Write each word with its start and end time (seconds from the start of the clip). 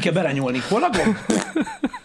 Kell 0.00 0.12
belenyúlni. 0.12 0.58
Hol 0.68 0.80
lakom? 0.80 1.18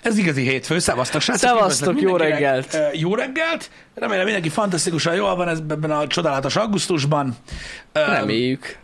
Ez 0.01 0.17
igazi 0.17 0.41
hétfő. 0.41 0.79
Szevasztok, 0.79 1.21
srácok. 1.21 1.49
Szevasztok, 1.49 2.01
jó 2.01 2.15
reggelt. 2.15 2.77
Jó 2.93 3.15
reggelt. 3.15 3.69
Remélem 3.95 4.23
mindenki 4.23 4.49
fantasztikusan 4.49 5.15
jól 5.15 5.35
van 5.35 5.47
ez- 5.47 5.59
ebben 5.69 5.91
a 5.91 6.07
csodálatos 6.07 6.55
augusztusban. 6.55 7.35
Reméljük. 7.93 8.77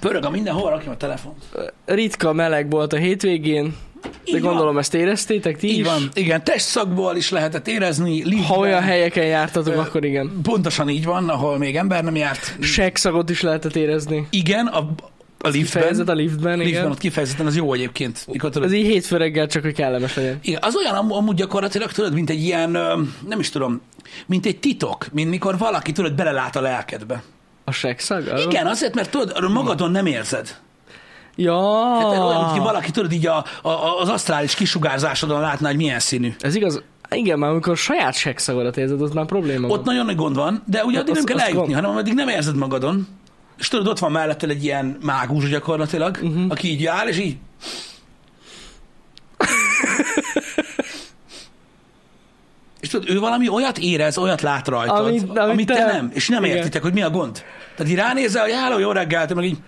Pörög 0.00 0.24
a 0.24 0.30
mindenhol, 0.30 0.70
rakjam 0.70 0.92
a 0.92 0.96
telefont. 0.96 1.44
Ritka 1.84 2.32
meleg 2.32 2.70
volt 2.70 2.92
a 2.92 2.96
hétvégén, 2.96 3.76
de 4.02 4.10
Így 4.24 4.40
gondolom 4.40 4.72
van. 4.72 4.78
ezt 4.82 4.94
éreztétek 4.94 5.56
ti 5.56 5.68
Így 5.68 5.78
is. 5.78 5.86
van. 5.86 6.08
Igen, 6.14 6.44
testszakból 6.44 7.16
is 7.16 7.30
lehetett 7.30 7.68
érezni. 7.68 8.20
Ha 8.20 8.28
liftben. 8.28 8.58
olyan 8.58 8.82
helyeken 8.82 9.24
jártatok, 9.26 9.74
Ö, 9.74 9.78
akkor 9.78 10.04
igen. 10.04 10.40
Pontosan 10.42 10.88
így 10.88 11.04
van, 11.04 11.28
ahol 11.28 11.58
még 11.58 11.76
ember 11.76 12.04
nem 12.04 12.16
járt. 12.16 12.56
Segszagot 12.60 13.30
is 13.30 13.40
lehetett 13.40 13.76
érezni. 13.76 14.26
Igen, 14.30 14.66
a, 14.66 14.94
a 15.38 15.50
Kifejezett 15.50 15.90
liftben. 15.96 16.16
a 16.16 16.18
liftben, 16.18 16.58
liftben 16.58 16.66
igen. 16.80 16.90
ott 16.90 16.98
kifejezetten 16.98 17.46
az 17.46 17.56
jó 17.56 17.72
egyébként. 17.72 18.26
Mikor 18.32 18.50
tudod, 18.50 18.68
Ez 18.68 18.74
így 18.74 18.86
hétfő 18.86 19.16
reggel 19.16 19.46
csak, 19.46 19.62
hogy 19.62 19.74
kellemes 19.74 20.14
legyen. 20.14 20.38
Igen, 20.42 20.58
az 20.62 20.76
olyan 20.76 20.94
am- 20.94 21.12
amúgy 21.12 21.34
gyakorlatilag, 21.34 21.92
tudod, 21.92 22.12
mint 22.14 22.30
egy 22.30 22.42
ilyen, 22.42 22.70
nem 23.28 23.38
is 23.40 23.50
tudom, 23.50 23.80
mint 24.26 24.46
egy 24.46 24.58
titok, 24.58 25.06
mint 25.12 25.30
mikor 25.30 25.58
valaki, 25.58 25.92
tudod, 25.92 26.14
belelát 26.14 26.56
a 26.56 26.60
lelkedbe. 26.60 27.22
A 27.64 27.70
segszag? 27.70 28.26
Az- 28.28 28.44
Igen, 28.44 28.66
azért, 28.66 28.94
mert 28.94 29.10
tudod, 29.10 29.50
magadon 29.50 29.90
nem 29.90 30.06
érzed. 30.06 30.56
Ja. 31.36 31.84
Hát 31.98 32.04
olyan, 32.18 32.52
ki 32.52 32.58
valaki, 32.58 32.90
tudod, 32.90 33.12
így 33.12 33.26
a, 33.26 33.44
a, 33.62 34.00
az 34.00 34.08
asztrális 34.08 34.54
kisugárzásodon 34.54 35.40
látná, 35.40 35.68
hogy 35.68 35.76
milyen 35.76 35.98
színű. 35.98 36.34
Ez 36.40 36.54
igaz. 36.54 36.82
Igen, 37.10 37.38
már 37.38 37.50
amikor 37.50 37.76
saját 37.76 38.14
seggszagodat 38.14 38.76
érzed, 38.76 39.00
ott 39.02 39.14
már 39.14 39.26
probléma 39.26 39.66
Ott 39.68 39.74
van. 39.74 39.84
nagyon 39.84 40.04
nagy 40.06 40.16
gond 40.16 40.36
van, 40.36 40.62
de 40.66 40.84
ugye 40.84 40.98
addig 40.98 41.14
nem 41.14 41.22
azt- 41.22 41.26
kell 41.26 41.38
eljutni, 41.38 41.72
gond- 41.72 41.74
hanem 41.84 41.96
addig 41.96 42.14
nem 42.14 42.28
érzed 42.28 42.56
magadon. 42.56 43.06
És 43.58 43.68
tudod, 43.68 43.86
ott 43.86 43.98
van 43.98 44.12
melletted 44.12 44.50
egy 44.50 44.64
ilyen 44.64 44.96
mágus 45.02 45.48
gyakorlatilag, 45.48 46.18
uh-huh. 46.22 46.44
aki 46.48 46.68
így 46.68 46.86
áll, 46.86 47.08
és 47.08 47.18
így... 47.18 47.36
És 52.80 52.88
tudod, 52.88 53.10
ő 53.10 53.18
valami 53.18 53.48
olyat 53.48 53.78
érez, 53.78 54.18
olyat 54.18 54.40
lát 54.40 54.68
rajtad, 54.68 55.06
amit, 55.06 55.22
Amit- 55.22 55.38
amit, 55.38 55.66
te 55.66 55.74
te- 55.74 55.92
nem, 55.92 56.10
és 56.14 56.28
nem 56.28 56.44
Igen. 56.44 56.56
értitek, 56.56 56.82
hogy 56.82 56.92
mi 56.92 57.02
a 57.02 57.10
gond. 57.10 57.42
Tehát 57.76 57.92
így 57.92 57.98
ránézel, 57.98 58.42
hogy 58.42 58.52
háló, 58.52 58.78
jó 58.78 58.92
reggelt, 58.92 59.34
meg 59.34 59.44
így, 59.44 59.58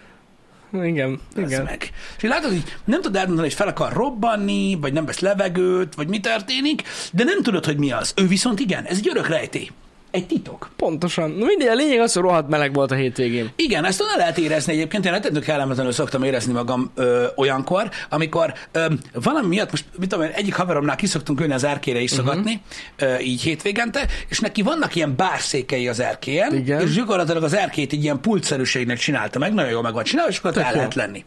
Igen, 0.72 1.20
ez 1.36 1.50
igen. 1.50 1.62
meg. 1.62 1.90
És 2.16 2.22
így 2.22 2.30
látod, 2.30 2.50
hogy 2.50 2.62
nem 2.84 3.00
tudod 3.00 3.16
eldönteni, 3.16 3.46
hogy 3.46 3.56
fel 3.56 3.68
akar 3.68 3.92
robbanni, 3.92 4.78
vagy 4.80 4.92
nem 4.92 5.04
vesz 5.04 5.18
levegőt, 5.18 5.94
vagy 5.94 6.08
mi 6.08 6.20
történik, 6.20 6.82
de 7.12 7.24
nem 7.24 7.42
tudod, 7.42 7.64
hogy 7.64 7.76
mi 7.76 7.92
az. 7.92 8.12
Ő 8.16 8.26
viszont 8.26 8.60
igen, 8.60 8.84
ez 8.84 8.96
egy 8.96 9.08
örök 9.08 9.28
rejtély. 9.28 9.70
Egy 10.10 10.26
titok. 10.26 10.70
Pontosan. 10.76 11.30
Na 11.30 11.44
mindegy, 11.46 11.68
a 11.68 11.74
lényeg 11.74 12.00
az, 12.00 12.12
hogy 12.12 12.22
rohadt 12.22 12.48
meleg 12.48 12.72
volt 12.72 12.90
a 12.90 12.94
hétvégén. 12.94 13.50
Igen, 13.56 13.84
ezt 13.84 14.00
onnan 14.00 14.16
lehet 14.16 14.38
érezni 14.38 14.72
egyébként. 14.72 15.04
Én 15.04 15.12
rettentő 15.12 15.40
kellemetlenül 15.40 15.92
szoktam 15.92 16.22
érezni 16.22 16.52
magam 16.52 16.90
ö, 16.94 17.26
olyankor, 17.36 17.90
amikor 18.08 18.54
ö, 18.72 18.86
valami 19.12 19.46
miatt, 19.46 19.70
most 19.70 19.84
mit 19.98 20.08
tudom 20.08 20.24
én, 20.24 20.30
egyik 20.30 20.54
haveromnál 20.54 20.96
kiszoktunk 20.96 21.40
ülni 21.40 21.52
az 21.52 21.64
erkére 21.64 22.00
iszogatni, 22.00 22.62
uh-huh. 22.98 23.14
ö, 23.14 23.18
így 23.18 23.42
hétvégente, 23.42 24.06
és 24.28 24.38
neki 24.38 24.62
vannak 24.62 24.94
ilyen 24.94 25.16
bárszékei 25.16 25.88
az 25.88 26.00
erkélyen, 26.00 26.54
Igen. 26.54 26.80
és 26.80 26.94
gyakorlatilag 26.94 27.42
az 27.42 27.54
erkét 27.54 27.92
egy 27.92 28.02
ilyen 28.02 28.20
pultszerűségnek 28.20 28.98
csinálta 28.98 29.38
meg, 29.38 29.54
nagyon 29.54 29.70
jól 29.70 29.82
meg 29.82 29.92
van 29.92 30.04
csinálva, 30.04 30.30
és 30.30 30.38
akkor 30.38 30.52
Tök 30.52 30.62
el 30.62 30.70
jó. 30.70 30.76
lehet 30.76 30.94
lenni. 30.94 31.24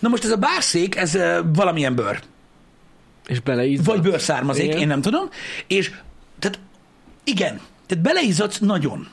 Na 0.00 0.08
most 0.08 0.24
ez 0.24 0.30
a 0.30 0.36
bárszék, 0.36 0.96
ez 0.96 1.14
ö, 1.14 1.40
valamilyen 1.54 1.94
bőr. 1.94 2.20
És 3.26 3.40
beleízzott. 3.40 3.86
Vagy 3.86 4.00
bőrszármazék, 4.00 4.64
Igen. 4.64 4.78
én 4.78 4.86
nem 4.86 5.00
tudom. 5.00 5.28
És 5.66 5.90
tehát 6.38 6.58
igen, 7.24 7.60
tehát 7.86 8.04
beleizzadsz 8.04 8.58
nagyon. 8.58 9.08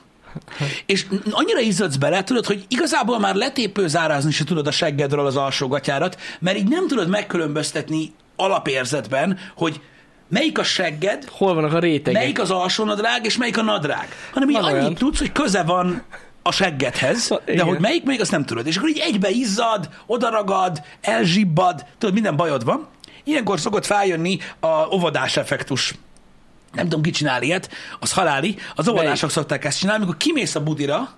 És 0.85 1.05
annyira 1.31 1.59
izzadsz 1.59 1.95
bele, 1.95 2.23
tudod, 2.23 2.45
hogy 2.45 2.65
igazából 2.67 3.19
már 3.19 3.35
letépőzárázni 3.35 4.31
se 4.31 4.43
tudod 4.43 4.67
a 4.67 4.71
seggedről 4.71 5.25
az 5.25 5.35
alsógatyárat, 5.35 6.19
mert 6.39 6.57
így 6.57 6.67
nem 6.67 6.87
tudod 6.87 7.07
megkülönböztetni 7.07 8.13
alapérzetben, 8.35 9.37
hogy 9.55 9.81
melyik 10.27 10.59
a 10.59 10.63
segged, 10.63 11.25
Hol 11.31 11.53
vannak 11.53 11.73
a 11.73 11.79
rétegek? 11.79 12.21
melyik 12.21 12.39
az 12.39 12.51
alsónadrág, 12.51 13.25
és 13.25 13.37
melyik 13.37 13.57
a 13.57 13.61
nadrág. 13.61 14.07
Hanem 14.33 14.49
így 14.49 14.55
annyit 14.55 14.71
olyan. 14.73 14.93
tudsz, 14.93 15.19
hogy 15.19 15.31
köze 15.31 15.63
van 15.63 16.03
a 16.41 16.51
seggedhez, 16.51 17.27
de 17.27 17.51
Igen. 17.51 17.65
hogy 17.65 17.79
melyik 17.79 18.03
még, 18.03 18.21
azt 18.21 18.31
nem 18.31 18.45
tudod. 18.45 18.67
És 18.67 18.77
akkor 18.77 18.89
így 18.89 18.99
egybe 18.99 19.29
izzad, 19.29 19.89
odaragad, 20.05 20.81
elzsibbad, 21.01 21.85
tudod, 21.97 22.13
minden 22.13 22.35
bajod 22.35 22.63
van. 22.63 22.87
Ilyenkor 23.23 23.59
szokott 23.59 23.85
feljönni 23.85 24.37
a 24.59 24.93
óvodás 24.93 25.37
effektus. 25.37 25.93
Nem 26.73 26.83
tudom, 26.83 27.01
ki 27.01 27.09
csinál 27.09 27.41
ilyet, 27.41 27.69
az 27.99 28.11
haláli. 28.11 28.57
Az 28.75 28.87
óvodások 28.87 29.29
szokták 29.29 29.65
ezt 29.65 29.79
csinálni, 29.79 30.01
amikor 30.01 30.17
kimész 30.17 30.55
a 30.55 30.63
budira, 30.63 31.09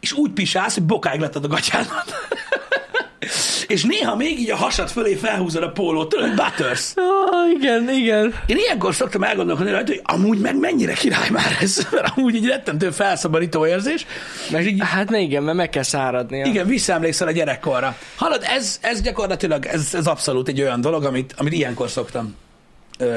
és 0.00 0.12
úgy 0.12 0.30
pisálsz, 0.30 0.74
hogy 0.74 0.82
bokáig 0.82 1.20
letted 1.20 1.44
a 1.44 1.48
gatyádat. 1.48 2.14
és 3.66 3.82
néha 3.82 4.16
még 4.16 4.38
így 4.38 4.50
a 4.50 4.56
hasad 4.56 4.88
fölé 4.88 5.14
felhúzod 5.14 5.62
a 5.62 5.70
pólót, 5.70 6.08
tudod, 6.08 6.26
hogy 6.26 6.36
butters. 6.36 6.92
Ah, 6.94 7.50
igen, 7.50 7.90
igen. 7.90 8.34
Én 8.46 8.56
ilyenkor 8.56 8.94
szoktam 8.94 9.22
elgondolkodni 9.22 9.70
rajta, 9.70 9.92
hogy 9.92 10.02
amúgy 10.04 10.38
meg 10.38 10.58
mennyire 10.58 10.92
király 10.92 11.30
már 11.30 11.56
ez, 11.60 11.86
mert 11.92 12.12
amúgy 12.16 12.36
egy 12.36 12.46
rettentő 12.46 12.90
felszabadító 12.90 13.66
érzés. 13.66 14.06
Meg, 14.50 14.66
így, 14.66 14.82
hát 14.84 15.08
ne 15.08 15.18
igen, 15.18 15.42
mert 15.42 15.56
meg 15.56 15.70
kell 15.70 15.82
száradnia. 15.82 16.44
Igen, 16.44 16.66
visszaemlékszel 16.66 17.28
a 17.28 17.30
gyerekkorra. 17.30 17.96
Hallod, 18.16 18.42
ez, 18.56 18.78
ez 18.80 19.00
gyakorlatilag, 19.00 19.66
ez, 19.66 19.94
ez 19.94 20.06
abszolút 20.06 20.48
egy 20.48 20.60
olyan 20.60 20.80
dolog, 20.80 21.04
amit, 21.04 21.34
amit 21.36 21.52
ilyenkor 21.52 21.90
szoktam 21.90 22.34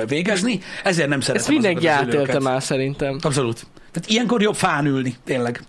végezni, 0.07 0.59
ezért 0.83 1.09
nem 1.09 1.19
szeretem 1.19 1.41
Ezt 1.41 1.49
mindenki 1.49 1.87
átélte 1.87 2.39
már 2.39 2.63
szerintem. 2.63 3.19
Abszolút. 3.21 3.67
Tehát 3.91 4.09
ilyenkor 4.09 4.41
jobb 4.41 4.55
fán 4.55 4.85
ülni, 4.85 5.15
tényleg. 5.25 5.61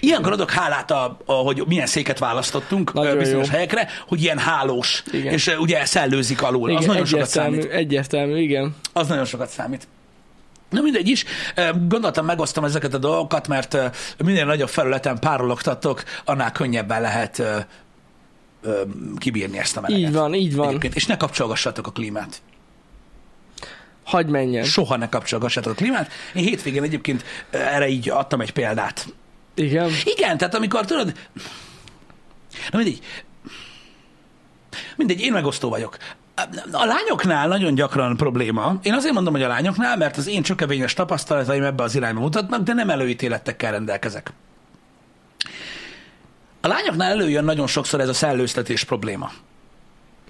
Ilyenkor 0.00 0.32
adok 0.32 0.50
hálát, 0.50 0.90
a, 0.90 1.18
a, 1.24 1.32
hogy 1.32 1.62
milyen 1.66 1.86
széket 1.86 2.18
választottunk 2.18 2.92
Nagyon 2.92 3.18
bizonyos 3.18 3.46
jó. 3.46 3.52
helyekre, 3.52 3.88
hogy 4.08 4.22
ilyen 4.22 4.38
hálós, 4.38 5.02
Igen. 5.12 5.32
és 5.32 5.54
ugye 5.58 5.84
szellőzik 5.84 6.42
alul. 6.42 6.68
Igen, 6.68 6.80
az 6.80 6.86
nagyon 6.86 7.04
sokat 7.04 7.28
számít. 7.28 7.64
egyértelmű, 7.64 8.40
igen. 8.40 8.76
Az 8.92 9.08
nagyon 9.08 9.24
sokat 9.24 9.48
számít. 9.48 9.88
Na 10.70 10.80
mindegy 10.80 11.08
is, 11.08 11.24
gondoltam 11.88 12.24
megosztom 12.24 12.64
ezeket 12.64 12.94
a 12.94 12.98
dolgokat, 12.98 13.48
mert 13.48 13.78
minél 14.24 14.44
nagyobb 14.44 14.68
felületen 14.68 15.18
párologtatok, 15.18 16.02
annál 16.24 16.52
könnyebben 16.52 17.00
lehet 17.00 17.42
kibírni 19.18 19.58
ezt 19.58 19.76
a 19.76 19.80
meleget. 19.80 20.08
Így 20.08 20.14
van, 20.14 20.34
így 20.34 20.54
van. 20.54 20.68
Egyébként. 20.68 20.94
És 20.94 21.06
ne 21.06 21.16
kapcsolgassatok 21.16 21.86
a 21.86 21.90
klímát. 21.90 22.42
Hagy 24.04 24.26
menjen. 24.26 24.64
Soha 24.64 24.96
ne 24.96 25.08
kapcsolgassatok 25.08 25.72
a 25.72 25.74
klímát. 25.74 26.10
Én 26.34 26.42
hétvégén 26.44 26.82
egyébként 26.82 27.24
ö, 27.50 27.58
erre 27.58 27.88
így 27.88 28.08
adtam 28.08 28.40
egy 28.40 28.52
példát. 28.52 29.06
Igen. 29.54 29.90
Igen, 30.04 30.38
tehát 30.38 30.54
amikor 30.54 30.84
tudod, 30.84 31.12
na 32.70 32.78
mindegy, 32.78 33.02
mindegy, 34.96 35.20
én 35.20 35.32
megosztó 35.32 35.68
vagyok. 35.68 35.96
A 36.72 36.84
lányoknál 36.84 37.48
nagyon 37.48 37.74
gyakran 37.74 38.16
probléma. 38.16 38.78
Én 38.82 38.92
azért 38.92 39.14
mondom, 39.14 39.32
hogy 39.32 39.42
a 39.42 39.48
lányoknál, 39.48 39.96
mert 39.96 40.16
az 40.16 40.26
én 40.26 40.42
csökevényes 40.42 40.94
tapasztalataim 40.94 41.62
ebbe 41.62 41.82
az 41.82 41.94
irányba 41.94 42.20
mutatnak, 42.20 42.62
de 42.62 42.72
nem 42.72 42.90
előítéletekkel 42.90 43.70
rendelkezek. 43.70 44.32
A 46.60 46.68
lányoknál 46.68 47.10
előjön 47.10 47.44
nagyon 47.44 47.66
sokszor 47.66 48.00
ez 48.00 48.08
a 48.08 48.12
szellőztetés 48.12 48.84
probléma. 48.84 49.30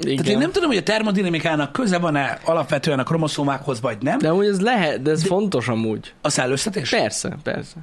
Igen. 0.04 0.16
Tehát 0.16 0.32
én 0.32 0.38
nem 0.38 0.52
tudom, 0.52 0.68
hogy 0.68 0.78
a 0.78 0.82
termodinamikának 0.82 1.72
köze 1.72 1.98
van-e 1.98 2.38
alapvetően 2.44 2.98
a 2.98 3.02
kromoszómákhoz, 3.02 3.80
vagy 3.80 3.96
nem. 4.00 4.18
De 4.18 4.28
amúgy 4.28 4.46
ez 4.46 4.60
lehet, 4.60 5.02
de 5.02 5.10
ez 5.10 5.20
de... 5.22 5.26
fontos 5.26 5.68
amúgy. 5.68 6.12
A 6.20 6.28
szellőztetés? 6.28 6.90
Persze, 6.90 7.36
persze. 7.42 7.76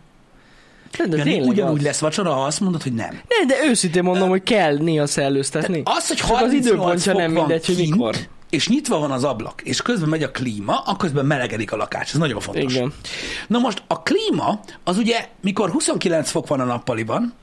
De, 0.97 1.07
de 1.07 1.17
Jani, 1.17 1.39
ugyanúgy 1.39 1.77
az. 1.77 1.83
lesz 1.83 1.99
vacsora, 1.99 2.33
ha 2.33 2.43
azt 2.43 2.59
mondod, 2.59 2.83
hogy 2.83 2.93
nem. 2.93 3.09
Ne, 3.11 3.45
de 3.45 3.55
őszintén 3.69 4.03
mondom, 4.03 4.29
hogy 4.29 4.43
kell 4.43 4.77
néha 4.77 5.05
szellőztetni. 5.05 5.81
Az, 5.85 6.07
hogy 6.07 6.17
Csak 6.17 6.27
38 6.27 6.53
az 6.61 6.67
időpontja 6.67 7.13
nem 7.13 7.31
mindegy, 7.31 7.65
hogy 7.65 7.75
mikor. 7.77 8.15
és 8.49 8.67
nyitva 8.67 8.99
van 8.99 9.11
az 9.11 9.23
ablak, 9.23 9.61
és 9.63 9.81
közben 9.81 10.09
megy 10.09 10.23
a 10.23 10.31
klíma, 10.31 10.77
akkor 10.77 10.97
közben 10.97 11.25
melegedik 11.25 11.71
a 11.71 11.75
lakás. 11.75 12.09
Ez 12.13 12.19
nagyon 12.19 12.39
fontos. 12.39 12.73
Igen. 12.73 12.93
Na 13.47 13.59
most 13.59 13.83
a 13.87 14.01
klíma, 14.01 14.59
az 14.83 14.97
ugye, 14.97 15.27
mikor 15.41 15.69
29 15.69 16.29
fok 16.29 16.47
van 16.47 16.59
a 16.59 16.63
nappaliban, 16.65 17.33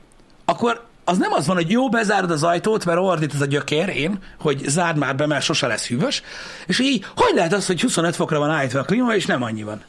akkor 0.45 0.85
az 1.09 1.17
nem 1.17 1.33
az 1.33 1.47
van, 1.47 1.55
hogy 1.55 1.71
jó, 1.71 1.89
bezárod 1.89 2.31
az 2.31 2.43
ajtót, 2.43 2.85
mert 2.85 2.99
ordít 2.99 3.33
ez 3.33 3.41
a 3.41 3.45
gyökér, 3.45 3.89
én, 3.89 4.17
hogy 4.39 4.61
zárd 4.65 4.97
már 4.97 5.15
be, 5.15 5.25
mert 5.25 5.43
sose 5.43 5.67
lesz 5.67 5.87
hűvös, 5.87 6.21
és 6.65 6.79
így, 6.79 7.05
hogy 7.15 7.35
lehet 7.35 7.53
az, 7.53 7.65
hogy 7.67 7.81
25 7.81 8.15
fokra 8.15 8.39
van 8.39 8.49
állítva 8.49 8.79
a 8.79 8.83
klíma, 8.83 9.15
és 9.15 9.25
nem 9.25 9.43
annyi 9.43 9.63
van? 9.63 9.83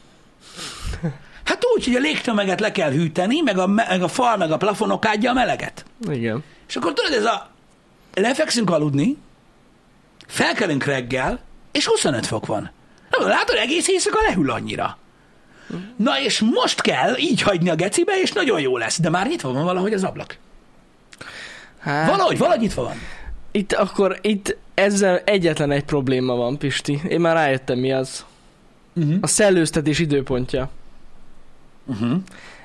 Hát 1.43 1.65
úgy, 1.75 1.85
hogy 1.85 1.95
a 1.95 1.99
légtömeget 1.99 2.59
le 2.59 2.71
kell 2.71 2.91
hűteni, 2.91 3.41
meg 3.41 3.57
a, 3.57 3.67
meg 3.67 4.03
a 4.03 4.07
fal, 4.07 4.37
meg 4.37 4.51
a 4.51 4.57
plafonok 4.57 5.05
adja 5.05 5.29
a 5.29 5.33
meleget. 5.33 5.85
Igen. 6.09 6.43
És 6.67 6.75
akkor 6.75 6.93
tudod, 6.93 7.13
ez 7.13 7.25
a 7.25 7.49
lefekszünk 8.13 8.69
aludni, 8.69 9.17
felkelünk 10.27 10.83
reggel, 10.83 11.39
és 11.71 11.85
25 11.85 12.25
fok 12.25 12.45
van. 12.45 12.71
Na, 13.09 13.27
látod, 13.27 13.55
egész 13.55 13.87
éjszaka 13.87 14.21
lehűl 14.21 14.51
annyira. 14.51 14.97
Na 15.95 16.21
és 16.21 16.39
most 16.39 16.81
kell 16.81 17.17
így 17.17 17.41
hagyni 17.41 17.69
a 17.69 17.75
gecibe, 17.75 18.19
és 18.21 18.31
nagyon 18.31 18.59
jó 18.59 18.77
lesz. 18.77 18.99
De 18.99 19.09
már 19.09 19.27
nyitva 19.27 19.53
van 19.53 19.63
valahogy 19.63 19.93
az 19.93 20.03
ablak. 20.03 20.37
Hát, 21.89 22.09
Valahogy, 22.09 22.37
valahogy 22.37 22.61
nyitva 22.61 22.83
van. 22.83 22.95
Itt 23.51 23.73
akkor, 23.73 24.19
itt 24.21 24.57
ezzel 24.73 25.17
egyetlen 25.17 25.71
egy 25.71 25.83
probléma 25.83 26.35
van, 26.35 26.57
Pisti. 26.57 27.01
Én 27.07 27.19
már 27.19 27.35
rájöttem, 27.35 27.79
mi 27.79 27.91
az. 27.91 28.25
Uh-huh. 28.95 29.15
A 29.21 29.27
szellőztetés 29.27 29.99
időpontja. 29.99 30.69
Uh-huh. 31.85 32.11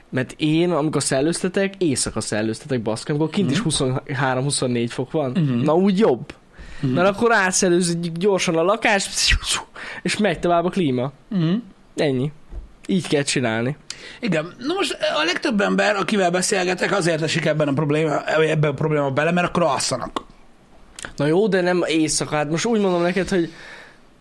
Mert 0.08 0.34
én, 0.36 0.70
amikor 0.70 1.02
szellőztetek, 1.02 1.74
éjszaka 1.78 2.20
szellőztetek, 2.20 2.82
baszki, 2.82 3.10
amikor 3.10 3.30
kint 3.30 3.50
is 3.50 3.62
23-24 3.64 4.86
fok 4.88 5.10
van. 5.10 5.30
Mhm. 5.30 5.60
Na 5.60 5.74
úgy 5.74 5.98
jobb. 5.98 6.34
Mhm. 6.80 6.92
Mert 6.92 7.08
akkor 7.08 7.32
átszellőzünk 7.32 8.06
gyorsan 8.16 8.56
a 8.56 8.62
lakás, 8.62 9.08
és 10.02 10.18
megy 10.18 10.38
tovább 10.38 10.64
a 10.64 10.70
klíma. 10.70 11.12
Mm. 11.34 11.54
Ennyi. 11.96 12.32
Így 12.86 13.08
kell 13.08 13.22
csinálni. 13.22 13.76
Igen. 14.20 14.54
Na 14.58 14.74
most 14.74 14.96
a 15.20 15.24
legtöbb 15.24 15.60
ember, 15.60 15.96
akivel 15.96 16.30
beszélgetek, 16.30 16.92
azért 16.92 17.22
esik 17.22 17.44
ebben 17.44 17.68
a 17.68 17.72
probléma, 17.72 18.24
ebben 18.24 18.70
a 18.70 18.74
probléma 18.74 19.10
bele, 19.10 19.30
mert 19.32 19.46
akkor 19.46 19.62
alszanak. 19.62 20.22
Na 21.16 21.26
jó, 21.26 21.48
de 21.48 21.60
nem 21.60 21.84
éjszaka. 21.86 22.36
Hát 22.36 22.50
most 22.50 22.64
úgy 22.64 22.80
mondom 22.80 23.02
neked, 23.02 23.28
hogy 23.28 23.52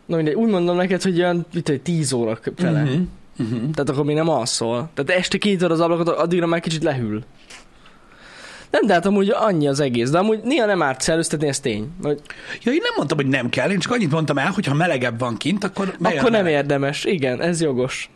Na 0.06 0.16
mindegy, 0.16 0.34
úgy 0.34 0.50
mondom 0.50 0.76
neked, 0.76 1.02
hogy 1.02 1.20
olyan, 1.20 1.46
mit 1.54 1.70
egy 1.70 1.82
10 1.82 2.14
óra 2.14 2.40
fele. 2.56 2.84
Mhm. 2.84 3.02
Mhm. 3.38 3.70
Tehát 3.72 3.90
akkor 3.90 4.06
még 4.06 4.16
nem 4.16 4.30
alszol. 4.30 4.90
Tehát 4.94 5.22
este 5.22 5.38
kinyitod 5.38 5.72
az 5.72 5.80
ablakot, 5.80 6.08
addigra 6.08 6.46
már 6.46 6.60
kicsit 6.60 6.84
lehűl. 6.84 7.24
Nem, 8.70 8.86
de 8.86 8.94
hát 8.94 9.06
amúgy 9.06 9.30
annyi 9.30 9.68
az 9.68 9.80
egész. 9.80 10.10
De 10.10 10.18
amúgy 10.18 10.40
néha 10.44 10.66
nem 10.66 10.82
árt 10.82 11.02
szellőztetni, 11.02 11.48
ez 11.48 11.60
tény. 11.60 11.92
Hogy 12.02 12.22
Ja, 12.64 12.72
én 12.72 12.80
nem 12.82 12.94
mondtam, 12.96 13.18
hogy 13.18 13.28
nem 13.28 13.50
kell, 13.50 13.72
én 13.72 13.80
csak 13.80 13.92
annyit 13.92 14.12
mondtam 14.12 14.38
el, 14.38 14.52
hogy 14.52 14.66
ha 14.66 14.74
melegebb 14.74 15.20
van 15.20 15.38
kint, 15.38 15.64
akkor 15.64 15.96
akkor 16.02 16.32
nem 16.32 16.32
meleg. 16.32 16.52
érdemes. 16.52 17.04
Igen, 17.04 17.42
ez 17.42 17.62
jogos. 17.62 18.10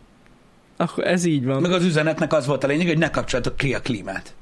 Akkor 0.78 1.08
ez 1.08 1.26
így 1.26 1.46
van. 1.46 1.62
Meg 1.62 1.72
az 1.72 1.84
üzenetnek 1.84 2.34
az 2.34 2.46
volt 2.46 2.64
a 2.64 2.68
lényeg, 2.68 2.88
hogy 2.88 2.98
ne 2.98 3.10
kapcsoljatok 3.10 3.58
ki 3.58 3.74
a 3.74 3.80
klímát. 3.82 4.34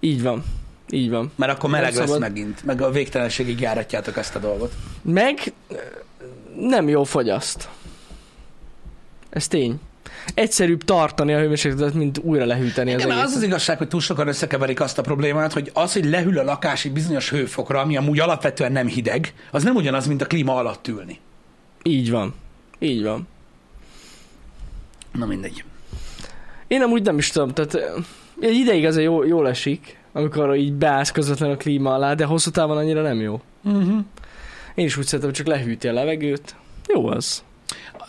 Így 0.00 0.22
van. 0.22 0.44
Így 0.90 1.10
van. 1.10 1.32
Mert 1.34 1.52
akkor 1.52 1.70
meleg 1.70 1.90
Nem 1.90 1.98
lesz 2.00 2.10
szabad. 2.10 2.20
megint. 2.28 2.64
Meg 2.64 2.80
a 2.80 2.90
végtelenségig 2.90 3.60
járatjátok 3.60 4.16
ezt 4.16 4.34
a 4.34 4.38
dolgot. 4.38 4.72
Meg 5.02 5.52
nem 6.58 6.88
jó 6.88 7.04
fogyaszt. 7.04 7.68
Ez 9.30 9.48
tény. 9.48 9.80
Egyszerűbb 10.34 10.84
tartani 10.84 11.34
a 11.34 11.38
hőmérsékletet, 11.38 11.94
mint 11.94 12.18
újra 12.18 12.44
lehűteni 12.44 12.94
az 12.94 12.98
Igen, 13.00 13.10
egészet. 13.10 13.28
az 13.28 13.36
az 13.36 13.42
igazság, 13.42 13.78
hogy 13.78 13.88
túl 13.88 14.00
sokan 14.00 14.28
összekeverik 14.28 14.80
azt 14.80 14.98
a 14.98 15.02
problémát, 15.02 15.52
hogy 15.52 15.70
az, 15.74 15.92
hogy 15.92 16.04
lehűl 16.04 16.38
a 16.38 16.42
lakás 16.42 16.84
egy 16.84 16.92
bizonyos 16.92 17.30
hőfokra, 17.30 17.80
ami 17.80 17.96
amúgy 17.96 18.18
alapvetően 18.20 18.72
nem 18.72 18.86
hideg, 18.86 19.34
az 19.50 19.62
nem 19.62 19.74
ugyanaz, 19.76 20.06
mint 20.06 20.22
a 20.22 20.26
klíma 20.26 20.54
alatt 20.54 20.88
ülni. 20.88 21.18
Így 21.82 22.10
van. 22.10 22.34
Így 22.78 23.02
van. 23.02 23.28
Na 25.12 25.26
mindegy. 25.26 25.64
Én 26.66 26.82
amúgy 26.82 27.02
nem 27.02 27.18
is 27.18 27.30
tudom, 27.30 27.50
tehát 27.50 27.74
ö, 27.74 27.98
egy 28.40 28.54
ideig 28.54 28.84
azért 28.86 29.04
jó, 29.04 29.24
jól 29.24 29.48
esik, 29.48 29.98
amikor 30.12 30.56
így 30.56 30.72
beállsz 30.72 31.10
közvetlen 31.10 31.50
a 31.50 31.56
klíma 31.56 31.94
alá, 31.94 32.14
de 32.14 32.24
hosszú 32.24 32.50
távon 32.50 32.76
annyira 32.76 33.02
nem 33.02 33.20
jó. 33.20 33.40
Uh-huh. 33.64 33.98
Én 34.74 34.84
is 34.84 34.96
úgy 34.96 35.06
szeretem, 35.06 35.32
csak 35.32 35.46
lehűti 35.46 35.88
a 35.88 35.92
levegőt. 35.92 36.54
Jó 36.86 37.06
az. 37.06 37.42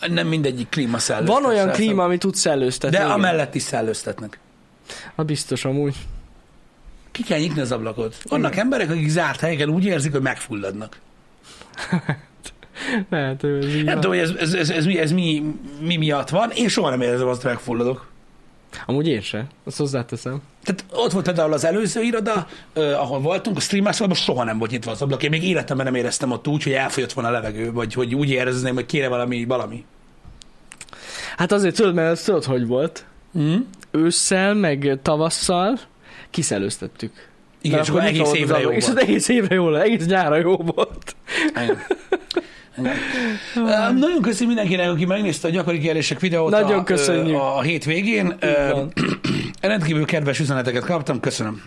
Nem 0.08 0.26
mindegyik 0.26 0.68
klíma 0.68 0.98
szellőztet. 0.98 1.34
Van 1.34 1.44
olyan 1.44 1.70
klíma, 1.70 2.04
ami 2.04 2.18
tud 2.18 2.34
szellőztetni. 2.34 2.96
De 2.96 3.02
igen. 3.02 3.14
amellett 3.14 3.54
is 3.54 3.62
szellőztetnek. 3.62 4.38
Hát 5.16 5.26
biztos 5.26 5.64
amúgy. 5.64 5.94
Ki 7.10 7.22
kell 7.22 7.38
nyitni 7.38 7.60
az 7.60 7.72
ablakot. 7.72 8.16
Vannak 8.22 8.56
emberek, 8.56 8.90
akik 8.90 9.08
zárt 9.08 9.40
helyeken 9.40 9.68
úgy 9.68 9.84
érzik, 9.84 10.12
hogy 10.12 10.22
megfulladnak. 10.22 11.00
Lehet, 13.10 13.40
hogy 13.40 13.82
Nem 13.84 13.94
tudom, 13.94 14.10
hogy 14.10 14.20
ez, 14.20 14.30
ez, 14.30 14.54
ez, 14.54 14.70
ez, 14.70 14.86
mi, 14.86 14.98
ez 14.98 15.12
mi, 15.12 15.42
mi 15.80 15.96
miatt 15.96 16.28
van. 16.28 16.50
Én 16.50 16.68
soha 16.68 16.90
nem 16.90 17.00
érzem 17.00 17.28
azt, 17.28 17.42
hogy 17.42 17.50
megfulladok. 17.50 18.12
Amúgy 18.86 19.08
én 19.08 19.20
se. 19.20 19.46
Azt 19.64 19.76
hozzáteszem. 19.76 20.42
Tehát 20.64 20.84
ott 20.92 21.12
volt 21.12 21.24
például 21.24 21.52
az 21.52 21.64
előző 21.64 22.02
iroda, 22.02 22.48
uh, 22.74 22.84
ahol 23.00 23.20
voltunk, 23.20 23.56
a 23.56 23.60
streamászban 23.60 24.14
soha 24.14 24.44
nem 24.44 24.58
volt 24.58 24.70
nyitva 24.70 24.90
az 24.90 25.02
ablak. 25.02 25.22
Én 25.22 25.30
még 25.30 25.44
életemben 25.44 25.86
nem 25.86 25.94
éreztem 25.94 26.30
ott 26.30 26.48
úgy, 26.48 26.62
hogy 26.62 26.72
elfogyott 26.72 27.12
volna 27.12 27.30
a 27.30 27.32
levegő, 27.32 27.72
vagy 27.72 27.94
hogy 27.94 28.14
úgy 28.14 28.30
érezném, 28.30 28.74
hogy 28.74 28.86
kéne 28.86 29.08
valami, 29.08 29.44
valami. 29.44 29.84
Hát 31.36 31.52
azért 31.52 31.76
tudod, 31.76 31.94
mert 31.94 32.10
ez 32.10 32.22
tudod, 32.22 32.44
hogy 32.44 32.66
volt. 32.66 33.04
Mm? 33.38 33.56
Ősszel, 33.90 34.54
meg 34.54 34.98
tavasszal 35.02 35.78
kiszelőztettük. 36.30 37.28
Igen, 37.60 37.78
nyitva 37.78 38.02
egész 38.02 38.20
volt 38.20 38.36
évre 38.36 38.60
jó 38.60 38.70
volt. 38.70 38.98
egész 38.98 39.28
évre 39.28 39.54
jó, 39.54 39.74
egész 39.74 40.06
nyára 40.06 40.36
jó 40.36 40.56
volt. 40.56 41.16
Nagyon 43.94 44.22
köszönöm 44.22 44.46
mindenkinek, 44.54 44.90
aki 44.90 45.04
megnézte 45.04 45.48
a 45.48 45.50
gyakori 45.50 45.78
kérdések 45.78 46.20
videót 46.20 46.50
Nagyon 46.50 46.78
a, 46.78 46.82
köszönjük. 46.82 47.36
a, 47.36 47.56
Uh, 48.42 48.70
van. 48.70 48.92
rendkívül 49.60 50.04
kedves 50.04 50.38
üzeneteket 50.38 50.84
kaptam, 50.84 51.20
köszönöm. 51.20 51.62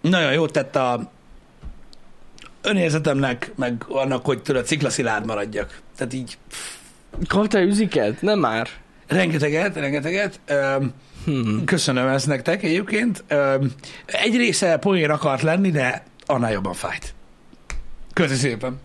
Nagyon 0.00 0.32
jót 0.32 0.52
tett 0.52 0.76
a 0.76 1.10
önérzetemnek, 2.62 3.52
meg 3.56 3.84
annak, 3.88 4.24
hogy 4.24 4.42
tudod, 4.42 4.66
ciklaszilárd 4.66 5.26
maradjak. 5.26 5.80
Tehát 5.96 6.12
így 6.12 6.38
Kaptál 7.28 7.62
üziket? 7.62 8.22
Nem 8.22 8.38
már. 8.38 8.68
rengeteget, 9.06 9.74
rengeteget. 9.74 10.40
Hmm. 11.24 11.64
köszönöm 11.64 12.06
ezt 12.06 12.26
nektek 12.26 12.62
egyébként. 12.62 13.24
Egy 14.06 14.36
része 14.36 14.76
poén 14.76 15.10
akart 15.10 15.42
lenni, 15.42 15.70
de 15.70 16.02
annál 16.26 16.52
jobban 16.52 16.72
fájt. 16.72 17.14
Köszi 18.12 18.34
szépen. 18.34 18.80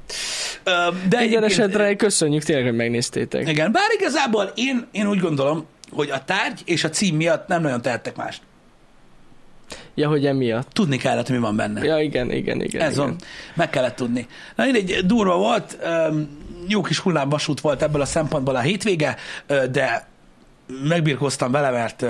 De 0.63 0.91
De 1.09 1.19
Minden 1.19 1.43
esetre 1.43 1.95
köszönjük 1.95 2.43
tényleg, 2.43 2.65
hogy 2.65 2.75
megnéztétek. 2.75 3.49
Igen, 3.49 3.71
bár 3.71 3.87
igazából 3.99 4.51
én, 4.55 4.87
én 4.91 5.07
úgy 5.07 5.19
gondolom, 5.19 5.65
hogy 5.91 6.09
a 6.09 6.23
tárgy 6.23 6.61
és 6.65 6.83
a 6.83 6.89
cím 6.89 7.15
miatt 7.15 7.47
nem 7.47 7.61
nagyon 7.61 7.81
tehettek 7.81 8.15
mást. 8.15 8.41
Ja, 9.95 10.07
hogy 10.07 10.25
emiatt. 10.25 10.69
Tudni 10.73 10.97
kellett, 10.97 11.29
mi 11.29 11.37
van 11.37 11.55
benne. 11.55 11.83
Ja, 11.83 11.99
igen, 11.99 12.31
igen, 12.31 12.61
igen. 12.61 12.81
Ez 12.81 12.93
igen. 12.93 13.05
van. 13.05 13.15
Meg 13.53 13.69
kellett 13.69 13.95
tudni. 13.95 14.27
Na 14.55 14.63
mindegy, 14.63 15.05
durva 15.05 15.37
volt, 15.37 15.77
jó 16.67 16.81
kis 16.81 16.99
hullámvasút 16.99 17.61
volt 17.61 17.81
ebből 17.81 18.01
a 18.01 18.05
szempontból 18.05 18.55
a 18.55 18.59
hétvége, 18.59 19.15
de 19.71 20.07
megbirkóztam 20.83 21.51
vele, 21.51 21.69
mert 21.69 22.05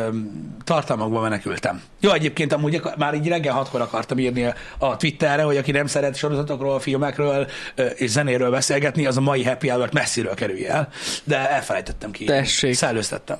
tartalmakba 0.63 1.21
menekültem. 1.21 1.81
Jó, 1.99 2.11
egyébként 2.11 2.53
amúgy 2.53 2.81
már 2.97 3.13
így 3.13 3.27
reggel 3.27 3.53
hatkor 3.53 3.81
akartam 3.81 4.17
írni 4.17 4.53
a- 4.77 4.95
Twitterre, 4.97 5.43
hogy 5.43 5.57
aki 5.57 5.71
nem 5.71 5.87
szeret 5.87 6.15
sorozatokról, 6.15 6.79
filmekről 6.79 7.47
és 7.95 8.09
zenéről 8.09 8.51
beszélgetni, 8.51 9.05
az 9.05 9.17
a 9.17 9.21
mai 9.21 9.43
happy 9.43 9.67
hour 9.67 9.89
messziről 9.93 10.33
kerülje 10.33 10.71
el, 10.73 10.89
de 11.23 11.49
elfelejtettem 11.49 12.11
ki. 12.11 12.25
Tessék. 12.25 12.73
Szellőztettem. 12.73 13.37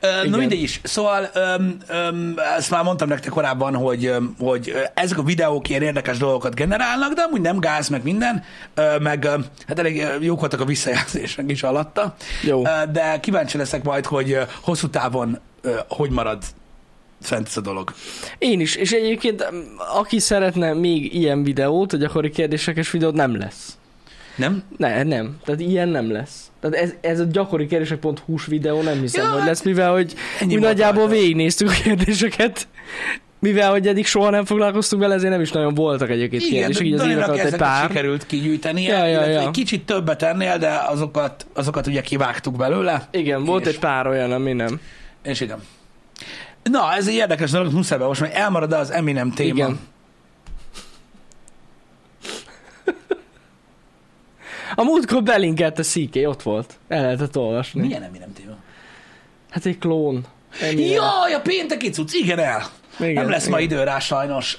Ö, 0.00 0.06
Na 0.10 0.24
Igen. 0.24 0.38
mindegy 0.38 0.62
is. 0.62 0.80
Szóval 0.82 1.30
öm, 1.34 1.76
öm, 1.88 2.34
ezt 2.56 2.70
már 2.70 2.84
mondtam 2.84 3.08
nektek 3.08 3.30
korábban, 3.30 3.74
hogy, 3.74 4.06
öm, 4.06 4.34
hogy 4.38 4.74
ezek 4.94 5.18
a 5.18 5.22
videók 5.22 5.68
ilyen 5.68 5.82
érdekes 5.82 6.18
dolgokat 6.18 6.54
generálnak, 6.54 7.12
de 7.12 7.22
amúgy 7.22 7.40
nem 7.40 7.58
gáz, 7.58 7.88
meg 7.88 8.02
minden, 8.02 8.44
ö, 8.74 8.98
meg 8.98 9.24
ö, 9.24 9.38
hát 9.66 9.78
elég 9.78 10.06
jók 10.20 10.40
voltak 10.40 10.60
a 10.60 10.64
visszajelzések 10.64 11.50
is 11.50 11.62
alatta, 11.62 12.14
Jó. 12.42 12.62
De 12.92 13.20
kíváncsi 13.20 13.56
leszek 13.56 13.82
majd, 13.82 14.06
hogy 14.06 14.38
hosszú 14.60 14.88
távon 14.88 15.38
hogy 15.88 16.10
marad 16.10 16.42
fent 17.20 17.46
ez 17.46 17.56
a 17.56 17.60
dolog. 17.60 17.92
Én 18.38 18.60
is. 18.60 18.74
És 18.76 18.92
egyébként, 18.92 19.48
aki 19.94 20.18
szeretne 20.18 20.72
még 20.74 21.14
ilyen 21.14 21.42
videót, 21.42 21.92
a 21.92 21.96
gyakori 21.96 22.30
kérdésekes 22.30 22.90
videót, 22.90 23.14
nem 23.14 23.36
lesz. 23.36 23.76
Nem? 24.36 24.62
Ne, 24.76 25.02
nem. 25.02 25.36
Tehát 25.44 25.60
ilyen 25.60 25.88
nem 25.88 26.12
lesz. 26.12 26.50
Tehát 26.60 26.76
ez, 26.76 26.94
ez 27.00 27.20
a 27.20 27.24
gyakori 27.24 27.66
kérdések.hu-s 27.66 28.46
videó 28.46 28.82
nem 28.82 29.00
hiszem, 29.00 29.24
Ja, 29.24 29.30
hogy 29.30 29.38
hát 29.38 29.48
lesz, 29.48 29.62
mivel 29.62 29.92
hogy 29.92 30.14
volt 30.40 30.60
nagyjából 30.60 31.02
rajta. 31.02 31.18
végignéztük 31.20 31.68
a 31.68 31.72
kérdéseket. 31.82 32.68
Mivel, 33.38 33.70
hogy 33.70 33.86
eddig 33.88 34.06
soha 34.06 34.30
nem 34.30 34.44
foglalkoztunk 34.44 35.02
vele, 35.02 35.14
ezért 35.14 35.32
nem 35.32 35.40
is 35.40 35.50
nagyon 35.50 35.74
voltak 35.74 36.10
egyébként 36.10 36.42
Igen, 36.42 36.54
kérdések, 36.58 36.86
így 36.86 36.92
az 36.92 37.00
alatt 37.00 37.38
egy 37.38 37.56
pár. 37.56 37.86
sikerült 37.88 38.26
kigyűjteni, 38.26 38.82
Ja, 38.82 39.06
ja, 39.06 39.26
ja. 39.26 39.40
egy 39.40 39.50
kicsit 39.50 39.84
többet 39.86 40.22
ennél, 40.22 40.58
de 40.58 40.80
azokat, 40.88 41.46
azokat 41.54 41.86
ugye 41.86 42.00
kivágtuk 42.00 42.56
belőle. 42.56 43.08
Igen, 43.10 43.44
volt 43.44 43.66
És- 43.66 43.72
egy 43.72 43.78
pár 43.78 44.06
olyan, 44.06 44.32
ami 44.32 44.52
nem. 44.52 44.80
És 45.22 45.40
igen. 45.40 45.58
Na, 46.62 46.92
ez 46.94 47.06
egy 47.08 47.14
érdekes 47.14 47.50
dolog, 47.50 47.72
muszáj 47.72 47.98
be 47.98 48.04
most, 48.04 48.20
mert 48.20 48.34
elmarad 48.34 48.72
az 48.72 48.90
Eminem 48.92 49.30
téma. 49.30 49.54
Igen. 49.54 49.78
A 54.74 54.82
múltkor 54.82 55.22
belinkelt 55.22 55.78
a 55.78 55.82
CK, 55.82 56.28
ott 56.28 56.42
volt. 56.42 56.78
El 56.88 57.02
lehetett 57.02 57.36
olvasni. 57.36 57.80
Milyen 57.80 58.02
Eminem 58.02 58.32
téma? 58.32 58.56
Hát 59.50 59.66
egy 59.66 59.78
klón. 59.78 60.24
Ennyi. 60.60 60.86
Jaj, 60.88 61.32
a 61.34 61.40
pénteki 61.40 61.90
cucc, 61.90 62.12
igen 62.14 62.38
el. 62.38 62.62
Igen, 63.00 63.12
nem 63.14 63.30
lesz 63.30 63.46
ma 63.46 63.60
igen. 63.60 63.72
idő 63.72 63.84
rá 63.84 63.98
sajnos. 63.98 64.58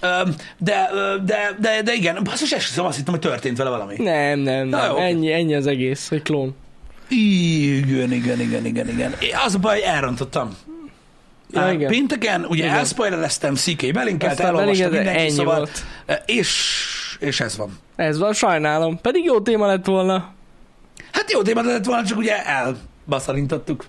De, 0.58 0.90
de, 1.26 1.56
de, 1.60 1.82
de 1.82 1.94
igen, 1.94 2.20
basszus, 2.24 2.52
esküszöm, 2.52 2.86
azt 2.86 2.98
hittem, 2.98 3.14
hogy 3.14 3.22
történt 3.22 3.58
vele 3.58 3.70
valami. 3.70 3.96
Nem, 3.98 4.40
nem, 4.40 4.68
Na, 4.68 4.78
nem. 4.78 4.92
jó, 4.92 4.98
ennyi, 4.98 5.32
ennyi 5.32 5.56
az 5.56 5.68
egész, 5.68 6.08
hogy 6.08 6.22
klón. 6.22 6.56
Igen, 7.10 8.12
igen, 8.12 8.40
igen, 8.40 8.66
igen, 8.66 8.88
igen. 8.90 9.14
Az 9.46 9.56
a 9.56 9.60
baj, 9.60 9.84
elrontottam. 9.84 10.58
Ja, 11.52 11.72
igen. 11.72 11.90
Pénteken, 11.90 12.46
ugye 12.46 12.64
Igen. 12.64 12.76
elspoilereztem, 12.76 13.56
CK 13.56 13.92
belinkelt, 13.94 14.40
elolvastam 14.40 14.92
mindenki, 14.92 15.30
szóval, 15.30 15.56
volt. 15.56 15.84
és, 16.26 16.86
és 17.24 17.40
ez 17.40 17.58
van. 17.58 17.78
Ez 17.96 18.18
van, 18.18 18.34
sajnálom. 18.34 19.02
Pedig 19.02 19.24
jó 19.24 19.42
téma 19.42 19.66
lett 19.66 19.86
volna. 19.86 20.34
Hát 21.12 21.32
jó 21.32 21.42
téma 21.42 21.62
lett 21.62 21.86
volna, 21.86 22.04
csak 22.04 22.18
ugye 22.18 22.46
elbaszalintottuk. 22.46 23.86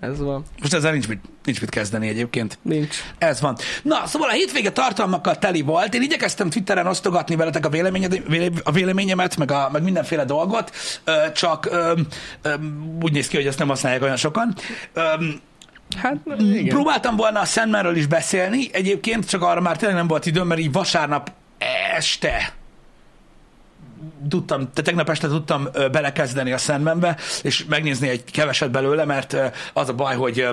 Ez 0.00 0.20
van. 0.20 0.44
Most 0.60 0.74
ezzel 0.74 0.92
nincs 0.92 1.08
mit, 1.08 1.20
nincs 1.44 1.60
mit 1.60 1.70
kezdeni 1.70 2.08
egyébként. 2.08 2.58
Nincs. 2.62 2.96
Ez 3.18 3.40
van. 3.40 3.56
Na, 3.82 4.06
szóval 4.06 4.28
a 4.28 4.32
hétvége 4.32 4.72
tartalmakkal 4.72 5.38
teli 5.38 5.62
volt. 5.62 5.94
Én 5.94 6.02
igyekeztem 6.02 6.50
Twitteren 6.50 6.86
osztogatni 6.86 7.36
veletek 7.36 7.66
a, 7.66 7.68
véleményed, 7.68 8.22
a 8.64 8.72
véleményemet, 8.72 9.36
meg, 9.36 9.50
a, 9.50 9.68
meg 9.72 9.82
mindenféle 9.82 10.24
dolgot, 10.24 10.72
csak 11.34 11.70
úgy 13.02 13.12
néz 13.12 13.28
ki, 13.28 13.36
hogy 13.36 13.46
ezt 13.46 13.58
nem 13.58 13.68
használják 13.68 14.02
olyan 14.02 14.16
sokan. 14.16 14.54
Hát, 15.96 16.16
igen. 16.38 16.68
próbáltam 16.68 17.16
volna 17.16 17.40
a 17.40 17.44
Sandmanről 17.44 17.96
is 17.96 18.06
beszélni, 18.06 18.68
egyébként 18.72 19.28
csak 19.28 19.42
arra 19.42 19.60
már 19.60 19.76
tényleg 19.76 19.96
nem 19.96 20.06
volt 20.06 20.26
időm, 20.26 20.46
mert 20.46 20.60
így 20.60 20.72
vasárnap 20.72 21.32
este 21.96 22.52
tudtam, 24.28 24.72
te 24.72 24.82
tegnap 24.82 25.08
este 25.08 25.28
tudtam 25.28 25.68
belekezdeni 25.92 26.52
a 26.52 26.58
Sandmanbe, 26.58 27.16
és 27.42 27.64
megnézni 27.64 28.08
egy 28.08 28.24
keveset 28.24 28.70
belőle, 28.70 29.04
mert 29.04 29.36
az 29.72 29.88
a 29.88 29.94
baj, 29.94 30.16
hogy 30.16 30.48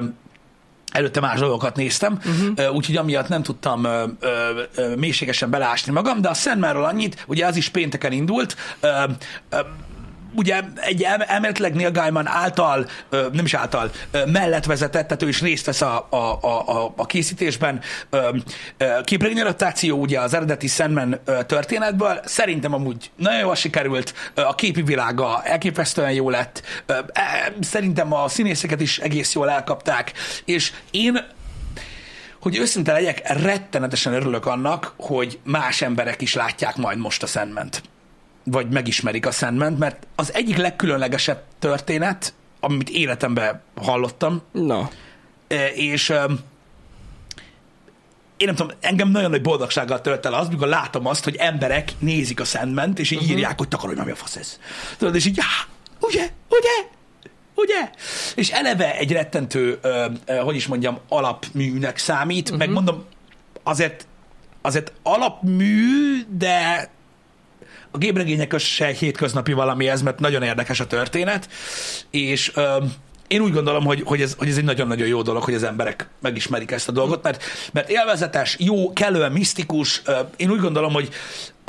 előtte 0.92 1.20
más 1.20 1.40
dolgokat 1.40 1.76
néztem, 1.76 2.20
uh-huh. 2.26 2.76
úgyhogy 2.76 2.96
amiatt 2.96 3.28
nem 3.28 3.44
tudtam 3.44 3.84
ö, 3.84 4.06
ö, 4.20 4.62
ö, 4.76 4.96
mélységesen 4.96 5.50
beleásni 5.50 5.92
magam, 5.92 6.22
de 6.22 6.30
a 6.30 6.34
Sandmanről 6.34 6.84
annyit, 6.84 7.24
ugye 7.28 7.46
az 7.46 7.56
is 7.56 7.70
pénteken 7.70 8.12
indult, 8.12 8.56
ö, 8.80 9.04
ö, 9.50 9.60
ugye 10.36 10.62
egy 10.76 11.04
el- 11.04 11.42
Neil 11.74 11.92
Gaiman 11.92 12.28
által, 12.28 12.86
nem 13.10 13.46
is 13.46 13.54
által, 13.54 13.92
mellett 14.26 14.66
vezetett, 14.66 15.08
tehát 15.08 15.24
ő 15.24 15.28
is 15.28 15.42
részt 15.42 15.66
vesz 15.66 15.82
a, 15.82 16.08
a, 16.10 16.16
a, 16.42 16.94
a- 16.96 17.06
készítésben. 17.06 17.82
Képregényadaptáció 19.04 20.00
ugye 20.00 20.20
az 20.20 20.34
eredeti 20.34 20.68
Sandman 20.68 21.20
történetből, 21.46 22.20
szerintem 22.26 22.74
amúgy 22.74 23.12
nagyon 23.16 23.40
jól 23.40 23.56
sikerült, 23.56 24.14
a 24.36 24.56
képi 24.56 24.82
világa 24.82 25.42
elképesztően 25.44 26.12
jó 26.12 26.30
lett, 26.30 26.62
e, 26.86 27.54
szerintem 27.62 28.14
a 28.14 28.28
színészeket 28.28 28.82
is 28.82 29.00
egész 29.00 29.34
jól 29.34 29.50
elkapták, 29.50 30.14
és 30.46 30.72
én 30.92 31.26
hogy 32.42 32.58
őszinte 32.58 32.92
legyek, 32.92 33.22
rettenetesen 33.42 34.14
örülök 34.14 34.46
annak, 34.46 34.94
hogy 34.98 35.40
más 35.44 35.82
emberek 35.82 36.22
is 36.22 36.34
látják 36.34 36.76
majd 36.76 36.98
most 36.98 37.24
a 37.24 37.28
Sandment 37.28 37.82
vagy 38.52 38.70
megismerik 38.70 39.26
a 39.26 39.32
Sandman, 39.32 39.74
mert 39.74 40.08
az 40.16 40.34
egyik 40.34 40.58
legkülönlegesebb 40.58 41.44
történet, 41.60 42.34
amit 42.60 42.90
életemben 42.90 43.62
hallottam, 43.76 44.42
Na, 44.52 44.90
e, 45.48 45.68
és 45.68 46.14
én 48.40 48.48
nem 48.48 48.56
tudom, 48.56 48.78
engem 48.80 49.10
nagyon 49.10 49.30
nagy 49.30 49.42
boldogsággal 49.42 50.02
tölt 50.02 50.26
el 50.26 50.34
az, 50.34 50.48
mikor 50.48 50.68
látom 50.68 51.06
azt, 51.06 51.24
hogy 51.24 51.36
emberek 51.36 51.92
nézik 52.00 52.40
a 52.40 52.44
sandman 52.44 52.94
és 52.96 53.12
így 53.12 53.18
uh-huh. 53.18 53.34
írják, 53.34 53.58
hogy 53.58 53.68
takarodj 53.68 53.98
már, 53.98 54.06
mi 54.06 54.12
a 54.12 54.16
fasz 54.16 54.36
ez. 54.36 54.60
Tudod, 54.98 55.16
és 55.16 55.26
így, 55.26 55.38
já, 55.38 55.44
ugye, 56.02 56.30
ugye, 56.50 56.90
ugye? 57.56 57.90
És 58.36 58.50
eleve 58.50 58.98
egy 58.98 59.12
rettentő, 59.12 59.80
ö, 59.82 60.06
ö, 60.26 60.36
hogy 60.36 60.56
is 60.56 60.68
mondjam, 60.68 61.00
alapműnek 61.10 61.98
számít, 61.98 62.44
uh-huh. 62.44 62.58
meg 62.58 62.70
mondom, 62.70 63.04
azért, 63.64 64.08
azért 64.62 64.92
alapmű, 65.04 66.22
de 66.38 66.90
a 67.92 67.98
gépregények 67.98 68.58
se 68.58 68.86
egy 68.86 68.98
hétköznapi 68.98 69.54
valami 69.54 69.90
ez, 69.90 70.02
mert 70.02 70.20
nagyon 70.20 70.44
érdekes 70.44 70.80
a 70.80 70.88
történet, 70.88 71.50
és 72.10 72.52
ö, 72.56 72.78
én 73.30 73.42
úgy 73.42 73.54
gondolom, 73.54 73.86
hogy, 73.86 74.02
hogy, 74.06 74.22
ez, 74.22 74.36
hogy 74.38 74.50
ez 74.50 74.58
egy 74.58 74.64
nagyon-nagyon 74.64 75.08
jó 75.08 75.22
dolog, 75.22 75.44
hogy 75.44 75.54
az 75.54 75.64
emberek 75.64 76.10
megismerik 76.22 76.72
ezt 76.72 76.88
a 76.88 76.92
dolgot, 76.92 77.24
mert, 77.24 77.44
mert 77.74 77.90
élvezetes, 77.90 78.56
jó, 78.60 78.94
kellően 78.94 79.32
misztikus. 79.32 80.02
Én 80.38 80.50
úgy 80.50 80.60
gondolom, 80.60 80.94
hogy 80.94 81.10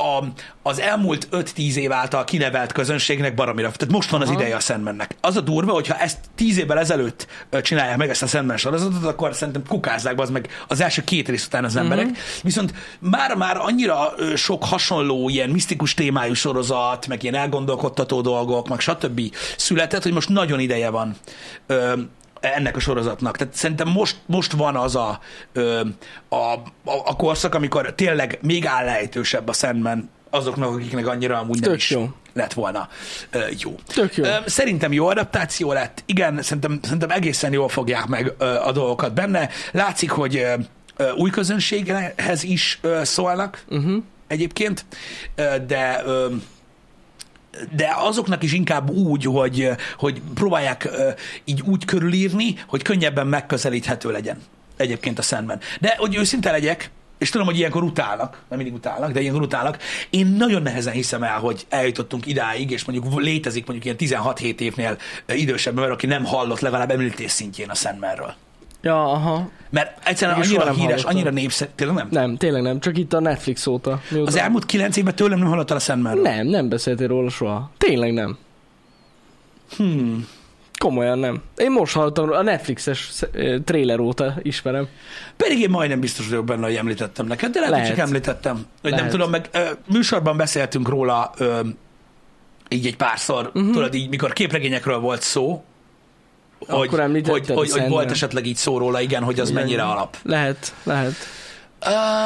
a, 0.01 0.23
az 0.61 0.79
elmúlt 0.79 1.27
5-10 1.31 1.73
év 1.75 1.91
által 1.91 2.23
kinevelt 2.23 2.71
közönségnek 2.71 3.33
baromira. 3.33 3.71
Tehát 3.71 3.93
most 3.93 4.09
van 4.09 4.21
az 4.21 4.27
Aha. 4.29 4.39
ideje 4.39 4.55
a 4.55 4.59
Sandmannek. 4.59 5.15
Az 5.21 5.37
a 5.37 5.41
durva, 5.41 5.71
hogyha 5.71 5.97
ezt 5.97 6.17
10 6.35 6.57
évvel 6.57 6.79
ezelőtt 6.79 7.27
csinálják 7.61 7.97
meg 7.97 8.09
ezt 8.09 8.23
a 8.23 8.27
Sandman 8.27 8.57
sorozatot, 8.57 9.05
akkor 9.05 9.35
szerintem 9.35 9.63
kukázzák 9.67 10.19
az 10.19 10.29
meg 10.29 10.49
az 10.67 10.81
első 10.81 11.03
két 11.03 11.29
rész 11.29 11.45
után 11.45 11.63
az 11.63 11.75
emberek. 11.75 12.07
Viszont 12.43 12.73
már 12.99 13.35
már 13.35 13.57
annyira 13.57 14.13
sok 14.35 14.63
hasonló 14.63 15.29
ilyen 15.29 15.49
misztikus 15.49 15.93
témájú 15.93 16.33
sorozat, 16.33 17.07
meg 17.07 17.23
ilyen 17.23 17.35
elgondolkodtató 17.35 18.21
dolgok, 18.21 18.69
meg 18.69 18.79
stb. 18.79 19.21
született, 19.57 20.03
hogy 20.03 20.13
most 20.13 20.29
nagyon 20.29 20.59
ideje 20.59 20.89
van 20.89 21.15
ennek 22.41 22.75
a 22.75 22.79
sorozatnak. 22.79 23.37
Tehát 23.37 23.53
szerintem 23.53 23.87
most, 23.89 24.15
most 24.25 24.51
van 24.51 24.75
az 24.75 24.95
a, 24.95 25.19
a, 26.29 26.35
a, 26.35 26.61
a 26.83 27.15
korszak, 27.15 27.55
amikor 27.55 27.93
tényleg 27.93 28.39
még 28.41 28.65
állejtősebb 28.65 29.47
a 29.47 29.53
Sandman 29.53 30.09
azoknak, 30.29 30.73
akiknek 30.73 31.07
annyira 31.07 31.37
amúgy 31.37 31.59
nem 31.59 31.69
Tök 31.69 31.79
is 31.79 31.89
jó. 31.89 32.09
lett 32.33 32.53
volna 32.53 32.89
ö, 33.31 33.39
jó. 33.57 33.75
Tök 33.87 34.15
jó. 34.15 34.23
Ö, 34.23 34.35
Szerintem 34.45 34.93
jó 34.93 35.07
adaptáció 35.07 35.73
lett. 35.73 36.03
Igen, 36.05 36.41
szerintem, 36.41 36.79
szerintem 36.83 37.09
egészen 37.09 37.53
jól 37.53 37.69
fogják 37.69 38.05
meg 38.05 38.33
ö, 38.37 38.45
a 38.45 38.71
dolgokat 38.71 39.13
benne. 39.13 39.49
Látszik, 39.71 40.11
hogy 40.11 40.35
ö, 40.35 40.53
ö, 40.97 41.11
új 41.11 41.29
közönséghez 41.29 42.43
is 42.43 42.79
ö, 42.81 43.01
szólnak 43.03 43.63
uh-huh. 43.69 44.03
egyébként, 44.27 44.85
ö, 45.35 45.55
de 45.67 46.01
ö, 46.05 46.27
de 47.75 47.93
azoknak 47.97 48.43
is 48.43 48.53
inkább 48.53 48.89
úgy, 48.89 49.23
hogy, 49.23 49.69
hogy 49.97 50.21
próbálják 50.33 50.89
így 51.43 51.61
úgy 51.65 51.85
körülírni, 51.85 52.55
hogy 52.67 52.81
könnyebben 52.81 53.27
megközelíthető 53.27 54.11
legyen 54.11 54.41
egyébként 54.77 55.19
a 55.19 55.21
Sandman. 55.21 55.59
De 55.79 55.95
hogy 55.97 56.15
őszinte 56.15 56.51
legyek, 56.51 56.91
és 57.17 57.29
tudom, 57.29 57.45
hogy 57.45 57.57
ilyenkor 57.57 57.83
utálnak, 57.83 58.41
nem 58.49 58.57
mindig 58.57 58.77
utálnak, 58.77 59.11
de 59.11 59.19
ilyenkor 59.19 59.41
utálnak. 59.41 59.77
Én 60.09 60.27
nagyon 60.27 60.61
nehezen 60.61 60.93
hiszem 60.93 61.23
el, 61.23 61.39
hogy 61.39 61.65
eljutottunk 61.69 62.25
idáig, 62.25 62.71
és 62.71 62.85
mondjuk 62.85 63.21
létezik 63.21 63.65
mondjuk 63.65 63.99
ilyen 63.99 64.23
16-7 64.23 64.59
évnél 64.59 64.97
idősebb 65.27 65.77
ember, 65.77 65.91
aki 65.91 66.05
nem 66.05 66.25
hallott 66.25 66.59
legalább 66.59 66.91
említés 66.91 67.31
szintjén 67.31 67.69
a 67.69 67.75
Sandmanről. 67.75 68.35
Ja, 68.81 69.11
aha. 69.11 69.49
Mert 69.69 70.07
egyszerűen 70.07 70.37
Még 70.37 70.47
annyira 70.47 70.63
nem 70.63 70.73
híres, 70.73 70.89
hallottam. 70.89 71.11
annyira 71.11 71.29
népszerű, 71.29 71.71
tényleg 71.75 71.95
nem? 71.95 72.07
Nem, 72.11 72.37
tényleg 72.37 72.61
nem. 72.61 72.79
Csak 72.79 72.97
itt 72.97 73.13
a 73.13 73.19
Netflix 73.19 73.67
óta. 73.67 74.01
Mióta... 74.09 74.27
Az 74.27 74.35
elmúlt 74.35 74.65
kilenc 74.65 74.97
évben 74.97 75.15
tőlem 75.15 75.39
nem 75.39 75.47
hallottál 75.47 75.77
a 75.77 75.79
Sandmanről. 75.79 76.21
Nem, 76.21 76.47
nem 76.47 76.69
beszéltél 76.69 77.07
róla 77.07 77.29
soha. 77.29 77.71
Tényleg 77.77 78.13
nem. 78.13 78.37
Hmm. 79.77 80.27
Komolyan 80.77 81.19
nem. 81.19 81.41
Én 81.57 81.71
most 81.71 81.93
hallottam 81.93 82.31
a 82.31 82.41
Netflixes 82.41 83.11
eh, 83.33 83.57
trailer 83.65 83.99
óta 83.99 84.35
ismerem. 84.41 84.87
Pedig 85.37 85.59
én 85.59 85.69
majdnem 85.69 85.99
biztos 85.99 86.27
vagyok 86.27 86.45
benne, 86.45 86.65
hogy 86.65 86.75
említettem 86.75 87.25
neked, 87.25 87.51
de 87.51 87.59
lehet, 87.59 87.75
Lehet. 87.75 87.87
csak 87.87 87.97
említettem. 87.97 88.55
Hogy 88.55 88.89
nem 88.89 88.99
Lehet. 88.99 89.11
tudom, 89.11 89.29
meg 89.29 89.49
ö, 89.51 89.69
műsorban 89.87 90.37
beszéltünk 90.37 90.89
róla 90.89 91.31
ö, 91.37 91.59
így 92.69 92.85
egy 92.85 92.97
párszor, 92.97 93.51
uh-huh. 93.53 93.71
tudod, 93.71 93.93
így 93.93 94.09
mikor 94.09 94.33
képregényekről 94.33 94.99
volt 94.99 95.21
szó, 95.21 95.63
hogy, 96.67 96.89
hogy, 97.27 97.47
hogy, 97.49 97.71
hogy 97.71 97.87
volt 97.89 98.11
esetleg 98.11 98.45
így 98.45 98.55
szó 98.55 98.77
róla, 98.77 99.01
igen, 99.01 99.23
hogy 99.23 99.39
az 99.39 99.49
Igen. 99.49 99.61
mennyire 99.61 99.83
alap. 99.83 100.17
Lehet, 100.23 100.73
lehet. 100.83 101.13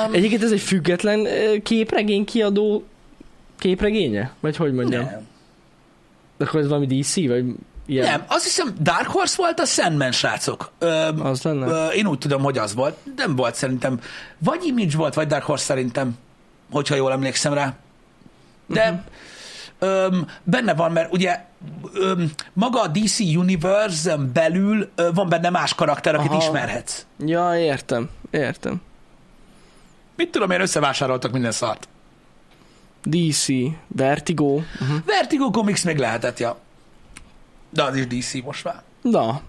Um, 0.07 0.13
Egyébként 0.13 0.43
ez 0.43 0.51
egy 0.51 0.59
független 0.61 1.27
képregény 1.63 2.25
kiadó 2.25 2.83
képregénye? 3.59 4.31
Vagy 4.39 4.55
hogy 4.55 4.73
mondjam? 4.73 5.03
nem. 5.03 5.27
De 6.37 6.45
akkor 6.45 6.59
ez 6.59 6.67
valami 6.67 6.85
DC, 6.99 7.15
vagy 7.15 7.45
ilyen? 7.85 8.05
nem, 8.09 8.23
azt 8.27 8.43
hiszem 8.43 8.75
Dark 8.81 9.07
Horse 9.07 9.33
volt 9.37 9.59
a 9.59 9.65
Sandman, 9.65 10.11
srácok. 10.11 10.71
Ö, 10.79 11.07
Az 11.23 11.41
lenne? 11.41 11.65
ö, 11.67 11.87
én 11.87 12.07
úgy 12.07 12.17
tudom, 12.17 12.41
hogy 12.41 12.57
az 12.57 12.73
volt. 12.73 12.97
Nem 13.15 13.35
volt 13.35 13.55
szerintem. 13.55 13.99
Vagy 14.37 14.63
Image 14.65 14.97
volt, 14.97 15.13
vagy 15.13 15.27
Dark 15.27 15.43
Horse 15.43 15.63
szerintem, 15.63 16.17
hogyha 16.71 16.95
jól 16.95 17.11
emlékszem 17.11 17.53
rá. 17.53 17.73
De 18.67 18.89
Mhm. 18.91 19.89
öm, 19.89 20.27
benne 20.43 20.73
van, 20.73 20.91
mert 20.91 21.13
ugye 21.13 21.39
maga 22.53 22.81
a 22.81 22.87
DC 22.87 23.19
universe 23.19 24.15
belül 24.17 24.89
van 25.13 25.29
benne 25.29 25.49
más 25.49 25.75
karakter, 25.75 26.15
akit 26.15 26.29
Aha. 26.29 26.37
ismerhetsz. 26.37 27.05
Ja, 27.25 27.57
értem, 27.57 28.09
értem. 28.29 28.81
Mit 30.15 30.31
tudom 30.31 30.51
én, 30.51 30.61
összevásároltak 30.61 31.31
minden 31.31 31.51
szart. 31.51 31.87
DC, 33.03 33.45
Vertigo. 33.87 34.53
Uh-huh. 34.53 35.05
Vertigo 35.05 35.49
Comics 35.49 35.85
még 35.85 35.97
lehetett, 35.97 36.39
ja. 36.39 36.57
De 37.69 37.83
az 37.83 37.95
is 37.95 38.07
DC 38.07 38.43
most 38.43 38.63
már. 38.63 38.81
Na, 39.01 39.41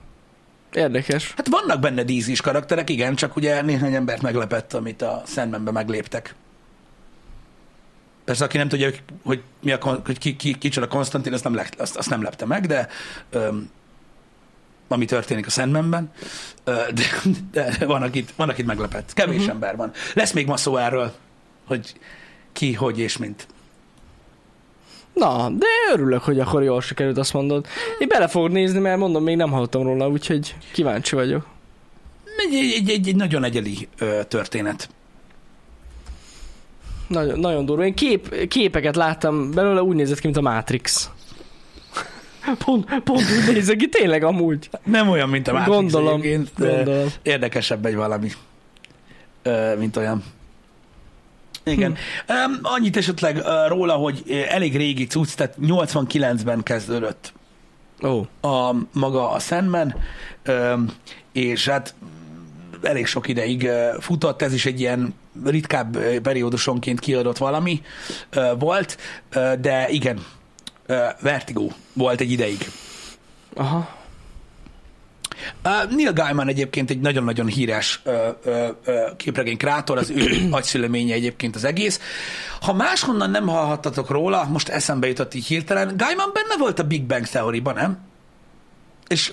érdekes. 0.72 1.34
Hát 1.36 1.48
vannak 1.48 1.80
benne 1.80 2.02
DC-s 2.02 2.40
karakterek, 2.40 2.90
igen, 2.90 3.14
csak 3.14 3.36
ugye 3.36 3.62
néhány 3.62 3.94
embert 3.94 4.22
meglepett, 4.22 4.74
amit 4.74 5.02
a 5.02 5.22
Sandmanbe 5.26 5.70
megléptek. 5.70 6.34
Persze, 8.26 8.44
aki 8.44 8.56
nem 8.56 8.68
tudja, 8.68 8.86
hogy, 8.86 9.02
hogy, 9.24 9.42
mi 9.60 9.72
a, 9.72 10.00
hogy 10.04 10.18
ki, 10.18 10.36
ki, 10.36 10.58
kicsoda 10.58 10.88
Konstantin, 10.88 11.32
azt 11.32 11.44
nem, 11.44 11.54
le, 11.54 11.66
azt, 11.78 11.96
azt 11.96 12.10
nem 12.10 12.22
lepte 12.22 12.46
meg, 12.46 12.66
de 12.66 12.88
öm, 13.30 13.70
ami 14.88 15.04
történik 15.04 15.46
a 15.46 15.50
Sandmanben, 15.50 16.12
de, 16.64 16.90
de 17.52 17.86
van, 17.86 18.02
akit, 18.02 18.32
van, 18.36 18.48
akit 18.48 18.66
meglepett. 18.66 19.12
Kevés 19.12 19.36
uh-huh. 19.36 19.52
ember 19.52 19.76
van. 19.76 19.92
Lesz 20.14 20.32
még 20.32 20.46
ma 20.46 20.56
szó 20.56 20.76
erről, 20.76 21.12
hogy 21.66 21.94
ki, 22.52 22.74
hogy 22.74 22.98
és 22.98 23.16
mint. 23.16 23.46
Na, 25.12 25.50
de 25.50 25.66
örülök, 25.92 26.22
hogy 26.22 26.40
akkor 26.40 26.62
jól 26.62 26.80
sikerült, 26.80 27.18
azt 27.18 27.32
mondod. 27.32 27.66
Én 27.98 28.08
bele 28.08 28.28
fogok 28.28 28.50
nézni, 28.50 28.78
mert 28.78 28.98
mondom, 28.98 29.22
még 29.22 29.36
nem 29.36 29.50
hallottam 29.50 29.82
róla, 29.82 30.08
úgyhogy 30.08 30.54
kíváncsi 30.72 31.14
vagyok. 31.14 31.46
Egy, 32.36 32.54
egy, 32.54 32.90
egy, 32.90 33.08
egy 33.08 33.16
nagyon 33.16 33.44
egyedi 33.44 33.88
ö, 33.98 34.20
történet. 34.28 34.88
Nagyon, 37.06 37.38
nagyon 37.38 37.64
durva. 37.64 37.84
Én 37.84 37.94
kép, 37.94 38.48
képeket 38.48 38.96
láttam 38.96 39.50
belőle, 39.50 39.82
úgy 39.82 39.96
nézett 39.96 40.18
ki, 40.18 40.26
mint 40.26 40.38
a 40.38 40.40
Matrix. 40.40 41.10
Pont, 42.64 43.00
pont 43.04 43.20
úgy 43.20 43.52
nézek 43.54 43.76
ki, 43.76 43.88
tényleg 43.88 44.22
amúgy. 44.22 44.70
Nem 44.84 45.08
olyan, 45.08 45.28
mint 45.28 45.48
a 45.48 45.52
Matrix 45.52 45.76
Gondolom, 45.76 46.20
gondolom. 46.56 47.08
érdekesebb 47.22 47.86
egy 47.86 47.94
valami, 47.94 48.30
mint 49.78 49.96
olyan. 49.96 50.24
Igen. 51.64 51.96
Hm. 52.26 52.32
Um, 52.32 52.58
annyit 52.62 52.96
esetleg 52.96 53.36
uh, 53.36 53.68
róla, 53.68 53.94
hogy 53.94 54.46
elég 54.48 54.76
régi 54.76 55.06
cucc, 55.06 55.34
tehát 55.34 55.56
89-ben 55.62 56.62
kezdődött 56.62 57.32
Ó, 58.02 58.26
a 58.48 58.74
maga 58.92 59.30
a 59.30 59.38
Sandman, 59.38 59.94
um, 60.48 60.86
és 61.32 61.68
hát 61.68 61.94
elég 62.82 63.06
sok 63.06 63.28
ideig 63.28 63.68
futott, 64.00 64.42
ez 64.42 64.52
is 64.52 64.66
egy 64.66 64.80
ilyen 64.80 65.14
ritkább 65.44 65.98
periódusonként 65.98 67.00
kiadott 67.00 67.38
valami 67.38 67.82
volt, 68.58 68.98
de 69.60 69.88
igen, 69.88 70.24
Vertigo 71.20 71.68
volt 71.92 72.20
egy 72.20 72.30
ideig. 72.30 72.70
aha. 73.54 73.94
Uh, 75.64 75.90
Neil 75.96 76.12
Gaiman 76.12 76.48
egyébként 76.48 76.90
egy 76.90 77.00
nagyon-nagyon 77.00 77.46
híres 77.46 78.00
uh, 78.04 78.14
uh, 78.44 78.68
uh, 78.86 79.16
képregény 79.16 79.56
krátor, 79.56 79.98
az 79.98 80.10
ő 80.10 80.26
agyszüleménye 80.50 81.14
egyébként 81.14 81.56
az 81.56 81.64
egész. 81.64 82.00
Ha 82.60 82.72
máshonnan 82.72 83.30
nem 83.30 83.46
hallhattatok 83.46 84.10
róla, 84.10 84.44
most 84.44 84.68
eszembe 84.68 85.06
jutott 85.06 85.34
így 85.34 85.46
hirtelen, 85.46 85.96
Gaiman 85.96 86.30
benne 86.32 86.56
volt 86.58 86.78
a 86.78 86.84
Big 86.84 87.04
Bang 87.04 87.26
Theory-ban, 87.26 87.74
nem? 87.74 87.98
És 89.08 89.32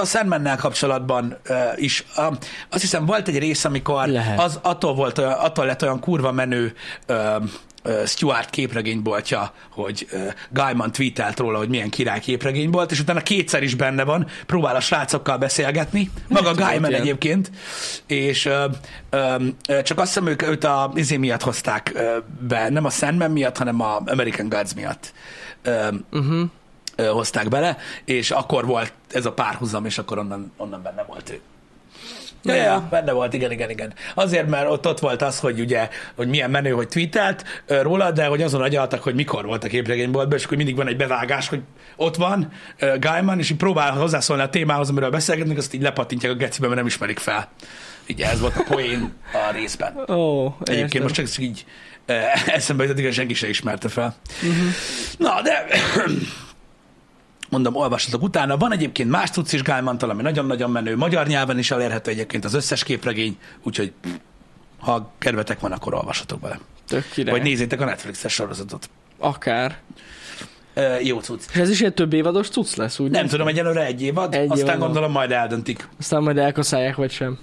a 0.00 0.04
Sandmannel 0.04 0.56
kapcsolatban 0.56 1.36
uh, 1.48 1.56
is. 1.76 2.04
Uh, 2.16 2.24
azt 2.68 2.80
hiszem 2.80 3.06
volt 3.06 3.28
egy 3.28 3.38
rész, 3.38 3.64
amikor 3.64 4.06
Lehet. 4.06 4.40
az 4.40 4.58
attól, 4.62 4.94
volt, 4.94 5.18
olyan, 5.18 5.32
attól 5.32 5.66
lett 5.66 5.82
olyan 5.82 6.00
kurva 6.00 6.32
menő 6.32 6.74
uh, 7.08 7.16
uh, 7.84 8.06
Stuart 8.06 8.50
képregényboltja, 8.50 9.52
hogy 9.70 10.06
uh, 10.12 10.32
Gaiman 10.50 10.92
tweetelt 10.92 11.38
róla, 11.38 11.58
hogy 11.58 11.68
milyen 11.68 11.90
király 11.90 12.20
képregény 12.20 12.70
volt, 12.70 12.90
és 12.90 13.00
utána 13.00 13.20
kétszer 13.20 13.62
is 13.62 13.74
benne 13.74 14.04
van, 14.04 14.26
próbál 14.46 14.76
a 14.76 14.80
srácokkal 14.80 15.36
beszélgetni, 15.38 16.10
maga 16.28 16.44
volt 16.44 16.56
Gaiman 16.56 16.90
ilyen. 16.90 17.02
egyébként, 17.02 17.50
és 18.06 18.46
uh, 18.46 18.52
um, 19.36 19.56
csak 19.82 19.98
azt 19.98 20.06
hiszem, 20.06 20.26
ők 20.26 20.42
őt 20.42 20.64
a 20.64 20.92
izé 20.94 21.16
miatt 21.16 21.42
hozták 21.42 21.92
uh, 21.94 22.02
be, 22.48 22.68
nem 22.68 22.84
a 22.84 22.90
Sandman 22.90 23.30
miatt, 23.30 23.56
hanem 23.56 23.80
a 23.80 24.02
American 24.06 24.48
Gods 24.48 24.74
miatt. 24.74 25.12
Um, 25.66 26.04
Uh-huh. 26.12 26.50
Hozták 27.08 27.48
bele, 27.48 27.76
és 28.04 28.30
akkor 28.30 28.66
volt 28.66 28.92
ez 29.10 29.26
a 29.26 29.32
párhuzam, 29.32 29.84
és 29.84 29.98
akkor 29.98 30.18
onnan, 30.18 30.52
onnan 30.56 30.82
benne 30.82 31.02
volt 31.02 31.30
ő. 31.30 31.40
Ja, 32.44 32.54
ja, 32.54 32.86
benne 32.90 33.12
volt, 33.12 33.32
igen, 33.32 33.50
igen, 33.50 33.70
igen. 33.70 33.92
Azért, 34.14 34.48
mert 34.48 34.70
ott, 34.70 34.86
ott 34.86 34.98
volt 34.98 35.22
az, 35.22 35.38
hogy 35.38 35.60
ugye, 35.60 35.88
hogy 36.16 36.28
milyen 36.28 36.50
menő, 36.50 36.70
hogy 36.70 36.88
tweetelt 36.88 37.44
róla, 37.66 38.10
de 38.10 38.26
hogy 38.26 38.42
azon 38.42 38.62
agyaltak, 38.62 39.02
hogy 39.02 39.14
mikor 39.14 39.44
volt 39.44 39.64
a 39.64 39.68
képregényboltban, 39.68 40.38
és 40.38 40.44
akkor 40.44 40.56
mindig 40.56 40.76
van 40.76 40.88
egy 40.88 40.96
bevágás, 40.96 41.48
hogy 41.48 41.60
ott 41.96 42.16
van 42.16 42.52
uh, 42.80 42.98
Gaiman, 42.98 43.38
és 43.38 43.50
így 43.50 43.56
próbál 43.56 43.92
hozzászólni 43.92 44.42
a 44.42 44.48
témához, 44.48 44.88
amiről 44.88 45.10
beszélgetnek, 45.10 45.56
azt 45.56 45.74
így 45.74 45.82
lepatintják 45.82 46.32
a 46.32 46.36
gecibe, 46.36 46.66
mert 46.66 46.78
nem 46.78 46.86
ismerik 46.86 47.18
fel. 47.18 47.48
Ugye 48.08 48.30
ez 48.30 48.40
volt 48.40 48.56
a 48.56 48.62
poén 48.68 49.12
a 49.32 49.52
részben. 49.52 50.10
Ó, 50.10 50.46
Egyébként 50.46 50.94
értem. 50.94 51.02
most 51.02 51.14
csak 51.14 51.38
így 51.38 51.64
eh, 52.06 52.46
eszembe 52.56 52.82
jutott, 52.82 52.98
igen, 52.98 53.12
senki 53.12 53.34
se 53.34 53.48
ismerte 53.48 53.88
fel. 53.88 54.14
Uh-huh. 54.42 54.66
Na, 55.18 55.42
de 55.42 55.66
mondom, 57.52 57.76
olvassatok 57.76 58.22
utána. 58.22 58.56
Van 58.56 58.72
egyébként 58.72 59.10
más 59.10 59.30
cucc 59.30 59.52
is 59.52 59.62
Gálmantal, 59.62 60.10
ami 60.10 60.22
nagyon-nagyon 60.22 60.70
menő. 60.70 60.96
Magyar 60.96 61.26
nyelven 61.26 61.58
is 61.58 61.70
elérhető 61.70 62.10
egyébként 62.10 62.44
az 62.44 62.54
összes 62.54 62.84
képregény, 62.84 63.38
úgyhogy 63.62 63.92
ha 64.78 65.12
kedvetek 65.18 65.60
van, 65.60 65.72
akkor 65.72 65.94
olvassatok 65.94 66.40
bele. 66.40 66.58
Tök 66.88 67.08
király. 67.10 67.34
Vagy 67.34 67.42
nézzétek 67.42 67.80
a 67.80 67.84
Netflixes 67.84 68.32
sorozatot. 68.32 68.90
Akár. 69.18 69.78
E, 70.74 71.00
jó 71.00 71.20
cucc. 71.20 71.42
És 71.52 71.60
ez 71.60 71.70
is 71.70 71.80
egy 71.80 71.94
több 71.94 72.12
évados 72.12 72.48
cucc 72.48 72.74
lesz, 72.74 72.98
úgy? 72.98 73.10
Nem 73.10 73.26
tudom, 73.26 73.46
egyelőre 73.46 73.84
egy 73.84 74.02
évad, 74.02 74.34
Egy 74.34 74.50
aztán 74.50 74.66
évad 74.66 74.80
gondolom 74.80 75.10
majd 75.10 75.30
eldöntik. 75.30 75.88
Aztán 75.98 76.22
majd 76.22 76.38
elkaszálják, 76.38 76.96
vagy 76.96 77.10
sem. 77.10 77.38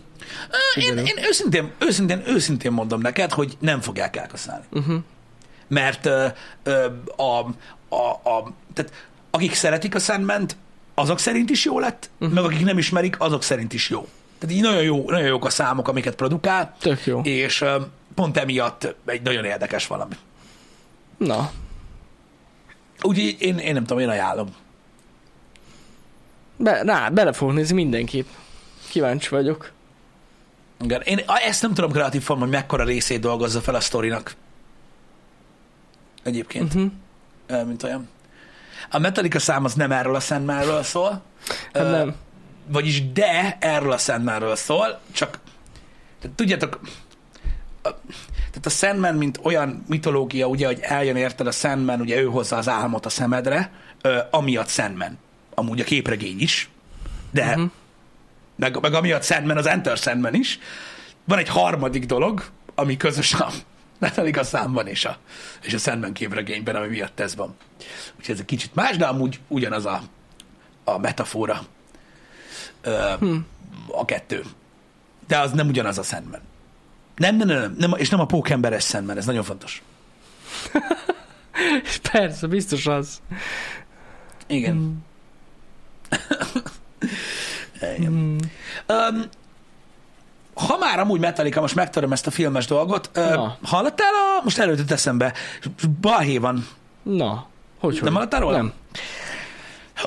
Én, 0.75 0.97
én 0.97 1.17
őszintén, 1.27 1.71
őszintén, 1.79 2.21
őszintén 2.27 2.71
mondom 2.71 3.01
neked, 3.01 3.31
hogy 3.31 3.57
nem 3.59 3.81
fogják 3.81 4.15
elkaszálni. 4.15 4.65
Uh-huh. 4.71 4.99
Mert 5.67 6.05
ö, 6.05 6.27
ö, 6.63 6.85
a, 7.15 7.23
a, 7.95 8.29
a, 8.29 8.53
tehát 8.73 9.08
akik 9.31 9.53
szeretik 9.53 9.95
a 9.95 9.99
sandman 9.99 10.45
azok 10.93 11.19
szerint 11.19 11.49
is 11.49 11.65
jó 11.65 11.79
lett, 11.79 12.09
uh-huh. 12.19 12.35
meg 12.35 12.43
akik 12.43 12.65
nem 12.65 12.77
ismerik, 12.77 13.19
azok 13.19 13.43
szerint 13.43 13.73
is 13.73 13.89
jó. 13.89 14.07
Tehát 14.39 14.55
így 14.55 14.61
nagyon, 14.61 14.83
jó, 14.83 15.09
nagyon 15.09 15.27
jók 15.27 15.45
a 15.45 15.49
számok, 15.49 15.87
amiket 15.87 16.15
produkál, 16.15 16.75
Tök 16.79 17.05
jó. 17.05 17.19
és 17.23 17.65
pont 18.15 18.37
emiatt 18.37 18.95
egy 19.05 19.21
nagyon 19.21 19.45
érdekes 19.45 19.87
valami. 19.87 20.15
Na, 21.17 21.51
Úgyhogy 23.01 23.35
én, 23.39 23.57
én 23.57 23.73
nem 23.73 23.85
tudom, 23.85 24.03
én 24.03 24.09
ajánlom. 24.09 24.47
be, 26.57 26.81
rá, 26.81 27.09
bele 27.09 27.33
fogok 27.33 27.53
nézni 27.53 27.75
mindenképp. 27.75 28.27
Kíváncsi 28.89 29.29
vagyok. 29.29 29.71
Igen. 30.81 31.01
Én 31.01 31.23
ezt 31.47 31.61
nem 31.61 31.73
tudom 31.73 31.91
kreatív 31.91 32.21
formán, 32.21 32.47
hogy 32.47 32.57
mekkora 32.57 32.83
részét 32.83 33.19
dolgozza 33.19 33.61
fel 33.61 33.75
a 33.75 33.79
sztorinak. 33.79 34.35
Egyébként, 36.23 36.73
uh-huh. 36.73 37.65
mint 37.67 37.83
olyan. 37.83 38.07
A 38.91 38.99
Metallica 38.99 39.39
szám 39.39 39.63
az 39.63 39.73
nem 39.73 39.91
erről 39.91 40.15
a 40.15 40.19
Sandmanről 40.19 40.83
szól. 40.83 41.21
Hát 41.73 41.83
Ö, 41.83 41.91
nem. 41.91 42.15
Vagyis 42.67 43.11
de 43.11 43.57
erről 43.59 43.91
a 43.91 43.97
Sandmanről 43.97 44.55
szól, 44.55 44.99
csak 45.11 45.39
tehát, 46.21 46.35
tudjátok, 46.35 46.79
a- 47.83 47.95
tehát 48.37 48.65
a 48.65 48.69
Sandman, 48.69 49.15
mint 49.15 49.39
olyan 49.43 49.83
mitológia, 49.87 50.47
ugye, 50.47 50.65
hogy 50.65 50.79
eljön 50.81 51.15
érted 51.15 51.47
a 51.47 51.51
Sandman, 51.51 52.01
ugye 52.01 52.21
ő 52.21 52.25
hozza 52.25 52.57
az 52.57 52.67
álmot 52.69 53.05
a 53.05 53.09
szemedre, 53.09 53.71
ö, 54.01 54.17
amiatt 54.31 54.69
Sandman. 54.69 55.17
Amúgy 55.55 55.79
a 55.79 55.83
képregény 55.83 56.39
is, 56.39 56.69
de 57.31 57.45
uh-huh. 57.45 57.69
meg, 58.55 58.79
meg 58.81 58.93
amiatt 58.93 59.23
Sandman 59.23 59.57
az 59.57 59.67
Enter 59.67 59.97
Sandman 59.97 60.33
is. 60.33 60.59
Van 61.25 61.37
egy 61.37 61.49
harmadik 61.49 62.05
dolog, 62.05 62.43
ami 62.75 62.97
közös 62.97 63.33
a 63.33 63.49
Metallica 63.99 64.43
számban 64.43 64.87
és 64.87 65.05
a, 65.05 65.17
és 65.61 65.73
a 65.73 65.77
Sandman 65.77 66.13
képregényben, 66.13 66.75
ami 66.75 66.87
miatt 66.87 67.19
ez 67.19 67.35
van. 67.35 67.55
Úgyhogy 68.17 68.33
ez 68.33 68.39
egy 68.39 68.45
kicsit 68.45 68.75
más, 68.75 68.97
de 68.97 69.05
amúgy 69.05 69.39
ugyanaz 69.47 69.85
a, 69.85 70.01
a 70.83 70.97
metafora 70.97 71.61
ö, 72.81 73.13
Hm. 73.19 73.35
a 73.91 74.05
kettő. 74.05 74.43
De 75.27 75.39
az 75.39 75.51
nem 75.51 75.67
ugyanaz 75.67 75.97
a 75.97 76.03
Sandman. 76.03 76.41
Nem, 77.15 77.35
nem, 77.35 77.47
nem, 77.47 77.59
nem, 77.59 77.75
nem 77.77 77.93
és 77.97 78.09
nem 78.09 78.19
a 78.19 78.25
pókemberes 78.25 78.85
Sandman, 78.85 79.17
ez 79.17 79.25
nagyon 79.25 79.43
fontos. 79.43 79.81
Persze, 82.11 82.47
biztos 82.47 82.85
az. 82.87 83.21
Igen. 84.47 84.75
Mm. 84.75 84.93
Igen. 87.97 88.11
Mm. 88.11 88.37
Um, 88.87 89.29
ha 90.67 90.77
már 90.77 90.99
amúgy 90.99 91.19
Metallica, 91.19 91.61
most 91.61 91.75
megtöröm 91.75 92.11
ezt 92.11 92.27
a 92.27 92.31
filmes 92.31 92.65
dolgot, 92.65 93.09
Na. 93.13 93.57
hallottál 93.63 94.13
a, 94.13 94.43
most 94.43 94.59
előtt 94.59 94.91
eszembe, 94.91 95.33
balhé 96.01 96.37
van. 96.37 96.67
Na, 97.03 97.47
hogy 97.79 97.93
Nem 97.93 98.03
hogy? 98.03 98.13
hallottál 98.13 98.39
róla? 98.39 98.57
Nem. 98.57 98.73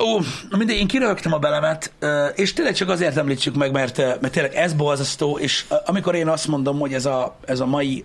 Ó, 0.01 0.19
mindegy, 0.57 0.77
én 0.77 0.87
kirögtem 0.87 1.33
a 1.33 1.38
belemet, 1.38 1.93
és 2.35 2.53
tényleg 2.53 2.75
csak 2.75 2.88
azért 2.88 3.17
említsük 3.17 3.55
meg, 3.55 3.73
mert, 3.73 3.97
mert 3.97 4.31
tényleg 4.31 4.55
ez 4.55 4.73
borzasztó, 4.73 5.38
és 5.38 5.65
amikor 5.87 6.15
én 6.15 6.29
azt 6.29 6.49
mondom, 6.49 6.79
hogy 6.79 6.93
ez 6.95 7.07
a, 7.07 7.37
ez 7.47 7.61
a 7.61 7.67
mai 7.67 8.05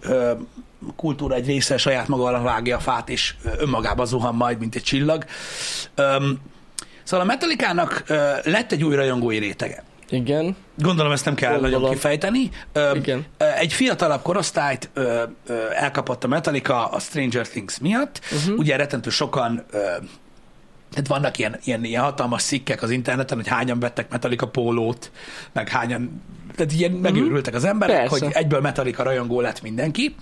kultúra 0.95 1.36
egy 1.36 1.45
része 1.45 1.77
saját 1.77 2.07
maga 2.07 2.23
alá 2.23 2.41
vágja 2.41 2.77
a 2.77 2.79
fát, 2.79 3.10
és 3.10 3.36
önmagába 3.57 4.05
zuhan 4.05 4.36
majd, 4.36 4.60
mint 4.60 4.75
egy 4.75 4.83
csillag. 4.83 5.25
Szóval 7.03 7.25
a 7.25 7.29
Metallica-nak 7.29 8.03
lett 8.43 8.71
egy 8.71 8.83
új 8.83 8.95
rajongói 8.95 9.38
rétege. 9.38 9.83
Igen. 10.09 10.55
Gondolom 10.77 11.11
ezt 11.11 11.25
nem 11.25 11.35
kell 11.35 11.51
Gondolom. 11.51 11.79
nagyon 11.79 11.93
kifejteni. 11.93 12.49
Ö, 12.73 12.95
Igen. 12.95 13.25
Egy 13.37 13.73
fiatalabb 13.73 14.21
korosztályt 14.21 14.89
ö, 14.93 15.23
ö, 15.47 15.71
elkapott 15.73 16.23
a 16.23 16.27
Metallica 16.27 16.85
a 16.85 16.99
Stranger 16.99 17.47
Things 17.47 17.79
miatt. 17.79 18.19
Uh-huh. 18.31 18.57
Ugye 18.59 18.75
rettentő 18.75 19.09
sokan 19.09 19.63
ö, 19.71 19.77
tehát 20.91 21.07
vannak 21.07 21.37
ilyen, 21.37 21.59
ilyen, 21.63 21.83
ilyen 21.83 22.03
hatalmas 22.03 22.41
szikkek 22.41 22.81
az 22.81 22.89
interneten, 22.89 23.37
hogy 23.37 23.47
hányan 23.47 23.79
vettek 23.79 24.09
Metallica 24.09 24.47
pólót, 24.47 25.11
meg 25.53 25.69
hányan, 25.69 26.21
tehát 26.57 26.73
ilyen 26.73 26.91
megőrültek 26.91 27.53
az 27.53 27.65
emberek, 27.65 28.07
Persze. 28.07 28.25
hogy 28.25 28.33
egyből 28.35 28.61
Metallica 28.61 29.03
rajongó 29.03 29.41
lett 29.41 29.61
mindenki. 29.61 30.15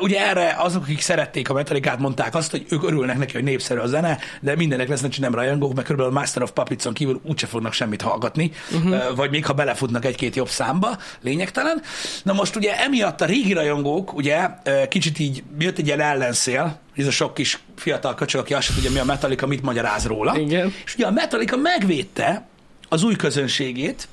Ugye 0.00 0.28
erre 0.28 0.56
azok, 0.58 0.82
akik 0.82 1.00
szerették 1.00 1.50
a 1.50 1.52
Metallicát, 1.54 1.98
mondták 1.98 2.34
azt, 2.34 2.50
hogy 2.50 2.66
ők 2.68 2.82
örülnek 2.84 3.18
neki, 3.18 3.32
hogy 3.32 3.42
népszerű 3.42 3.80
a 3.80 3.86
zene, 3.86 4.18
de 4.40 4.56
mindenek 4.56 4.88
lesznek, 4.88 5.10
csak 5.10 5.22
nem 5.22 5.34
rajongók, 5.34 5.74
mert 5.74 5.86
körülbelül 5.86 6.16
a 6.16 6.18
Master 6.20 6.42
of 6.42 6.50
Puppets-on 6.50 6.92
kívül 6.92 7.20
úgyse 7.24 7.46
fognak 7.46 7.72
semmit 7.72 8.02
hallgatni, 8.02 8.50
uh-huh. 8.72 9.16
vagy 9.16 9.30
még 9.30 9.46
ha 9.46 9.52
belefutnak 9.52 10.04
egy-két 10.04 10.36
jobb 10.36 10.48
számba, 10.48 10.98
lényegtelen. 11.20 11.82
Na 12.22 12.32
most 12.32 12.56
ugye 12.56 12.78
emiatt 12.78 13.20
a 13.20 13.24
régi 13.24 13.52
rajongók, 13.52 14.14
ugye 14.14 14.48
kicsit 14.88 15.18
így 15.18 15.42
jött 15.58 15.78
egy 15.78 15.86
ilyen 15.86 16.00
ellenszél, 16.00 16.78
ez 16.96 17.06
a 17.06 17.10
sok 17.10 17.34
kis 17.34 17.58
fiatal 17.76 18.14
köcsög, 18.14 18.40
aki 18.40 18.54
azt 18.54 18.66
sem 18.66 18.74
tudja, 18.74 18.90
mi 18.90 18.98
a 18.98 19.04
Metallica, 19.04 19.46
mit 19.46 19.62
magyaráz 19.62 20.06
róla. 20.06 20.38
Igen. 20.38 20.74
És 20.84 20.94
ugye 20.94 21.06
a 21.06 21.10
Metallica 21.10 21.56
megvédte 21.56 22.46
az 22.88 23.02
új 23.02 23.16
közönségét 23.16 24.08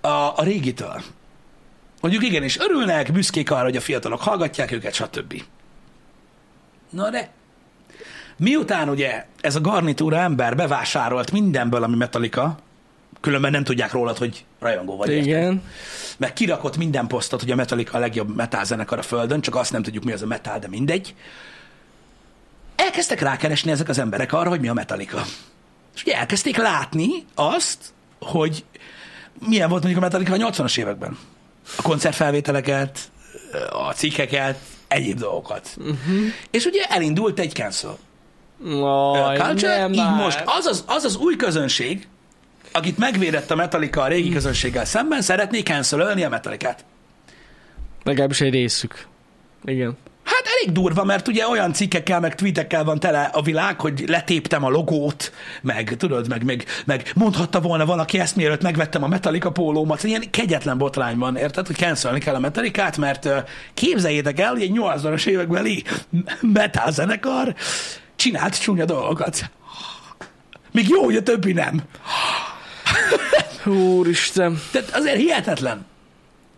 a, 0.00 0.08
a 0.08 0.42
régitől. 0.42 1.02
Mondjuk 2.00 2.24
igenis 2.24 2.58
örülnek, 2.58 3.12
büszkék 3.12 3.50
arra, 3.50 3.64
hogy 3.64 3.76
a 3.76 3.80
fiatalok 3.80 4.20
hallgatják 4.20 4.72
őket, 4.72 4.94
stb. 4.94 5.42
Na 6.90 7.10
de 7.10 7.30
Miután 8.40 8.88
ugye 8.88 9.24
ez 9.40 9.54
a 9.54 9.60
garnitúra 9.60 10.16
ember 10.16 10.56
bevásárolt 10.56 11.32
mindenből, 11.32 11.82
ami 11.82 11.96
Metallica, 11.96 12.58
különben 13.20 13.50
nem 13.50 13.64
tudják 13.64 13.92
rólad, 13.92 14.18
hogy 14.18 14.44
rajongó 14.60 14.96
vagy. 14.96 15.08
érted? 15.08 15.26
Igen. 15.26 15.62
Meg 16.16 16.32
kirakott 16.32 16.76
minden 16.76 17.06
posztot, 17.06 17.40
hogy 17.40 17.50
a 17.50 17.54
Metallica 17.54 17.96
a 17.96 18.00
legjobb 18.00 18.36
metal 18.36 18.64
zenekar 18.64 18.98
a 18.98 19.02
Földön, 19.02 19.40
csak 19.40 19.54
azt 19.54 19.72
nem 19.72 19.82
tudjuk, 19.82 20.04
mi 20.04 20.12
az 20.12 20.22
a 20.22 20.26
metal, 20.26 20.58
de 20.58 20.68
mindegy. 20.68 21.14
Elkezdtek 22.76 23.20
rákeresni 23.20 23.70
ezek 23.70 23.88
az 23.88 23.98
emberek 23.98 24.32
arra, 24.32 24.48
hogy 24.48 24.60
mi 24.60 24.68
a 24.68 24.72
Metallica. 24.72 25.22
És 25.94 26.02
ugye 26.02 26.16
elkezdték 26.16 26.56
látni 26.56 27.24
azt, 27.34 27.92
hogy 28.20 28.64
milyen 29.38 29.68
volt 29.68 29.82
mondjuk 29.82 30.02
a 30.02 30.06
Metallica 30.06 30.32
a 30.32 30.50
80-as 30.50 30.78
években. 30.78 31.18
A 31.76 31.82
koncertfelvételeket, 31.82 32.98
a 33.70 33.92
cikkeket, 33.92 34.58
egyéb 34.88 35.18
dolgokat. 35.18 35.76
Uh-huh. 35.76 35.96
És 36.50 36.64
ugye 36.64 36.82
elindult 36.84 37.38
egy 37.38 37.52
cancel 37.52 37.98
Aj, 38.64 39.36
culture, 39.36 39.76
nem 39.76 39.92
így 39.92 39.98
már. 39.98 40.22
most 40.22 40.42
az 40.44 40.66
az, 40.66 40.84
az 40.86 41.04
az 41.04 41.16
új 41.16 41.36
közönség, 41.36 42.08
akit 42.72 42.98
megvédett 42.98 43.50
a 43.50 43.54
Metallica 43.54 44.02
a 44.02 44.06
régi 44.06 44.30
közönséggel 44.30 44.84
szemben, 44.84 45.22
szeretné 45.22 45.60
cancelölni 45.60 46.24
a 46.24 46.28
Metallicát. 46.28 46.84
Legalábbis 48.04 48.40
egy 48.40 48.52
részük. 48.52 49.06
Igen. 49.64 49.96
Elég 50.60 50.74
durva, 50.74 51.04
mert 51.04 51.28
ugye 51.28 51.48
olyan 51.48 51.72
cikkekkel, 51.72 52.20
meg 52.20 52.34
tweetekkel 52.34 52.84
van 52.84 52.98
tele 52.98 53.30
a 53.32 53.42
világ, 53.42 53.80
hogy 53.80 54.04
letéptem 54.06 54.64
a 54.64 54.68
logót, 54.68 55.32
meg 55.62 55.94
tudod, 55.98 56.28
meg, 56.28 56.44
meg, 56.44 56.64
meg 56.84 57.12
mondhatta 57.14 57.60
volna 57.60 57.86
valaki 57.86 58.18
ezt, 58.18 58.36
mielőtt 58.36 58.62
megvettem 58.62 59.02
a 59.02 59.06
Metallica 59.06 59.50
pólómat. 59.50 60.04
Ilyen 60.04 60.30
kegyetlen 60.30 60.78
botrány 60.78 61.18
van, 61.18 61.36
érted, 61.36 61.66
hogy 61.66 61.76
cancelni 61.76 62.18
kell 62.18 62.34
a 62.34 62.38
Metallicát, 62.38 62.96
mert 62.96 63.28
képzeljétek 63.74 64.40
el, 64.40 64.50
hogy 64.50 64.62
egy 64.62 64.72
80-as 64.74 65.26
évekbeli 65.26 65.84
metal 66.40 66.92
zenekar 66.92 67.54
csinált 68.16 68.60
csúnya 68.60 68.84
dolgokat. 68.84 69.50
Még 70.72 70.88
jó, 70.88 71.04
hogy 71.04 71.16
a 71.16 71.22
többi 71.22 71.52
nem. 71.52 71.82
Úristen. 73.64 74.60
Tehát 74.72 74.90
azért 74.94 75.16
hihetetlen. 75.16 75.89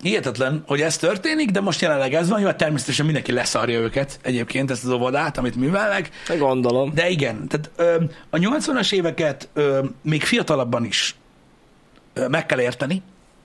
Hihetetlen, 0.03 0.62
hogy 0.67 0.81
ez 0.81 0.97
történik, 0.97 1.51
de 1.51 1.61
most 1.61 1.81
jelenleg 1.81 2.15
ez 2.15 2.29
van, 2.29 2.41
jó, 2.41 2.47
hát 2.47 2.57
természetesen 2.57 3.05
mindenki 3.05 3.33
leszarja 3.33 3.79
őket 3.79 4.19
egyébként, 4.23 4.71
ezt 4.71 4.85
az 4.85 4.91
óvodát, 4.91 5.38
amit 5.38 5.57
művelnek, 5.57 6.11
Gondolom. 6.38 6.95
de 6.95 7.09
igen, 7.09 7.49
tehát 7.49 7.71
ö, 7.77 8.05
a 8.31 8.37
80-as 8.37 8.93
éveket 8.93 9.49
ö, 9.53 9.85
még 10.03 10.23
fiatalabban 10.23 10.85
is 10.85 11.15
ö, 12.15 12.29
meg 12.29 12.47
kell 12.47 12.61
érteni, 12.61 13.03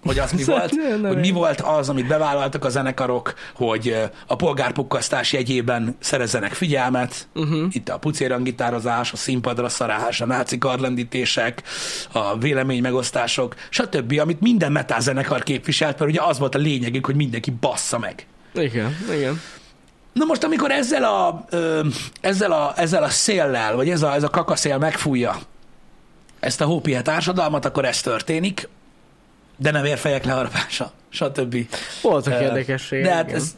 hogy 0.07 0.19
az 0.19 0.31
mi 0.31 0.43
volt, 0.43 0.71
Nem, 0.71 1.01
nem 1.01 1.11
hogy 1.11 1.19
mi 1.19 1.31
volt 1.31 1.61
az, 1.61 1.89
amit 1.89 2.07
bevállaltak 2.07 2.65
a 2.65 2.69
zenekarok, 2.69 3.33
hogy 3.55 3.95
a 4.27 4.35
polgárpukkasztás 4.35 5.33
jegyében 5.33 5.95
szerezzenek 5.99 6.53
figyelmet, 6.53 7.27
uh-huh. 7.35 7.67
itt 7.71 7.89
a 7.89 7.97
pucérangitározás, 7.97 9.11
a 9.11 9.15
színpadra 9.15 9.69
szarás, 9.69 10.21
a 10.21 10.25
náci 10.25 10.57
karlendítések, 10.57 11.63
a 12.11 12.37
véleménymegosztások, 12.37 13.55
stb., 13.69 14.19
amit 14.19 14.41
minden 14.41 14.71
metal 14.71 14.99
zenekar 14.99 15.43
képviselt, 15.43 15.99
mert 15.99 16.11
ugye 16.11 16.21
az 16.21 16.39
volt 16.39 16.55
a 16.55 16.59
lényegük, 16.59 17.05
hogy 17.05 17.15
mindenki 17.15 17.51
bassza 17.51 17.99
meg. 17.99 18.25
Igen, 18.53 18.97
igen. 19.15 19.41
Na 20.13 20.25
most, 20.25 20.43
amikor 20.43 20.71
ezzel 20.71 21.03
a, 21.03 21.45
ö, 21.49 21.85
ezzel 22.21 22.51
a, 22.51 22.73
ezzel 22.75 23.03
a 23.03 23.09
széllel, 23.09 23.75
vagy 23.75 23.89
ez 23.89 24.01
a, 24.01 24.13
ez 24.13 24.23
a 24.23 24.29
kakaszél 24.29 24.77
megfújja 24.77 25.35
ezt 26.39 26.61
a 26.61 26.65
hópihe 26.65 27.01
társadalmat, 27.01 27.65
akkor 27.65 27.85
ez 27.85 28.01
történik, 28.01 28.69
de 29.57 29.71
nem 29.71 29.85
ér 29.85 29.97
fejek 29.97 30.25
leharapása, 30.25 30.91
stb. 31.09 31.57
Voltak 32.01 32.41
érdekességek. 32.41 33.05
De 33.05 33.13
hát 33.13 33.27
igen. 33.27 33.35
ez, 33.35 33.55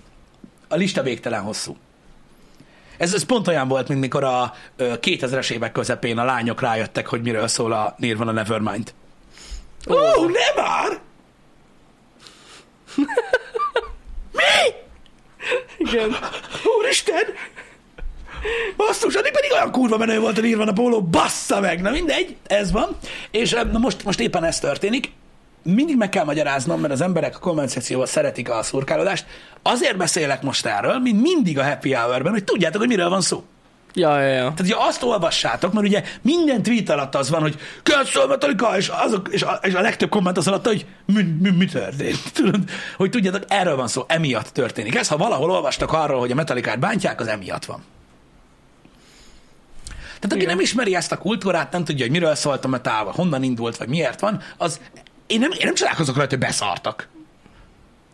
a 0.68 0.76
lista 0.76 1.02
végtelen 1.02 1.42
hosszú. 1.42 1.78
Ez, 2.98 3.14
ez 3.14 3.24
pont 3.24 3.48
olyan 3.48 3.68
volt, 3.68 3.88
mint 3.88 4.00
mikor 4.00 4.24
a 4.24 4.54
ö, 4.76 4.94
2000-es 5.02 5.52
évek 5.52 5.72
közepén 5.72 6.18
a 6.18 6.24
lányok 6.24 6.62
rájöttek, 6.62 7.08
hogy 7.08 7.22
miről 7.22 7.48
szól 7.48 7.72
a 7.72 7.96
Nirvana 7.98 8.32
Nevermind. 8.32 8.94
Ó, 9.90 9.94
oh, 9.94 10.32
nem 10.32 10.66
már! 10.66 11.00
Igen. 15.78 16.16
Úristen! 16.80 17.24
Basszus, 18.78 19.16
addig 19.16 19.32
pedig 19.32 19.52
olyan 19.52 19.72
kurva 19.72 19.98
menő 19.98 20.20
volt 20.20 20.38
a 20.38 20.42
Nirvana 20.42 20.74
póló, 20.74 21.02
bassza 21.02 21.60
meg, 21.60 21.82
na 21.82 21.90
mindegy, 21.90 22.36
ez 22.48 22.72
van. 22.72 22.98
És 23.32 23.52
na 23.72 23.80
most, 23.80 24.04
most 24.04 24.20
éppen 24.20 24.44
ez 24.44 24.60
történik. 24.60 25.12
Mindig 25.74 25.98
meg 25.98 26.10
kell 26.10 26.24
magyaráznom, 26.24 26.80
mert 26.80 26.94
az 26.94 27.02
emberek 27.02 27.36
a 27.36 27.40
komment 27.40 27.70
szekcióban 27.70 28.06
szeretik 28.06 28.50
a 28.50 28.64
szurkálódást. 28.64 29.26
Azért 29.62 29.98
beszélek 29.98 30.42
most 30.42 30.66
erről, 30.66 31.00
mint 31.00 31.22
mindig 31.22 31.60
a 31.60 31.64
happy 31.64 31.94
hour-ben, 31.94 32.32
hogy 32.32 32.44
tudjátok, 32.44 32.80
hogy 32.80 32.90
miről 32.90 33.10
van 33.10 33.22
szó. 33.22 33.44
Ja, 33.94 34.20
ja, 34.20 34.28
ja. 34.28 34.42
Tehát, 34.42 34.60
hogyha 34.60 34.88
azt 34.88 35.04
olvassátok, 35.04 35.74
mert 35.74 35.86
ugye 35.86 36.04
minden 36.22 36.64
tweet 36.64 36.90
alatt 36.90 37.16
az 37.16 37.30
van, 37.30 37.42
hogy 37.42 37.58
cancel 37.84 38.28
Metallica, 38.28 38.78
és, 38.78 38.88
azok, 38.88 39.28
és, 39.32 39.42
a, 39.42 39.60
és 39.62 39.74
a 39.74 39.82
legtöbb 39.82 40.10
komment 40.10 40.38
az 40.38 40.48
alatt, 40.48 40.66
hogy 40.66 40.86
mi, 41.06 41.22
mi, 41.22 41.50
mi 41.50 41.66
történt. 41.66 42.20
Tudod, 42.34 42.60
hogy 42.98 43.10
tudjátok, 43.10 43.44
erről 43.48 43.76
van 43.76 43.88
szó, 43.88 44.04
emiatt 44.08 44.48
történik. 44.48 44.96
Ez, 44.96 45.08
ha 45.08 45.18
valahol 45.18 45.52
olvastak 45.52 45.94
arról, 45.94 46.20
hogy 46.20 46.32
a 46.32 46.36
Metallicát 46.36 46.80
bántják, 46.80 47.20
az 47.20 47.28
emiatt 47.28 47.66
van. 47.66 47.84
Tehát 50.20 50.36
aki 50.36 50.44
Igen. 50.44 50.56
nem 50.56 50.64
ismeri 50.64 50.96
ezt 50.96 51.12
a 51.12 51.18
kultúrát, 51.18 51.72
nem 51.72 51.84
tudja, 51.84 52.04
hogy 52.04 52.14
miről 52.14 52.36
szólt 52.36 52.66
a 52.66 52.70
vagy 52.70 53.16
honnan 53.16 53.44
indult, 53.44 53.78
vagy 53.78 53.88
miért 53.88 54.20
van, 54.20 54.42
az 54.58 54.80
én 55.30 55.40
nem, 55.40 55.52
én 55.52 55.66
nem 55.66 55.74
csodálkozok 55.74 56.16
rajta, 56.16 56.36
hogy 56.36 56.46
beszartak. 56.46 57.08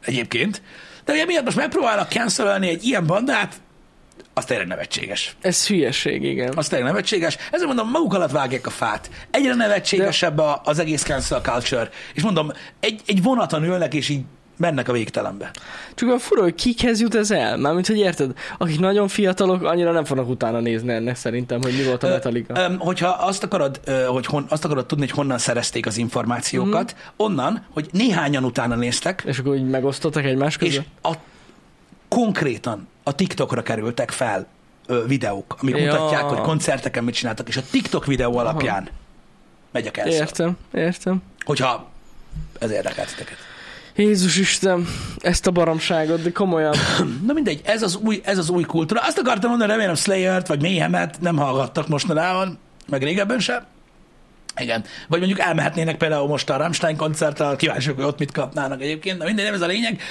Egyébként. 0.01 0.61
De 1.05 1.13
ugye 1.13 1.25
miatt 1.25 1.43
most 1.43 1.57
megpróbálnak 1.57 2.11
cancelölni 2.11 2.67
egy 2.67 2.83
ilyen 2.83 3.05
bandát, 3.05 3.55
az 4.33 4.45
tényleg 4.45 4.67
nevetséges. 4.67 5.35
Ez 5.41 5.67
hülyeség, 5.67 6.23
igen. 6.23 6.53
Az 6.55 6.67
tényleg 6.67 6.87
nevetséges. 6.87 7.37
Ezért 7.51 7.67
mondom, 7.67 7.89
maguk 7.89 8.13
alatt 8.13 8.31
vágják 8.31 8.67
a 8.67 8.69
fát. 8.69 9.09
Egyre 9.31 9.53
nevetségesebb 9.53 10.37
a, 10.37 10.61
az 10.63 10.79
egész 10.79 11.03
cancel 11.03 11.41
culture. 11.41 11.89
És 12.13 12.21
mondom, 12.21 12.51
egy, 12.79 13.01
egy 13.05 13.23
vonaton 13.23 13.63
ülnek, 13.63 13.93
és 13.93 14.09
így 14.09 14.21
mennek 14.57 14.87
a 14.87 14.91
végtelenbe. 14.91 15.51
Csak 15.95 16.07
olyan 16.07 16.19
fura, 16.19 16.41
hogy 16.41 16.55
kikhez 16.55 17.01
jut 17.01 17.15
ez 17.15 17.31
el? 17.31 17.57
Mármint, 17.57 17.87
hogy 17.87 17.97
érted? 17.97 18.31
Akik 18.57 18.79
nagyon 18.79 19.07
fiatalok, 19.07 19.63
annyira 19.63 19.91
nem 19.91 20.05
fognak 20.05 20.29
utána 20.29 20.59
nézni 20.59 20.93
ennek 20.93 21.15
szerintem, 21.15 21.61
hogy 21.61 21.73
mi 21.77 21.83
volt 21.83 22.03
a 22.03 22.07
Metallica. 22.07 22.53
Ö, 22.59 22.73
hogyha 22.77 23.07
azt 23.09 23.43
akarod, 23.43 23.79
hogy 24.07 24.25
hon, 24.25 24.45
azt 24.49 24.65
akarod 24.65 24.85
tudni, 24.85 25.05
hogy 25.05 25.15
honnan 25.15 25.37
szerezték 25.37 25.85
az 25.85 25.97
információkat, 25.97 26.91
Mhm. 26.91 27.01
onnan, 27.17 27.65
hogy 27.73 27.87
néhányan 27.91 28.43
utána 28.43 28.75
néztek, 28.75 29.23
És 29.25 29.39
akkor 29.39 29.51
úgy 29.53 29.69
megosztottak 29.69 30.23
egymás 30.23 30.57
és 30.59 30.67
között? 30.75 30.85
a, 31.01 31.11
konkrétan 32.07 32.87
a 33.03 33.15
TikTokra 33.15 33.61
kerültek 33.61 34.11
fel 34.11 34.47
ö, 34.87 35.03
videók, 35.07 35.55
amik 35.61 35.75
Ja. 35.77 35.93
mutatják, 35.93 36.21
hogy 36.23 36.37
koncerteken 36.39 37.03
mit 37.03 37.13
csináltak, 37.15 37.47
és 37.47 37.57
a 37.57 37.61
TikTok 37.71 38.05
videó 38.05 38.37
alapján 38.37 38.87
megy 39.71 39.87
a. 39.87 40.07
Értem, 40.07 40.57
értem. 40.73 41.21
Hogyha 41.45 41.87
ez 42.59 42.71
érdekel 42.71 43.05
titeket. 43.05 43.37
Jézus 43.95 44.37
Isten, 44.37 44.87
ezt 45.17 45.47
a 45.47 45.51
baromságot, 45.51 46.21
de 46.21 46.31
komolyan. 46.31 46.75
Na 47.25 47.33
mindegy, 47.33 47.61
ez 47.63 47.81
az 47.81 47.95
új, 47.95 48.21
ez 48.23 48.37
az 48.37 48.49
új 48.49 48.63
kultúra. 48.63 49.01
Azt 49.01 49.17
akartam 49.17 49.49
mondani, 49.49 49.71
remélem 49.71 49.95
Slayer-t 49.95 50.47
vagy 50.47 50.61
Mayhemet 50.61 51.21
nem 51.21 51.37
hallgattak 51.37 51.87
mostanában, 51.87 52.59
meg 52.87 53.03
régebben 53.03 53.39
sem. 53.39 53.65
Igen. 54.57 54.83
Vagy 55.07 55.19
mondjuk 55.19 55.39
elmehetnének 55.39 55.97
például 55.97 56.27
most 56.27 56.49
a 56.49 56.57
Rammstein 56.57 56.95
koncertre, 56.95 57.55
kíváncsiak, 57.55 57.95
hogy 57.95 58.05
ott 58.05 58.19
mit 58.19 58.31
kapnának 58.31 58.81
egyébként, 58.81 59.17
de 59.17 59.25
mindegy, 59.25 59.45
nem 59.45 59.53
ez 59.53 59.61
a 59.61 59.65
lényeg. 59.65 60.01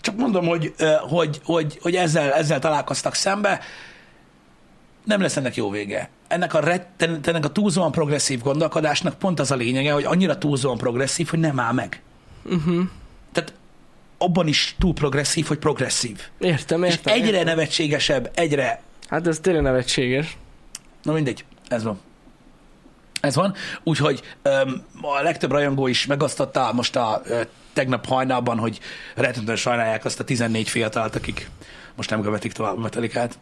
Csak 0.00 0.16
mondom, 0.16 0.46
hogy, 0.46 0.74
hogy, 1.00 1.40
hogy, 1.44 1.78
hogy 1.82 1.94
ezzel, 1.94 2.32
ezzel 2.32 2.58
találkoztak 2.58 3.14
szembe. 3.14 3.60
Nem 5.04 5.20
lesz 5.20 5.36
ennek 5.36 5.56
jó 5.56 5.70
vége. 5.70 6.10
Ennek 6.28 6.54
a, 6.54 6.62
ennek 6.98 7.44
a 7.44 7.52
túlzóan 7.52 7.92
progresszív 7.92 8.42
gondolkodásnak 8.42 9.18
pont 9.18 9.40
az 9.40 9.50
a 9.50 9.56
lényege, 9.56 9.92
hogy 9.92 10.04
annyira 10.04 10.38
túlzóan 10.38 10.78
progresszív, 10.78 11.28
hogy 11.28 11.38
nem 11.38 11.60
áll 11.60 11.72
meg. 11.72 12.00
Uh-huh. 12.48 12.84
Tehát 13.32 13.54
abban 14.18 14.46
is 14.46 14.74
túl 14.78 14.94
progresszív, 14.94 15.46
hogy 15.46 15.58
progresszív. 15.58 16.20
Értem, 16.38 16.84
És 16.84 16.92
értem. 16.92 17.14
egyre 17.14 17.26
értem. 17.26 17.44
nevetségesebb, 17.44 18.30
egyre... 18.34 18.82
Hát 19.08 19.26
ez 19.26 19.38
tényleg 19.38 19.62
nevetséges. 19.62 20.36
Na 21.02 21.12
mindegy, 21.12 21.44
ez 21.68 21.82
van. 21.82 22.00
Ez 23.20 23.34
van, 23.34 23.54
úgyhogy 23.82 24.22
öm, 24.42 24.82
a 25.00 25.22
legtöbb 25.22 25.50
rajongó 25.50 25.86
is 25.86 26.06
megosztotta 26.06 26.72
most 26.72 26.96
a 26.96 27.22
ö, 27.24 27.40
tegnap 27.72 28.06
hajnalban, 28.06 28.58
hogy 28.58 28.80
rettentően 29.14 29.56
sajnálják 29.56 30.04
azt 30.04 30.20
a 30.20 30.24
14 30.24 30.68
fiatalt, 30.68 31.16
akik 31.16 31.50
most 31.94 32.10
nem 32.10 32.22
követik 32.22 32.52
tovább 32.52 32.76
a 32.76 32.80
Metallicát. 32.80 33.38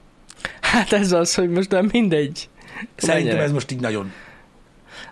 Hát 0.61 0.93
ez 0.93 1.13
az, 1.13 1.35
hogy 1.35 1.51
most 1.51 1.71
nem 1.71 1.89
mindegy. 1.93 2.49
Szerintem 2.97 3.25
Menjenek. 3.25 3.43
ez 3.43 3.53
most 3.53 3.71
így 3.71 3.81
nagyon... 3.81 4.13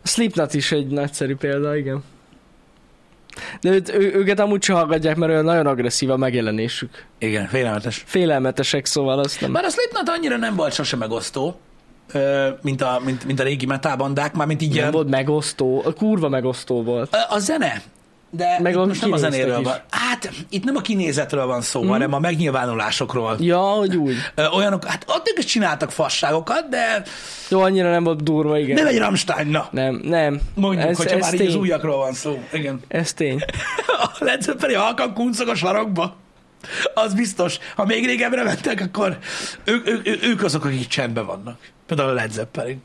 A 0.02 0.09
Slipknot 0.09 0.55
is 0.55 0.72
egy 0.72 0.87
nagyszerű 0.87 1.37
példa, 1.37 1.76
igen. 1.76 2.05
De 3.61 3.71
őt, 3.71 3.95
ő, 3.95 4.14
őket 4.14 4.40
amúgy 4.40 4.62
sem 4.62 4.77
hallgatják, 4.77 5.16
mert 5.16 5.33
olyan 5.33 5.45
nagyon 5.45 5.66
agresszív 5.66 6.11
a 6.11 6.16
megjelenésük. 6.16 7.05
Igen, 7.18 7.47
félelmetes. 7.47 8.03
Félelmetesek, 8.07 8.87
szóval 8.87 9.18
azt 9.18 9.40
nem... 9.40 9.53
Bár 9.53 9.64
a 9.64 9.71
Slipknot 9.71 10.09
annyira 10.09 10.37
nem 10.37 10.57
volt 10.57 10.73
sose 10.73 10.97
megosztó, 10.97 11.61
mint 12.61 12.83
a, 12.83 13.01
mint, 13.05 13.25
mint 13.25 13.40
a 13.40 13.42
régi 13.42 13.66
metal 13.66 13.97
bandák, 13.97 14.35
már 14.35 14.47
mint 14.47 14.62
így 14.62 14.75
Nem 14.75 14.87
ö, 14.87 14.90
volt 14.90 15.09
megosztó, 15.09 15.83
a 15.85 15.92
kurva 15.92 16.29
megosztó 16.29 16.83
volt. 16.83 17.14
a, 17.14 17.35
a 17.35 17.38
zene 17.38 17.83
de 18.35 18.59
Meg 18.61 18.73
itt 18.73 18.87
most 18.87 19.01
nem 19.01 19.12
a 19.12 19.16
zenéről 19.16 19.59
is. 19.59 19.64
van. 19.64 19.77
Hát 19.90 20.31
itt 20.49 20.64
nem 20.64 20.77
a 20.77 20.81
kinézetről 20.81 21.47
van 21.47 21.61
szó, 21.61 21.83
mm. 21.83 21.88
hanem 21.88 22.12
a 22.12 22.18
megnyilvánulásokról. 22.18 23.37
Ja, 23.40 23.59
hogy 23.59 23.97
úgy. 23.97 24.14
Ö, 24.35 24.47
olyanok, 24.47 24.85
hát 24.85 25.05
ott 25.07 25.33
is 25.38 25.45
csináltak 25.45 25.90
fasságokat, 25.90 26.68
de 26.68 27.03
Jó, 27.49 27.61
annyira 27.61 27.90
nem 27.90 28.05
volt 28.05 28.23
durva, 28.23 28.59
igen. 28.59 28.75
nem 28.75 28.87
egy 28.87 28.99
Rammstein, 28.99 29.47
na. 29.47 29.68
Nem, 29.71 30.01
nem. 30.05 30.40
Mondjuk, 30.55 30.88
ez, 30.88 30.97
hogyha 30.97 31.16
ez 31.16 31.21
már 31.21 31.33
így 31.33 31.38
tény. 31.38 31.49
az 31.49 31.55
újakról 31.55 31.97
van 31.97 32.12
szó. 32.12 32.42
Igen. 32.53 32.81
Ez 32.88 33.12
tény. 33.12 33.45
A 34.03 34.11
Led 34.18 34.42
Zeppelin 34.42 34.79
halkan 34.79 35.14
kuncog 35.14 35.49
a 35.49 35.55
sarokba. 35.55 36.16
Az 36.95 37.14
biztos. 37.14 37.59
Ha 37.77 37.85
még 37.85 38.07
régebbre 38.07 38.42
mentek, 38.42 38.81
akkor 38.81 39.18
ők, 39.64 39.88
ők, 39.88 40.07
ők, 40.09 40.25
ők 40.25 40.42
azok, 40.42 40.64
akik 40.64 40.87
csendben 40.87 41.27
vannak. 41.27 41.59
Például 41.87 42.09
a 42.09 42.12
Led 42.12 42.33
Zeppelin. 42.33 42.83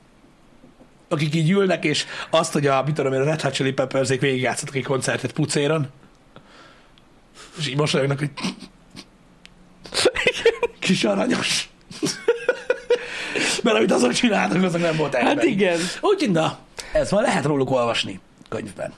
Akik 1.10 1.36
így 1.36 1.50
ülnek, 1.50 1.84
és 1.86 2.06
azt, 2.30 2.54
hogy 2.54 2.68
a, 2.68 2.84
mit 2.84 2.94
tudom 2.94 3.14
én, 3.14 3.22
a 3.22 3.24
Red 3.24 3.42
Hot 3.42 3.54
Chili 3.54 3.72
Peppersék 3.72 4.22
végigjátszottak 4.22 4.76
egy 4.76 4.84
koncertet 4.84 5.32
pucéron, 5.32 5.88
és 7.58 7.68
így 7.68 7.78
mosolyognak, 7.78 8.20
hogy 8.20 8.32
kis 10.80 11.04
aranyos. 11.04 11.70
Mert 13.64 13.78
amit 13.78 13.92
azok 13.92 14.14
csináltak, 14.14 14.64
azok 14.64 14.82
nem 14.82 14.96
volt 14.96 15.16
Hát 15.16 15.30
emberi. 15.30 15.50
igen. 15.52 15.80
Úgyhogy 16.02 16.32
na, 16.32 16.58
ez 16.94 17.12
van, 17.12 17.22
lehet 17.22 17.46
róluk 17.46 17.72
olvasni 17.72 18.20
könyvben, 18.50 18.94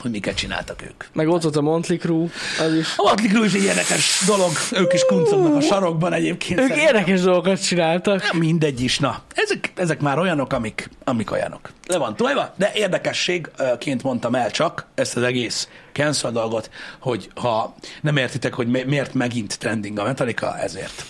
hogy 0.00 0.10
miket 0.10 0.34
csináltak 0.36 0.82
ők. 0.82 1.04
Meg 1.12 1.28
ott 1.28 1.42
volt 1.42 1.56
a 1.56 1.60
Motley 1.60 1.98
Crue, 1.98 2.26
az 2.60 2.74
is. 2.74 2.86
A 2.96 3.02
Motley 3.02 3.28
Crue 3.28 3.44
is 3.46 3.52
egy 3.52 3.62
érdekes 3.62 4.22
dolog, 4.26 4.50
ők 4.72 4.92
is 4.92 5.04
kuncognak 5.04 5.54
a 5.54 5.60
sarokban 5.60 6.12
egyébként. 6.12 6.60
Ők 6.60 6.66
szerintem. 6.68 6.94
érdekes 6.94 7.20
dolgokat 7.20 7.64
csináltak. 7.66 8.22
Nem 8.32 8.40
mindegy 8.40 8.80
is, 8.82 8.98
na. 8.98 9.22
Ezek, 9.34 9.72
ezek 9.76 10.00
már 10.00 10.18
olyanok, 10.18 10.52
amik, 10.52 10.90
amik 11.04 11.30
olyanok. 11.30 11.70
Le 11.86 11.98
van 11.98 12.16
tojva, 12.16 12.54
de 12.56 12.70
érdekességként 12.74 14.02
mondtam 14.02 14.34
el 14.34 14.50
csak 14.50 14.86
ezt 14.94 15.16
az 15.16 15.22
egész 15.22 15.68
cancel 15.92 16.30
dolgot, 16.30 16.70
hogy 17.00 17.30
ha 17.34 17.74
nem 18.00 18.16
értitek, 18.16 18.54
hogy 18.54 18.66
mi- 18.66 18.82
miért 18.86 19.14
megint 19.14 19.58
trending 19.58 19.98
a 19.98 20.04
Metallica, 20.04 20.58
ezért. 20.58 21.04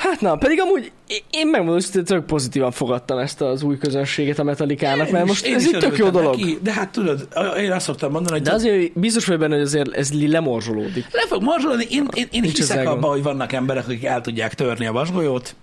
Hát 0.00 0.20
na, 0.20 0.36
pedig 0.36 0.60
amúgy 0.60 0.92
én- 1.30 1.46
megmondom, 1.46 1.82
hogy 1.92 2.04
tök 2.04 2.24
pozitívan 2.24 2.70
fogadtam 2.70 3.18
ezt 3.18 3.40
az 3.40 3.62
új 3.62 3.78
közönséget 3.78 4.38
a 4.38 4.42
Metallica-nak, 4.42 5.10
mert 5.10 5.26
most 5.26 5.46
én 5.46 5.54
ez 5.54 5.68
egy 5.72 5.78
tök 5.78 5.96
jó 5.96 6.08
dolog. 6.08 6.36
Neki, 6.36 6.58
de 6.62 6.72
hát 6.72 6.88
tudod, 6.88 7.28
én 7.58 7.72
azt 7.72 7.84
szoktam 7.84 8.10
mondani, 8.10 8.34
hogy 8.34 8.46
De 8.46 8.52
azért 8.52 8.92
biztos 8.92 9.26
vagy 9.26 9.38
benne, 9.38 9.54
hogy 9.54 9.64
azért 9.64 9.92
ez 9.92 10.12
lemorzsolódik. 10.12 11.06
Le 11.12 11.26
fog 11.26 11.42
morzsolni. 11.42 11.86
Én, 11.90 12.06
én, 12.14 12.26
én 12.30 12.40
Nincs 12.40 12.56
hiszek 12.56 12.88
abban, 12.88 13.10
hogy 13.10 13.22
vannak 13.22 13.52
emberek, 13.52 13.84
akik 13.84 14.04
el 14.04 14.20
tudják 14.20 14.54
törni 14.54 14.86
a 14.86 14.92
vasgolyót. 14.92 15.54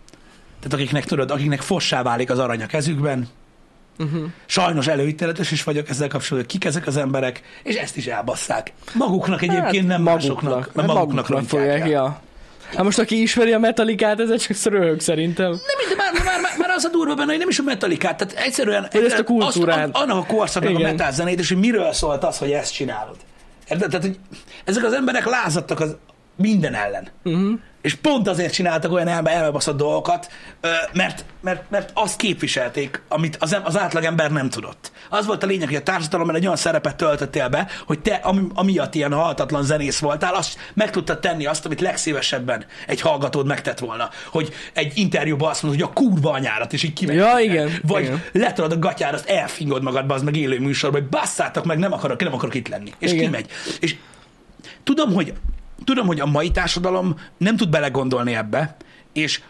Tehát 0.59 0.73
akiknek 0.73 1.05
tudod, 1.05 1.31
akiknek 1.31 1.61
fossá 1.61 2.01
válik 2.03 2.29
az 2.29 2.39
arany 2.39 2.61
a 2.61 2.65
kezükben. 2.65 3.27
Uh-huh. 3.99 4.23
Sajnos 4.45 4.87
előítéletes 4.87 5.51
is 5.51 5.63
vagyok 5.63 5.89
ezzel 5.89 6.07
kapcsolatban, 6.07 6.39
hogy 6.51 6.59
kik 6.59 6.65
ezek 6.65 6.87
az 6.87 6.97
emberek, 6.97 7.41
és 7.63 7.75
ezt 7.75 7.97
is 7.97 8.07
elbasszák. 8.07 8.73
Maguknak 8.93 9.41
egyébként, 9.41 9.87
nem 9.87 10.01
másoknak. 10.01 10.71
Hát 10.75 10.85
maguknak, 10.85 11.27
maguknak 11.29 11.43
fogják, 11.43 11.87
ja. 11.87 12.21
Hát 12.75 12.83
most 12.83 12.99
aki 12.99 13.21
ismeri 13.21 13.53
a 13.53 13.59
Metallicát, 13.59 14.19
ez 14.19 14.41
csak 14.41 14.73
röhög 14.73 14.99
szerintem. 14.99 15.49
Nem, 15.49 15.59
de 15.89 15.95
már, 15.97 16.13
már, 16.25 16.41
már, 16.41 16.57
már 16.57 16.69
az 16.69 16.85
a 16.85 16.89
durva 16.89 17.13
benne, 17.15 17.29
hogy 17.29 17.39
nem 17.39 17.49
is 17.49 17.59
a 17.59 17.63
metalikát, 17.63 18.17
tehát 18.17 18.45
egyszerűen 18.45 18.87
Hogy 18.91 19.05
ezt 19.05 19.19
a 19.19 19.23
kultúrát. 19.23 19.89
Azt, 19.93 20.03
annak 20.03 20.17
a 20.17 20.35
korszaknak 20.35 20.75
a 20.75 20.79
Igen. 20.79 20.91
metal 20.91 21.11
zenét, 21.11 21.39
és 21.39 21.47
hogy 21.47 21.57
miről 21.57 21.93
szólt 21.93 22.23
az, 22.23 22.37
hogy 22.37 22.51
ezt 22.51 22.73
csinálod. 22.73 23.15
Érted? 23.69 23.89
Tehát, 23.89 24.05
hogy 24.05 24.19
ezek 24.65 24.83
az 24.83 24.93
emberek 24.93 25.25
lázadtak 25.25 25.79
az 25.79 25.95
minden 26.35 26.73
ellen. 26.73 27.07
Uh-huh. 27.23 27.59
És 27.87 27.95
pont 27.95 28.27
azért 28.27 28.53
csináltak 28.53 28.91
olyan 28.91 29.07
elme, 29.07 29.31
elmebaszott 29.31 29.77
dolgokat, 29.77 30.31
mert, 30.93 31.25
mert, 31.41 31.69
mert 31.69 31.91
azt 31.93 32.15
képviselték, 32.15 33.01
amit 33.07 33.37
az, 33.39 33.57
az 33.63 33.77
átlagember 33.77 34.31
nem 34.31 34.49
tudott. 34.49 34.91
Az 35.09 35.25
volt 35.25 35.43
a 35.43 35.45
lényeg, 35.45 35.67
hogy 35.67 35.75
a 35.75 35.83
társadalomban 35.83 36.35
egy 36.35 36.43
olyan 36.43 36.55
szerepet 36.55 36.95
töltöttél 36.95 37.49
be, 37.49 37.67
hogy 37.85 37.99
te, 37.99 38.13
ami, 38.13 38.41
amiatt 38.53 38.95
ilyen 38.95 39.13
halhatatlan 39.13 39.63
zenész 39.63 39.99
voltál, 39.99 40.33
azt 40.33 40.57
meg 40.73 40.91
tudtad 40.91 41.19
tenni 41.19 41.45
azt, 41.45 41.65
amit 41.65 41.81
legszívesebben 41.81 42.65
egy 42.87 43.01
hallgatód 43.01 43.45
megtett 43.45 43.79
volna. 43.79 44.09
Hogy 44.29 44.53
egy 44.73 44.91
interjúban 44.95 45.49
azt 45.49 45.63
mondod, 45.63 45.81
hogy 45.81 45.89
a 45.89 46.01
kurva 46.01 46.31
anyárat, 46.31 46.73
és 46.73 46.83
így 46.83 46.93
kimegy. 46.93 47.15
Ja, 47.15 47.39
igen, 47.39 47.71
Vagy 47.83 48.03
igen. 48.03 48.23
letolod 48.31 48.71
a 48.71 48.79
gatyára, 48.79 49.15
azt 49.15 49.29
elfingod 49.29 49.83
magad, 49.83 50.11
az 50.11 50.21
meg 50.21 50.35
élő 50.35 50.59
műsorban, 50.59 51.01
hogy 51.01 51.09
basszátok 51.09 51.65
meg, 51.65 51.77
nem 51.77 51.93
akarok, 51.93 52.23
nem 52.23 52.33
akarok 52.33 52.55
itt 52.55 52.67
lenni. 52.67 52.91
És 52.99 53.11
Igen. 53.11 53.23
kimegy. 53.23 53.51
És 53.79 53.95
tudom, 54.83 55.13
hogy 55.13 55.33
tudom, 55.83 56.07
hogy 56.07 56.19
a 56.19 56.25
mai 56.25 56.51
társadalom 56.51 57.19
nem 57.37 57.57
tud 57.57 57.69
belegondolni 57.69 58.35
ebbe, 58.35 58.75
és 59.13 59.41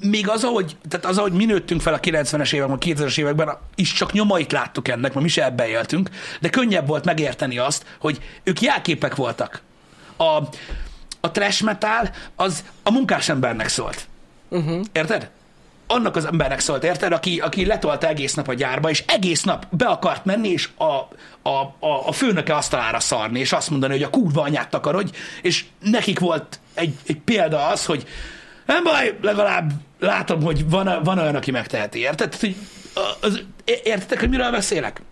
még 0.00 0.28
az, 0.28 0.44
ahogy, 0.44 0.76
tehát 0.88 1.06
az, 1.06 1.18
ahogy 1.18 1.32
mi 1.32 1.44
nőttünk 1.44 1.80
fel 1.80 1.94
a 1.94 2.00
90-es 2.00 2.52
években, 2.52 2.76
a 2.76 2.78
2000-es 2.78 3.18
években, 3.18 3.56
is 3.74 3.92
csak 3.92 4.12
nyomait 4.12 4.52
láttuk 4.52 4.88
ennek, 4.88 5.12
mert 5.12 5.24
mi 5.24 5.28
se 5.28 5.44
ebben 5.44 5.66
éltünk, 5.66 6.10
de 6.40 6.50
könnyebb 6.50 6.86
volt 6.86 7.04
megérteni 7.04 7.58
azt, 7.58 7.86
hogy 7.98 8.22
ők 8.42 8.60
jelképek 8.60 9.14
voltak. 9.14 9.62
A, 10.16 10.42
a 11.20 11.30
trash 11.30 11.62
metal 11.62 12.10
az 12.36 12.64
a 12.82 12.90
munkás 12.90 13.28
embernek 13.28 13.68
szólt. 13.68 14.06
Uh-huh. 14.48 14.84
Érted? 14.92 15.30
Annak 15.92 16.16
az 16.16 16.24
embernek 16.24 16.60
szólt, 16.60 16.84
érted? 16.84 17.12
Aki, 17.12 17.40
aki 17.40 17.66
letolta 17.66 18.08
egész 18.08 18.34
nap 18.34 18.48
a 18.48 18.54
gyárba, 18.54 18.90
és 18.90 19.04
egész 19.06 19.42
nap 19.42 19.66
be 19.70 19.86
akart 19.86 20.24
menni, 20.24 20.48
és 20.48 20.68
a, 20.76 20.84
a, 21.48 21.60
a, 21.78 22.06
a 22.06 22.12
főnöke 22.12 22.54
asztalára 22.54 23.00
szarni, 23.00 23.38
és 23.38 23.52
azt 23.52 23.70
mondani, 23.70 23.92
hogy 23.92 24.02
a 24.02 24.10
kurva 24.10 24.42
anyát 24.42 24.70
takarodj, 24.70 25.10
és 25.42 25.64
nekik 25.78 26.18
volt 26.18 26.60
egy, 26.74 26.94
egy 27.06 27.20
példa 27.20 27.66
az, 27.66 27.84
hogy 27.84 28.06
nem 28.66 28.82
baj, 28.82 29.18
legalább 29.20 29.70
látom, 29.98 30.42
hogy 30.42 30.70
van, 30.70 31.02
van 31.04 31.18
olyan, 31.18 31.34
aki 31.34 31.50
megteheti, 31.50 31.98
érted? 31.98 32.34
Hogy 32.34 32.56
az, 33.20 33.42
értitek, 33.64 34.20
hogy 34.20 34.28
miről 34.28 34.50
beszélek? 34.50 35.02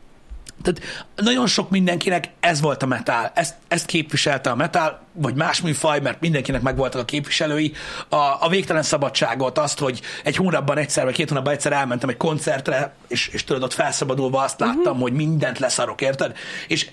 Tehát 0.62 1.07
nagyon 1.16 1.46
sok 1.46 1.70
mindenkinek 1.70 2.31
ez 2.40 2.61
volt 2.61 2.83
a 2.83 2.87
metal, 2.87 3.31
ezt, 3.35 3.55
ezt 3.68 3.87
képviselte 3.87 4.51
a 4.51 4.55
metal, 4.55 5.01
vagy 5.12 5.35
más 5.35 5.61
műfaj, 5.61 6.01
mert 6.01 6.20
mindenkinek 6.20 6.62
megvoltak 6.62 7.01
a 7.01 7.05
képviselői, 7.05 7.73
a, 8.09 8.16
a 8.16 8.49
végtelen 8.49 8.83
szabadságot, 8.83 9.59
azt, 9.59 9.79
hogy 9.79 10.01
egy 10.25 10.37
hónapban 10.37 10.79
egyszer, 10.79 11.05
vagy 11.05 11.14
két 11.14 11.29
hónapban 11.29 11.53
egyszer 11.53 11.73
elmentem 11.73 12.09
egy 12.09 12.16
koncertre, 12.16 12.94
és, 13.09 13.29
és 13.29 13.44
tudod, 13.44 13.62
ott 13.62 13.73
felszabadulva 13.73 14.42
azt 14.42 14.61
láttam, 14.61 14.81
uh-huh. 14.81 15.01
hogy 15.01 15.12
mindent 15.12 15.59
leszarok, 15.59 16.01
érted? 16.01 16.37
És 16.68 16.90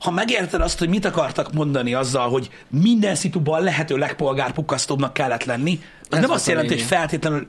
ha 0.00 0.10
megérted 0.10 0.60
azt, 0.60 0.78
hogy 0.78 0.88
mit 0.88 1.04
akartak 1.04 1.52
mondani 1.52 1.94
azzal, 1.94 2.28
hogy 2.28 2.50
minden 2.68 3.14
szituban 3.14 3.62
lehető 3.62 3.96
legpolgárpukkasztóbbnak 3.96 5.12
kellett 5.12 5.44
lenni, 5.44 5.80
az 6.00 6.16
Ez 6.16 6.20
nem 6.20 6.30
azt 6.30 6.46
jelenti, 6.46 6.74
hogy 6.74 6.82
feltétlenül 6.82 7.48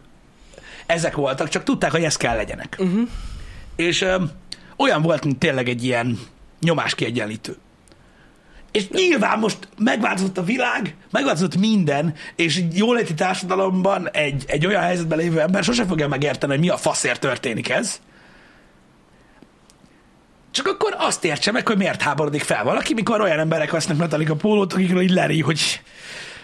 ezek 0.86 1.16
voltak, 1.16 1.50
csak 1.50 1.64
tudták, 1.64 1.92
hogy 1.92 2.04
ez 2.04 2.18
kell 2.18 2.36
legyenek. 2.36 2.76
Uh-huh. 2.80 3.08
És 3.76 4.06
olyan 4.82 5.02
volt, 5.02 5.24
mint 5.24 5.40
tényleg 5.40 5.70
egy 5.70 5.84
ilyen 5.84 6.20
nyomáskiegyenlítő. 6.60 7.56
És 8.72 8.90
nyilván 8.90 9.40
most 9.40 9.58
megváltozott 9.78 10.38
a 10.38 10.44
világ, 10.44 10.96
megváltozott 11.10 11.56
minden, 11.58 12.16
és 12.36 12.58
egy 12.58 12.78
jóléti 12.78 13.14
társadalomban 13.14 14.10
egy, 14.10 14.44
egy 14.48 14.66
olyan 14.66 14.82
helyzetben 14.82 15.18
lévő 15.18 15.40
ember 15.40 15.64
sose 15.64 15.86
fogja 15.86 16.08
megérteni, 16.08 16.52
hogy 16.52 16.62
mi 16.62 16.70
a 16.70 16.78
faszért 16.78 17.20
történik 17.20 17.70
ez. 17.70 18.02
Csak 20.52 20.68
akkor 20.68 20.96
azt 20.98 21.24
értse 21.24 21.52
meg, 21.52 21.68
hogy 21.68 21.78
miért 21.78 22.02
háborodik 22.02 22.44
fel 22.44 22.64
valaki, 22.64 22.94
mikor 22.94 23.22
olyan 23.22 23.40
emberek 23.40 23.72
vesznek 23.72 23.98
Metallica 23.98 24.36
pólót, 24.36 24.74
akikről 24.74 25.02
így 25.02 25.12
leri, 25.12 25.42
hogy 25.42 25.82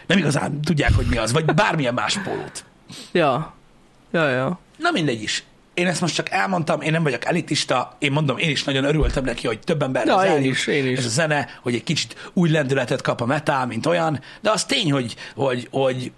nem 0.08 0.18
igazán 0.18 0.62
tudják, 0.62 0.94
hogy 0.94 1.06
mi 1.06 1.18
az, 1.18 1.32
vagy 1.32 1.46
bármilyen 1.46 1.94
más 1.94 2.18
pólót. 2.24 2.66
Ja. 3.12 3.56
Ja, 4.12 4.30
ja. 4.30 4.60
Na 4.78 4.92
mindegy 4.92 5.22
is. 5.22 5.44
Én 5.78 5.88
ezt 5.88 6.02
most 6.02 6.16
csak 6.16 6.30
elmondtam, 6.30 6.82
én 6.82 6.92
nem 6.92 7.04
vagyok 7.04 7.26
elitista, 7.26 7.96
én 8.00 8.12
mondom, 8.12 8.38
én 8.38 8.50
is 8.50 8.64
nagyon 8.64 8.84
örültem 8.84 9.24
neki, 9.24 9.48
hogy 9.48 9.60
több 9.60 9.82
ember 9.82 10.06
Ja, 10.06 10.22
én 10.22 10.44
is, 10.44 10.68
én 10.68 10.86
is. 10.88 10.98
ez 10.98 11.06
a 11.06 11.10
zene, 11.10 11.48
hogy 11.62 11.74
egy 11.76 11.84
kicsit 11.84 12.30
új 12.34 12.50
lendületet 12.50 13.02
kap 13.02 13.22
a 13.22 13.26
metal, 13.26 13.66
mint 13.66 13.86
olyan, 13.86 14.22
de 14.42 14.52
az 14.52 14.66
tény, 14.66 14.92
hogy, 14.92 15.16
hogy, 15.36 15.68
hogy 15.72 16.12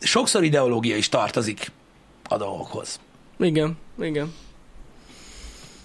sokszor 0.00 0.44
ideológia 0.44 0.96
is 0.96 1.08
tartozik 1.08 1.70
a 2.28 2.36
dolgokhoz. 2.36 3.00
Igen, 3.38 3.78
igen. 4.00 4.34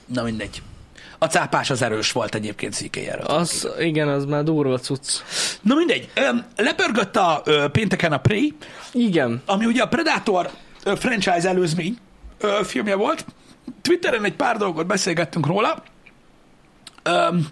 Na 0.06 0.24
mindegy. 0.24 0.62
A 1.18 1.26
cápás 1.26 1.70
az 1.70 1.82
erős 1.82 2.12
volt 2.12 2.36
egyébként 2.36 2.74
szíkélyerről. 2.74 3.26
Az, 3.26 3.68
igen, 3.80 4.08
az 4.08 4.26
már 4.26 4.44
durva 4.44 4.80
cucc. 4.80 5.10
Na 5.62 5.76
mindegy. 5.76 6.10
Lepörgött 6.56 7.16
a 7.16 7.44
pénteken 7.72 8.12
a 8.12 8.18
Prey, 8.18 8.54
Igen. 8.94 9.42
ami 9.46 9.66
ugye 9.66 9.82
a 9.82 9.88
Predator 9.88 10.50
franchise 10.96 11.48
előzmény 11.48 11.98
ö, 12.40 12.60
filmje 12.64 12.96
volt. 12.96 13.26
Twitteren 13.82 14.24
egy 14.24 14.36
pár 14.36 14.58
dolgot 14.58 14.86
beszélgettünk 14.86 15.46
róla. 15.46 15.84
Öm, 17.04 17.48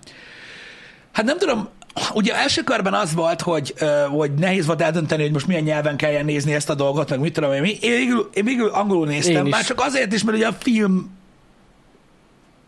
hát 1.12 1.26
nem 1.26 1.38
tudom, 1.38 1.69
ugye 2.13 2.36
első 2.36 2.62
körben 2.63 2.93
az 2.93 3.13
volt, 3.13 3.41
hogy, 3.41 3.74
ö, 3.80 4.06
hogy 4.10 4.34
nehéz 4.34 4.65
volt 4.65 4.82
eldönteni, 4.82 5.21
hogy 5.21 5.32
most 5.32 5.48
milyen 5.48 5.63
nyelven 5.63 5.98
kelljen 5.98 6.26
nézni 6.26 6.54
ezt 6.54 6.69
a 6.69 6.76
dolgot, 6.76 7.10
meg 7.10 7.19
mit 7.19 7.34
tudom 7.34 7.54
én. 7.54 7.63
Én 7.63 7.91
végül, 7.91 8.30
én 8.34 8.43
végül 8.43 8.69
angolul 8.69 9.08
néztem, 9.08 9.36
Én 9.36 9.45
is. 9.45 9.52
már 9.52 9.63
csak 9.63 9.80
azért 9.82 10.13
is, 10.13 10.24
mert 10.24 10.38
ugye 10.38 10.48
a 10.48 10.54
film 10.60 11.12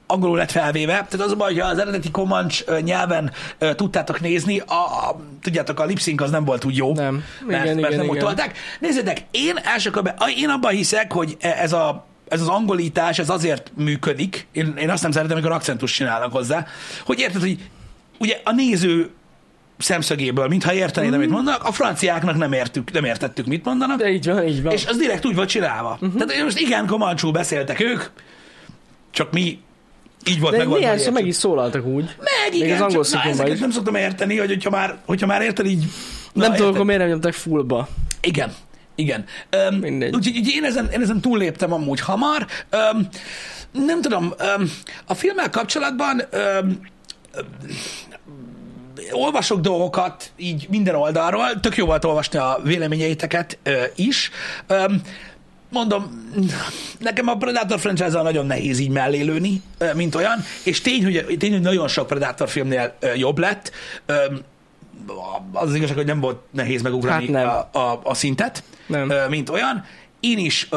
angolul 0.08 0.38
lett 0.38 0.52
felvéve. 0.52 0.92
Tehát 0.94 1.26
az 1.26 1.32
a 1.32 1.36
baj, 1.36 1.52
hogy 1.52 1.60
az 1.60 1.78
eredeti 1.78 2.12
Comanche 2.12 2.82
nyelven 2.82 3.32
tudtátok 3.76 4.22
nézni, 4.22 4.60
a, 4.60 4.74
a, 4.74 5.20
tudjátok, 5.42 5.80
a 5.80 5.86
lip 5.86 6.00
az 6.18 6.32
nem 6.32 6.46
volt 6.46 6.66
úgy 6.66 6.76
jó. 6.78 6.94
Nem. 6.94 7.24
Mert, 7.48 7.64
Igen, 7.64 7.76
mert 7.76 7.94
igen, 7.94 8.06
nem 8.06 8.16
igen. 8.16 8.26
tolták. 8.26 8.58
Nézzétek, 8.80 9.24
én 9.32 9.58
első 9.64 9.90
körben, 9.90 10.16
én 10.38 10.50
abban 10.50 10.72
hiszek, 10.72 11.12
hogy 11.14 11.38
e- 11.40 11.58
ez 11.60 11.74
a 11.74 12.06
ez 12.28 12.42
az 12.42 12.48
angolítás, 12.48 13.20
ez 13.20 13.30
azért 13.30 13.72
működik, 13.76 14.48
én, 14.52 14.74
én 14.78 14.90
azt 14.90 15.02
nem 15.02 15.12
szeretem, 15.12 15.38
amikor 15.38 15.56
akcentus 15.56 15.92
csinálnak 15.92 16.32
hozzá, 16.32 16.66
hogy 17.06 17.20
érted, 17.20 17.42
hogy 17.42 17.58
ugye 18.20 18.42
a 18.44 18.52
néző 18.52 19.10
szemszögéből, 19.78 20.48
mintha 20.48 20.74
értenéd, 20.74 21.14
amit 21.14 21.30
mondanak, 21.30 21.64
a 21.64 21.72
franciáknak 21.72 22.38
nem, 22.38 22.54
értük, 22.54 22.92
nem 22.92 23.04
értettük, 23.04 23.46
mit 23.46 23.66
mondanak, 23.66 23.98
De 23.98 24.10
így 24.10 24.26
van, 24.26 24.48
így 24.48 24.64
van. 24.64 24.74
és 24.74 24.86
az 24.86 24.98
direkt 24.98 25.26
úgy 25.26 25.36
volt 25.36 25.50
csinálva. 25.50 25.98
Uh-huh. 26.02 26.26
Tehát 26.26 26.44
most 26.44 26.60
igen, 26.60 26.86
komancsú 26.86 27.32
beszéltek 27.32 27.80
ők, 27.80 28.04
csak 29.12 29.32
mi 29.32 29.60
így 30.26 30.40
volt 30.40 30.58
De 30.58 30.66
meg, 30.66 30.80
néhány 30.80 30.98
szó 30.98 31.12
meg 31.12 31.28
is 31.28 31.36
szólaltak 31.36 31.86
úgy. 31.86 32.04
meg 32.18 32.52
Még 32.52 32.62
igen, 32.62 32.76
az 32.76 32.82
angol 32.82 33.06
csak, 33.06 33.24
na, 33.24 33.30
ezeket 33.30 33.54
is. 33.54 33.60
nem 33.60 33.72
szoktam 33.72 33.96
érteni, 33.96 34.38
hogy 34.38 34.48
hogyha 34.48 34.70
már, 34.70 34.98
hogyha 35.06 35.28
már 35.28 35.42
érted 35.42 35.66
így... 35.66 35.86
Na, 36.34 36.48
Nem 36.48 36.56
tudom, 36.56 36.74
akkor 36.74 36.86
miért 36.86 37.00
nem 37.02 37.10
nyomták 37.10 37.34
fullba. 37.34 37.88
Igen, 38.22 38.54
igen. 38.96 39.26
Mindegy. 39.80 40.16
úgyhogy 40.16 40.48
én 40.48 40.64
ezen, 40.64 40.90
én 40.94 41.02
ezen 41.02 41.22
túlléptem 41.22 41.74
amúgy 41.74 42.00
hamar. 42.00 42.46
Öm, 42.70 43.08
nem 43.72 44.02
tudom, 44.02 44.34
öm, 44.38 44.72
a 45.06 45.14
filmmel 45.14 45.50
kapcsolatban 45.50 46.22
öm, 46.30 46.80
olvasok 49.12 49.60
dolgokat 49.60 50.32
így 50.38 50.68
minden 50.70 50.96
oldalról, 50.96 51.60
tök 51.60 51.76
jó 51.78 51.86
volt 51.86 52.06
olvasni 52.06 52.40
a 52.40 52.60
véleményeiteket 52.64 53.58
ö, 53.64 53.84
is. 53.96 54.32
Öm, 54.68 55.02
mondom, 55.70 56.32
nekem 57.00 57.28
a 57.28 57.36
Predator 57.36 57.80
franchise 57.80 58.22
nagyon 58.22 58.46
nehéz 58.46 58.80
így 58.80 58.90
mellélőni, 58.90 59.62
mint 59.94 60.16
olyan, 60.16 60.44
és 60.64 60.82
tény, 60.82 61.04
hogy, 61.04 61.36
tény, 61.40 61.52
hogy 61.52 61.62
nagyon 61.62 61.88
sok 61.88 62.08
Predator 62.08 62.50
filmnél 62.50 62.98
jobb 63.16 63.38
lett. 63.38 63.72
Az 65.52 65.70
az 65.70 65.76
igazság, 65.76 65.96
hogy 65.96 66.06
nem 66.06 66.20
volt 66.20 66.40
nehéz 66.52 66.82
megugrani 66.82 67.34
Hát 67.34 67.44
nem. 67.44 67.48
a, 67.48 67.80
a, 67.80 68.00
a 68.04 68.14
szintet, 68.14 68.64
Nem. 68.86 69.12
Mint 69.30 69.50
olyan. 69.50 69.86
Én 70.20 70.38
is 70.38 70.70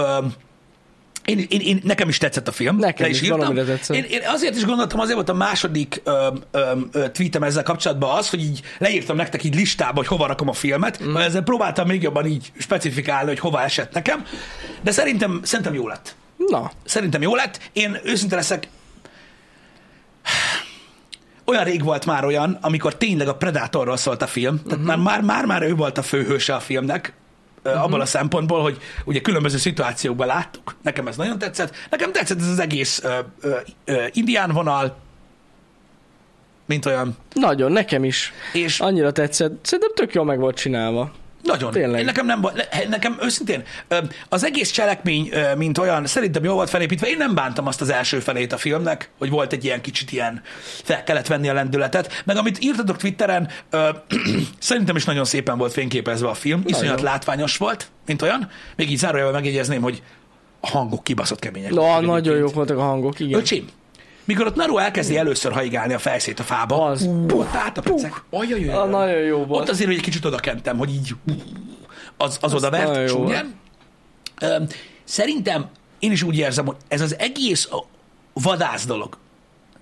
én, 1.30 1.46
én, 1.48 1.60
én, 1.60 1.80
nekem 1.84 2.08
is 2.08 2.18
tetszett 2.18 2.48
a 2.48 2.52
film. 2.52 2.76
Nekem 2.76 3.10
is, 3.10 3.22
írtam. 3.22 3.38
valamire 3.38 3.64
tetszett. 3.64 3.96
Én, 3.96 4.04
én 4.04 4.20
azért 4.24 4.56
is 4.56 4.64
gondoltam, 4.64 5.00
azért 5.00 5.14
volt 5.14 5.28
a 5.28 5.34
második 5.34 6.00
ö, 6.04 6.28
ö, 6.50 6.60
ö, 6.92 7.10
tweetem 7.10 7.42
ezzel 7.42 7.62
kapcsolatban 7.62 8.18
az, 8.18 8.30
hogy 8.30 8.40
így 8.40 8.60
leírtam 8.78 9.16
nektek 9.16 9.44
így 9.44 9.54
listába, 9.54 9.96
hogy 9.96 10.06
hova 10.06 10.26
rakom 10.26 10.48
a 10.48 10.52
filmet, 10.52 11.04
mm. 11.04 11.16
ezzel 11.16 11.42
próbáltam 11.42 11.86
még 11.86 12.02
jobban 12.02 12.26
így 12.26 12.52
specifikálni, 12.58 13.28
hogy 13.28 13.38
hova 13.38 13.62
esett 13.62 13.92
nekem, 13.92 14.24
de 14.82 14.90
szerintem, 14.90 15.40
szerintem 15.42 15.74
jó 15.74 15.88
lett. 15.88 16.14
Na, 16.48 16.70
Szerintem 16.84 17.22
jó 17.22 17.34
lett. 17.34 17.60
Én 17.72 17.98
őszinte 18.04 18.36
leszek, 18.36 18.68
olyan 21.44 21.64
rég 21.64 21.84
volt 21.84 22.06
már 22.06 22.24
olyan, 22.24 22.58
amikor 22.60 22.96
tényleg 22.96 23.28
a 23.28 23.36
Predatorról 23.36 23.96
szólt 23.96 24.22
a 24.22 24.26
film, 24.26 24.62
tehát 24.62 24.84
uh-huh. 24.84 25.02
már, 25.02 25.20
már, 25.20 25.44
már 25.44 25.62
ő 25.62 25.74
volt 25.74 25.98
a 25.98 26.02
főhőse 26.02 26.54
a 26.54 26.60
filmnek, 26.60 27.12
uh-huh. 27.64 27.82
abban 27.82 28.00
a 28.00 28.06
szempontból, 28.06 28.62
hogy 28.62 28.78
ugye 29.04 29.20
különböző 29.20 29.56
szituációkban 29.56 30.26
láttuk. 30.26 30.76
Nekem 30.82 31.06
ez 31.06 31.16
nagyon 31.16 31.38
tetszett. 31.38 31.74
Nekem 31.90 32.12
tetszett 32.12 32.40
ez 32.40 32.48
az 32.48 32.58
egész 32.58 33.00
ö, 33.04 33.18
ö, 33.40 33.56
ö, 33.84 34.04
indián 34.12 34.50
vonal, 34.50 34.96
mint 36.66 36.86
olyan. 36.86 37.16
nagyon, 37.34 37.72
nekem 37.72 38.04
is. 38.04 38.32
És 38.52 38.80
Annyira 38.80 39.12
tetszett. 39.12 39.64
Szerintem 39.64 39.94
tök 39.94 40.14
jól 40.14 40.24
meg 40.24 40.38
volt 40.38 40.56
csinálva. 40.56 41.12
Nagyon. 41.42 41.70
Tényleg. 41.70 41.98
Én 41.98 42.04
nekem 42.04 42.26
nem 42.26 42.46
nekem 42.88 43.18
őszintén, 43.22 43.62
az 44.28 44.44
egész 44.44 44.70
cselekmény, 44.70 45.32
mint 45.56 45.78
olyan, 45.78 46.06
szerintem 46.06 46.44
jól 46.44 46.54
volt 46.54 46.70
felépítve. 46.70 47.08
Én 47.08 47.16
nem 47.16 47.34
bántam 47.34 47.66
azt 47.66 47.80
az 47.80 47.90
első 47.90 48.18
felét 48.18 48.52
a 48.52 48.56
filmnek, 48.56 49.10
hogy 49.18 49.30
volt 49.30 49.52
egy 49.52 49.64
ilyen 49.64 49.80
kicsit 49.80 50.12
ilyen, 50.12 50.42
fel 50.82 51.04
kellett 51.04 51.26
venni 51.26 51.48
a 51.48 51.52
lendületet. 51.52 52.22
Meg 52.24 52.36
amit 52.36 52.64
írtatok 52.64 52.96
Twitteren, 52.96 53.48
szerintem 54.58 54.96
is 54.96 55.04
nagyon 55.04 55.24
szépen 55.24 55.58
volt 55.58 55.72
fényképezve 55.72 56.28
a 56.28 56.34
film. 56.34 56.62
Iszonyat 56.64 56.90
Nagyon. 56.90 57.04
látványos 57.04 57.56
volt, 57.56 57.90
mint 58.06 58.22
olyan. 58.22 58.48
Még 58.76 58.90
így 58.90 58.98
zárójelben 58.98 59.34
megjegyezném, 59.34 59.82
hogy 59.82 60.02
a 60.60 60.68
hangok 60.68 61.04
kibaszott 61.04 61.38
kemények. 61.38 61.70
Na, 61.70 62.00
nagyon 62.00 62.36
jók 62.36 62.54
voltak 62.54 62.78
a 62.78 62.82
hangok, 62.82 63.20
igen. 63.20 63.40
Öcsém, 63.40 63.68
mikor 64.24 64.46
ott 64.46 64.54
Naru 64.54 64.78
elkezdi 64.78 65.16
először 65.16 65.52
haigálni 65.52 65.92
a 65.94 65.98
fejszét 65.98 66.38
a 66.38 66.42
fába, 66.42 66.84
Az. 66.84 67.08
ott 67.32 67.54
át 67.54 67.78
a 67.78 67.82
pecek. 67.82 68.22
Ah, 68.74 68.88
nagyon 68.90 69.18
jó 69.20 69.44
volt. 69.44 69.62
Ott 69.62 69.68
azért, 69.68 69.86
hogy 69.88 69.96
egy 69.96 70.02
kicsit 70.04 70.24
oda 70.24 70.36
kentem, 70.36 70.78
hogy 70.78 70.90
így 70.94 71.14
az, 72.16 72.38
az 72.40 72.54
oda 72.54 72.70
vert 72.70 73.08
csúnyán. 73.08 73.54
Szerintem 75.04 75.68
én 75.98 76.12
is 76.12 76.22
úgy 76.22 76.36
érzem, 76.36 76.66
hogy 76.66 76.76
ez 76.88 77.00
az 77.00 77.18
egész 77.18 77.68
a 77.70 77.84
vadász 78.32 78.86
dolog, 78.86 79.16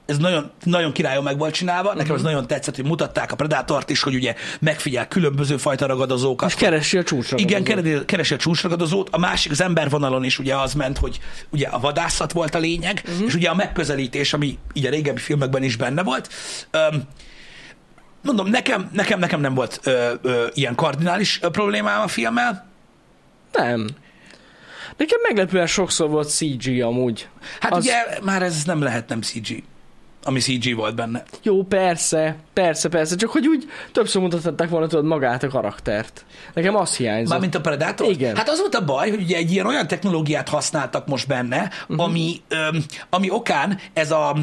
ez 0.08 0.16
nagyon, 0.18 0.50
nagyon 0.64 0.92
királyon 0.92 1.22
meg 1.22 1.38
volt 1.38 1.54
csinálva, 1.54 1.88
nekem 1.88 2.06
Mhm. 2.06 2.14
ez 2.14 2.22
nagyon 2.22 2.46
tetszett, 2.46 2.76
hogy 2.76 2.84
mutatták 2.84 3.32
a 3.32 3.36
Predátort 3.36 3.90
is, 3.90 4.02
hogy 4.02 4.14
ugye 4.14 4.34
megfigyel 4.60 5.08
különböző 5.08 5.56
fajta 5.56 5.86
ragadozókat. 5.86 6.48
És 6.48 6.54
keresi 6.54 6.98
a 6.98 7.02
csúcsra. 7.02 7.36
Igen, 7.38 7.64
keresi, 8.06 8.34
a 8.34 8.36
csúcsragadozót. 8.36 9.08
A 9.12 9.18
másik, 9.18 9.52
az 9.52 9.60
embervonalon 9.60 10.24
is 10.24 10.38
ugye 10.38 10.56
az 10.56 10.74
ment, 10.74 10.98
hogy 10.98 11.18
ugye 11.50 11.66
a 11.68 11.78
vadászat 11.78 12.32
volt 12.32 12.54
a 12.54 12.58
lényeg, 12.58 13.00
Mhm. 13.04 13.12
uh-huh. 13.12 13.26
és 13.26 13.34
ugye 13.34 13.48
a 13.48 13.54
megközelítés, 13.54 14.32
ami 14.32 14.58
így 14.72 14.86
a 14.86 14.90
régebbi 14.90 15.20
filmekben 15.20 15.62
is 15.62 15.76
benne 15.76 16.02
volt. 16.02 16.28
Öm, 16.70 17.02
mondom, 18.22 18.46
nekem, 18.48 18.90
nekem, 18.92 19.18
nekem 19.18 19.40
nem 19.40 19.54
volt 19.54 19.80
ö, 19.82 20.12
ö, 20.22 20.46
ilyen 20.54 20.74
kardinális 20.74 21.38
problémám 21.52 22.00
a 22.00 22.08
filmmel. 22.08 22.66
Nem. 23.52 23.88
Nekem 24.96 25.18
meglepően 25.22 25.66
sokszor 25.66 26.08
volt 26.08 26.28
CG 26.30 26.80
amúgy. 26.82 27.28
Hát 27.60 27.72
az... 27.72 27.84
ugye 27.84 27.94
már 28.22 28.42
ez 28.42 28.64
nem 28.64 28.82
lehet 28.82 29.08
nem 29.08 29.20
CG, 29.22 29.62
ami 30.22 30.40
CG 30.40 30.74
volt 30.74 30.94
benne. 30.94 31.22
Jó, 31.42 31.62
persze, 31.62 32.36
persze, 32.52 32.88
persze, 32.88 33.16
csak 33.16 33.30
hogy 33.30 33.46
úgy 33.46 33.64
többször 33.92 34.22
mutatták 34.22 34.68
volna 34.68 34.86
tudod 34.86 35.04
magát 35.04 35.42
a 35.42 35.48
karaktert. 35.48 36.24
Nekem 36.54 36.76
az 36.76 36.96
hiányzott. 36.96 37.30
Mármint 37.32 37.54
a 37.54 37.60
Predator? 37.60 38.10
Igen. 38.10 38.36
Hát 38.36 38.48
az 38.48 38.58
volt 38.58 38.74
a 38.74 38.84
baj, 38.84 39.10
hogy 39.10 39.22
ugye 39.22 39.36
egy 39.36 39.52
ilyen 39.52 39.66
olyan 39.66 39.86
technológiát 39.86 40.48
használtak 40.48 41.06
most 41.06 41.26
benne, 41.26 41.70
uh-huh. 41.88 42.04
ami, 42.04 42.42
öm, 42.48 42.84
ami 43.10 43.30
okán 43.30 43.78
ez 43.92 44.10
a 44.10 44.36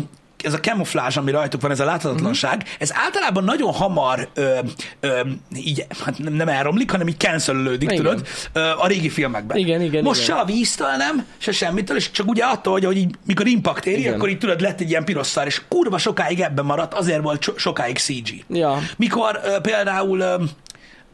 ez 0.46 0.54
a 0.54 0.60
camouflage, 0.60 1.20
ami 1.20 1.32
rajtuk 1.32 1.62
van, 1.62 1.72
ez 1.72 1.80
a 1.80 1.86
láthatatlanság, 1.86 2.56
uh-huh. 2.56 2.70
ez 2.80 2.92
általában 2.94 3.44
nagyon 3.44 3.74
hamar 3.74 4.30
ö, 4.34 4.60
ö, 5.00 5.20
így, 5.56 5.86
hát 6.06 6.18
nem, 6.18 6.48
elromlik, 6.48 6.92
hanem 6.92 7.08
így 7.08 7.18
cancelölődik, 7.18 7.90
tudod, 7.90 8.28
ö, 8.54 8.60
a 8.60 8.88
régi 8.88 9.10
filmekben. 9.10 9.58
Igen, 9.58 9.82
igen, 9.82 10.04
Most 10.04 10.24
igen. 10.24 10.36
se 10.36 10.42
a 10.42 10.46
víztől 10.46 10.96
nem, 10.98 11.26
se 11.38 11.52
semmitől, 11.52 11.98
és 11.98 12.12
csak 12.12 12.28
ugye 12.28 12.44
attól, 12.44 12.74
hogy, 12.74 12.86
hogy 12.86 12.98
így, 12.98 13.16
mikor 13.26 13.48
impact 13.48 13.86
éri, 13.86 14.00
Igen. 14.00 14.14
akkor 14.14 14.30
így 14.30 14.38
tudod, 14.38 14.62
lett 14.62 14.80
egy 14.80 14.90
ilyen 14.90 15.06
piros 15.06 15.28
szár, 15.28 15.46
és 15.46 15.62
kurva 15.68 15.98
sokáig 15.98 16.40
ebben 16.40 16.66
maradt, 16.66 16.94
azért 16.94 17.22
volt 17.22 17.42
so- 17.42 17.58
sokáig 17.58 17.98
CG. 17.98 18.44
Ja. 18.50 18.80
Mikor 18.98 19.40
ö, 19.44 19.60
például 19.62 20.20
ö, 20.20 20.44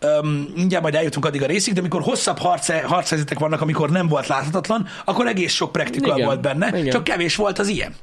Öm, 0.03 0.51
mindjárt 0.55 0.83
majd 0.83 0.95
eljutunk 0.95 1.25
addig 1.25 1.43
a 1.43 1.45
részig, 1.45 1.73
de 1.73 1.79
amikor 1.79 2.01
hosszabb 2.01 2.37
harc, 2.37 2.83
harchelyzetek 2.83 3.39
vannak, 3.39 3.61
amikor 3.61 3.89
nem 3.89 4.07
volt 4.07 4.27
láthatatlan, 4.27 4.87
akkor 5.05 5.27
egész 5.27 5.53
sok 5.53 5.71
praktikal 5.71 6.23
volt 6.23 6.41
benne, 6.41 6.67
igen. 6.67 6.89
csak 6.89 7.03
kevés 7.03 7.35
volt 7.35 7.59
az 7.59 7.67
ilyen. 7.67 7.95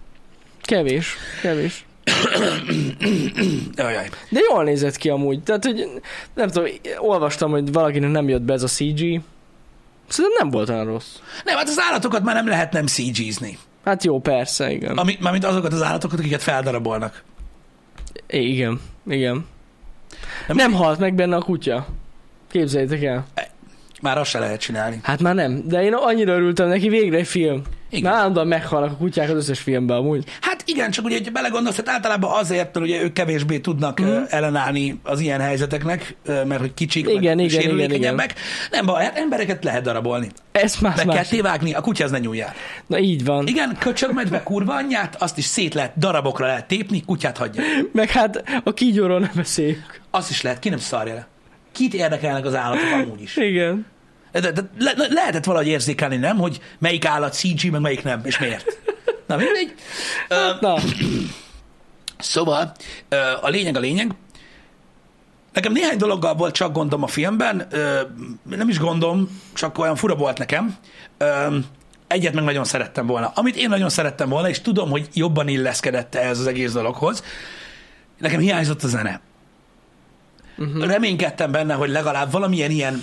Kevés, 0.68 1.16
kevés. 1.42 1.86
De 4.30 4.40
jól 4.50 4.64
nézett 4.64 4.96
ki 4.96 5.08
amúgy. 5.08 5.42
Tehát, 5.42 5.64
hogy 5.64 5.88
nem 6.34 6.48
tudom, 6.48 6.68
olvastam, 6.98 7.50
hogy 7.50 7.72
valakinek 7.72 8.10
nem 8.10 8.28
jött 8.28 8.42
be 8.42 8.52
ez 8.52 8.62
a 8.62 8.66
CG. 8.66 9.20
Szerintem 10.08 10.36
nem 10.38 10.50
volt 10.50 10.68
olyan 10.68 10.84
rossz. 10.84 11.16
Nem, 11.44 11.56
hát 11.56 11.68
az 11.68 11.78
állatokat 11.88 12.22
már 12.22 12.34
nem 12.34 12.48
lehet 12.48 12.72
nem 12.72 12.86
CG-zni. 12.86 13.58
Hát 13.84 14.04
jó, 14.04 14.20
persze, 14.20 14.70
igen. 14.72 14.96
Ami, 14.98 15.16
mármint 15.20 15.44
azokat 15.44 15.72
az 15.72 15.82
állatokat, 15.82 16.18
akiket 16.18 16.42
feldarabolnak. 16.42 17.22
I- 18.30 18.52
igen, 18.52 18.80
igen. 19.06 19.32
Nem- 19.34 19.46
Nem, 20.46 20.56
nem 20.56 20.72
halt 20.72 20.98
meg 20.98 21.14
benne 21.14 21.36
a 21.36 21.42
kutya. 21.42 21.86
Képzeljétek 22.50 23.02
el. 23.02 23.26
Már 24.02 24.18
azt 24.18 24.30
se 24.30 24.38
lehet 24.38 24.60
csinálni. 24.60 25.00
Hát 25.02 25.20
már 25.20 25.34
nem, 25.34 25.62
de 25.66 25.82
én 25.82 25.94
annyira 25.94 26.32
örültem 26.32 26.68
neki, 26.68 26.88
végre 26.88 27.16
egy 27.16 27.26
film. 27.26 27.62
Igen. 27.90 28.10
Már 28.10 28.20
állandóan 28.20 28.46
meghalnak 28.46 28.90
a 28.90 28.96
kutyák 28.96 29.30
az 29.30 29.36
összes 29.36 29.60
filmben 29.60 29.96
amúgy. 29.96 30.24
Hát 30.40 30.62
igen, 30.66 30.90
csak 30.90 31.04
ugye, 31.04 31.16
hogyha 31.16 31.32
belegondolsz, 31.32 31.76
hát 31.76 31.88
általában 31.88 32.30
azért, 32.38 32.74
mert 32.74 32.86
ugye 32.86 33.02
ők 33.02 33.12
kevésbé 33.12 33.58
tudnak 33.58 34.02
mm. 34.02 34.16
ellenállni 34.28 35.00
az 35.02 35.20
ilyen 35.20 35.40
helyzeteknek, 35.40 36.16
mert 36.24 36.60
hogy 36.60 36.74
kicsik. 36.74 37.08
Igen, 37.08 37.36
meg 37.36 37.46
igen, 37.46 37.60
sérülékenyebbek. 37.60 38.34
Nem 38.70 38.86
baj, 38.86 39.04
hát 39.04 39.16
embereket 39.16 39.64
lehet 39.64 39.82
darabolni. 39.82 40.28
Ez 40.52 40.76
más, 40.80 40.96
Meg 40.96 41.06
más. 41.06 41.16
ketté 41.16 41.40
vágni, 41.40 41.72
a 41.72 41.80
kutyáz 41.80 42.10
ne 42.10 42.18
nyúljál. 42.18 42.52
Na 42.86 42.98
így 42.98 43.24
van. 43.24 43.46
Igen, 43.46 43.76
köcsögmedve 43.78 44.42
kurva 44.42 44.74
anyját, 44.74 45.22
azt 45.22 45.38
is 45.38 45.44
szét 45.44 45.74
lehet, 45.74 45.98
darabokra 45.98 46.46
lehet 46.46 46.66
tépni, 46.66 47.04
kutyát 47.04 47.36
hagyja. 47.36 47.62
Meg 47.92 48.10
hát 48.10 48.44
a 48.64 48.74
kígyóról 48.74 49.20
nem 49.20 49.32
beszéljük. 49.34 50.00
Azt 50.10 50.30
is 50.30 50.42
lehet, 50.42 50.58
ki 50.58 50.68
nem 50.68 50.78
szarja 50.78 51.14
le. 51.14 51.26
Kit 51.72 51.94
érdekelnek 51.94 52.44
az 52.44 52.54
állatok 52.54 52.92
amúgy 52.92 53.22
is? 53.22 53.36
Igen. 53.36 53.86
De, 54.32 54.40
de, 54.40 54.70
le, 54.78 54.92
le, 54.96 55.06
lehetett 55.10 55.44
valahogy 55.44 55.68
érzékelni, 55.68 56.16
nem? 56.16 56.38
Hogy 56.38 56.60
melyik 56.78 57.04
állat 57.04 57.34
CG, 57.34 57.70
meg 57.70 57.80
melyik 57.80 58.02
nem, 58.02 58.20
és 58.24 58.38
miért. 58.38 58.78
Na 59.26 59.36
mindegy. 59.36 59.74
Ö, 60.28 60.50
Na, 60.60 60.78
Szóval 62.18 62.72
a 63.40 63.48
lényeg 63.48 63.76
a 63.76 63.80
lényeg. 63.80 64.14
Nekem 65.52 65.72
néhány 65.72 65.96
dologgal 65.96 66.34
volt 66.34 66.54
csak 66.54 66.72
gondom 66.72 67.02
a 67.02 67.06
filmben, 67.06 67.68
nem 68.44 68.68
is 68.68 68.78
gondom, 68.78 69.40
csak 69.52 69.78
olyan 69.78 69.96
fura 69.96 70.14
volt 70.14 70.38
nekem. 70.38 70.76
Egyet 72.06 72.34
meg 72.34 72.44
nagyon 72.44 72.64
szerettem 72.64 73.06
volna. 73.06 73.32
Amit 73.34 73.56
én 73.56 73.68
nagyon 73.68 73.88
szerettem 73.88 74.28
volna, 74.28 74.48
és 74.48 74.60
tudom, 74.60 74.90
hogy 74.90 75.08
jobban 75.14 75.48
illeszkedett 75.48 76.14
ez 76.14 76.38
az 76.38 76.46
egész 76.46 76.72
dologhoz, 76.72 77.22
nekem 78.18 78.40
hiányzott 78.40 78.82
a 78.82 78.88
zene. 78.88 79.20
Uh-huh. 80.58 80.86
Reménykedtem 80.86 81.50
benne, 81.50 81.74
hogy 81.74 81.90
legalább 81.90 82.30
valamilyen 82.30 82.70
ilyen 82.70 83.02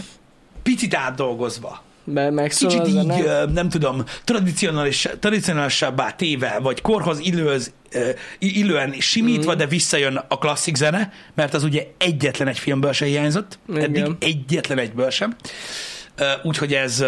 picit 0.65 0.95
átdolgozva 0.95 1.83
Be, 2.07 2.47
kicsit 2.47 2.87
így, 2.87 3.25
nem 3.53 3.69
tudom, 3.69 4.03
tradicionális, 4.23 5.07
tradicionálisabbá 5.19 6.11
téve, 6.11 6.59
vagy 6.61 6.81
korhoz 6.81 7.19
illőz, 7.19 7.73
illően 8.39 8.93
simítva, 8.99 9.49
Mhm. 9.49 9.59
de 9.59 9.65
visszajön 9.65 10.21
a 10.27 10.37
klasszik 10.37 10.75
zene, 10.75 11.11
mert 11.33 11.53
az 11.53 11.63
ugye 11.63 11.83
egyetlen 11.97 12.47
egy 12.47 12.59
filmből 12.59 12.91
se 12.93 13.05
hiányzott, 13.05 13.59
Igen. 13.69 13.83
eddig 13.83 14.05
egyetlen 14.19 14.77
egyből 14.77 15.09
sem. 15.09 15.35
Úgyhogy 16.43 16.73
ez 16.73 17.05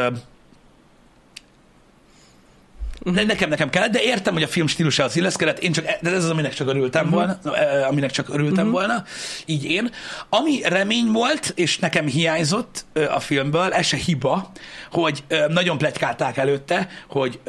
de 3.13 3.23
nekem, 3.23 3.49
nekem 3.49 3.69
kellett, 3.69 3.91
de 3.91 4.01
értem, 4.01 4.33
hogy 4.33 4.43
a 4.43 4.47
film 4.47 4.67
stílusa 4.67 5.03
az 5.03 5.15
illeszkedett, 5.15 5.59
én 5.59 5.71
csak, 5.71 5.85
de 6.01 6.09
ez 6.11 6.23
az, 6.23 6.29
aminek 6.29 6.53
csak 6.53 6.67
örültem 6.67 7.05
Mhm. 7.05 7.13
volna, 7.13 7.39
ö, 7.43 7.49
aminek 7.89 8.11
csak 8.11 8.29
örültem 8.29 8.71
volna, 8.71 9.03
így 9.45 9.63
én. 9.63 9.91
Ami 10.29 10.61
remény 10.63 11.11
volt, 11.11 11.51
és 11.55 11.77
nekem 11.79 12.05
hiányzott 12.05 12.85
a 13.13 13.19
filmből, 13.19 13.73
ez 13.73 13.85
se 13.85 13.97
hiba, 13.97 14.51
hogy 14.91 15.23
nagyon 15.47 15.77
pletykálták 15.77 16.37
előtte, 16.37 16.89
hogy 17.07 17.39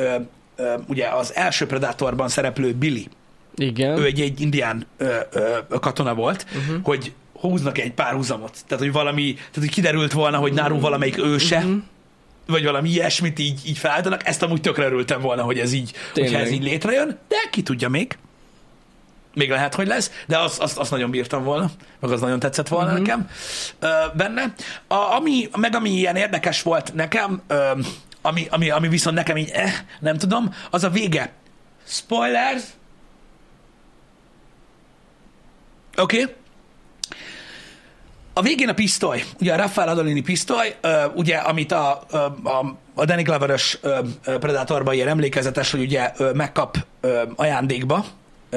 ugye 0.87 1.09
az 1.09 1.35
első 1.35 1.67
Predatorban 1.67 2.29
szereplő 2.29 2.73
Billy, 2.73 3.09
Igen. 3.57 3.99
ő 3.99 4.05
egy, 4.05 4.21
egy 4.21 4.41
indián 4.41 4.87
ö, 4.97 5.17
ö, 5.33 5.57
katona 5.81 6.15
volt, 6.15 6.47
uh-huh. 6.57 6.77
hogy 6.83 7.13
húznak 7.41 7.79
egy 7.79 7.93
pár 7.93 8.13
húzamot. 8.15 8.57
Tehát, 8.67 8.85
hogy 8.85 8.93
valami, 8.93 9.33
tehát, 9.35 9.55
hogy 9.59 9.69
kiderült 9.71 10.13
volna, 10.13 10.37
hogy 10.39 10.53
Náru 10.53 10.81
valamelyik 10.81 11.19
őse, 11.19 11.57
uh-huh. 11.57 11.77
Vagy 12.49 12.65
valami 12.65 12.89
ilyesmit 12.89 13.39
így, 13.39 13.61
így 13.67 13.79
felállítanak. 13.79 14.27
Ezt 14.27 14.43
amúgy 14.43 14.61
tökre 14.61 14.85
örültem 14.85 15.21
volna, 15.21 15.43
hogy 15.43 15.59
ez 15.59 15.73
így, 15.73 15.93
Tényleg. 16.13 16.33
hogyha 16.33 16.47
ez 16.47 16.53
így 16.53 16.63
létrejön, 16.63 17.19
de 17.29 17.37
ki 17.51 17.63
tudja 17.63 17.89
még. 17.89 18.19
Még 19.35 19.51
lehet, 19.51 19.75
hogy 19.75 19.87
lesz, 19.87 20.11
de 20.27 20.39
azt, 20.39 20.61
azt, 20.61 20.79
azt 20.79 20.91
nagyon 20.91 21.11
bírtam 21.11 21.45
volna, 21.45 21.71
meg 22.01 22.11
az 22.11 22.21
nagyon 22.21 22.39
tetszett 22.39 22.69
volna 22.69 22.91
uh-huh. 22.91 23.07
nekem 23.07 23.29
ö, 23.79 23.89
benne. 24.17 24.55
A, 24.87 24.95
ami, 24.95 25.49
meg 25.57 25.75
ami 25.75 25.91
ilyen 25.91 26.17
érdekes 26.17 26.63
volt 26.63 26.95
nekem, 26.95 27.43
ö, 27.47 27.71
ami, 28.23 28.47
ami, 28.51 28.71
ami 28.71 28.89
viszont 28.89 29.17
nekem 29.17 29.37
így, 29.37 29.51
eh, 29.51 29.73
nem 30.01 30.17
tudom, 30.17 30.55
az 30.71 30.85
a 30.85 30.91
vége. 30.91 31.33
Spoilers, 31.87 32.63
Oké. 35.97 36.23
Okay. 36.23 36.35
A 38.39 38.43
végén 38.43 38.69
a 38.69 38.73
pisztoly, 38.73 39.25
ugye 39.41 39.53
a 39.53 39.57
Rafael 39.57 39.89
Adolini 39.89 40.21
pisztoly, 40.21 40.77
ugye, 41.15 41.37
amit 41.37 41.73
a, 41.73 42.03
a, 42.43 42.77
a 42.95 43.05
Danny 43.05 43.23
Glover-ös 43.23 43.79
Predatorban 44.25 44.95
ilyen 44.95 45.09
emlékezetes, 45.09 45.71
hogy 45.71 45.81
ugye 45.81 46.13
megkap 46.35 46.87
ajándékba, 47.37 48.05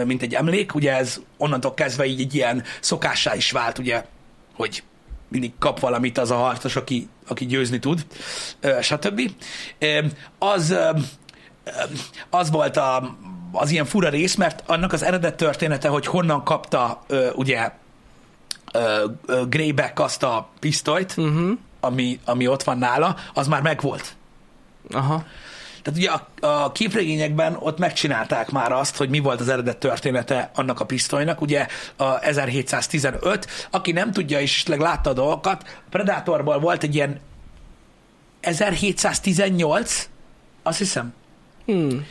mint 0.06 0.22
egy 0.22 0.34
emlék, 0.34 0.76
ugye 0.76 0.96
ez 0.96 1.22
onnantól 1.38 1.74
kezdve 1.74 2.06
így 2.06 2.20
egy 2.20 2.36
ilyen 2.36 2.64
szokássá 2.80 3.36
is 3.36 3.52
vált, 3.52 3.78
ugye, 3.78 4.06
hogy 4.56 4.84
mindig 5.28 5.52
kap 5.60 5.80
valamit 5.80 6.18
az 6.18 6.32
a 6.32 6.36
harcos, 6.36 6.76
aki, 6.76 7.08
aki 7.28 7.46
győzni 7.46 7.80
tud, 7.80 8.06
stb. 8.82 9.22
Az, 10.40 10.76
az 12.30 12.52
volt 12.52 12.78
a, 12.78 13.18
az 13.52 13.72
ilyen 13.72 13.86
fura 13.86 14.10
rész, 14.10 14.36
mert 14.36 14.64
annak 14.66 14.94
az 14.94 15.04
eredet 15.04 15.36
története, 15.36 15.88
hogy 15.88 16.06
honnan 16.06 16.44
kapta 16.44 17.06
ugye 17.36 17.72
Greyback 19.50 20.00
azt 20.00 20.24
a 20.24 20.50
pisztolyt, 20.60 21.14
Uh-huh. 21.18 21.58
ami, 21.80 22.20
ami 22.26 22.48
ott 22.48 22.64
van 22.64 22.78
nála, 22.78 23.16
az 23.34 23.48
már 23.48 23.62
megvolt. 23.62 24.16
Aha. 24.90 25.26
Tehát 25.82 26.00
ugye 26.00 26.10
a, 26.10 26.48
a 26.48 26.72
képregényekben 26.72 27.56
ott 27.60 27.78
megcsinálták 27.78 28.50
már 28.52 28.72
azt, 28.72 28.98
hogy 28.98 29.10
mi 29.10 29.20
volt 29.20 29.40
az 29.40 29.50
eredet 29.50 29.78
története 29.78 30.52
annak 30.56 30.80
a 30.80 30.86
pisztolynak, 30.86 31.42
ugye 31.42 31.68
a 31.96 32.20
1715, 32.20 33.48
aki 33.72 33.92
nem 33.92 34.12
tudja 34.12 34.40
és 34.40 34.54
esetleg 34.54 34.80
látta 34.80 35.10
a 35.10 35.14
dolgokat, 35.14 35.82
Predatorból 35.90 36.60
volt 36.60 36.84
egy 36.84 36.96
ilyen 36.96 37.20
1718, 38.40 40.10
azt 40.64 40.78
hiszem, 40.78 41.14
Hmm. 41.66 42.06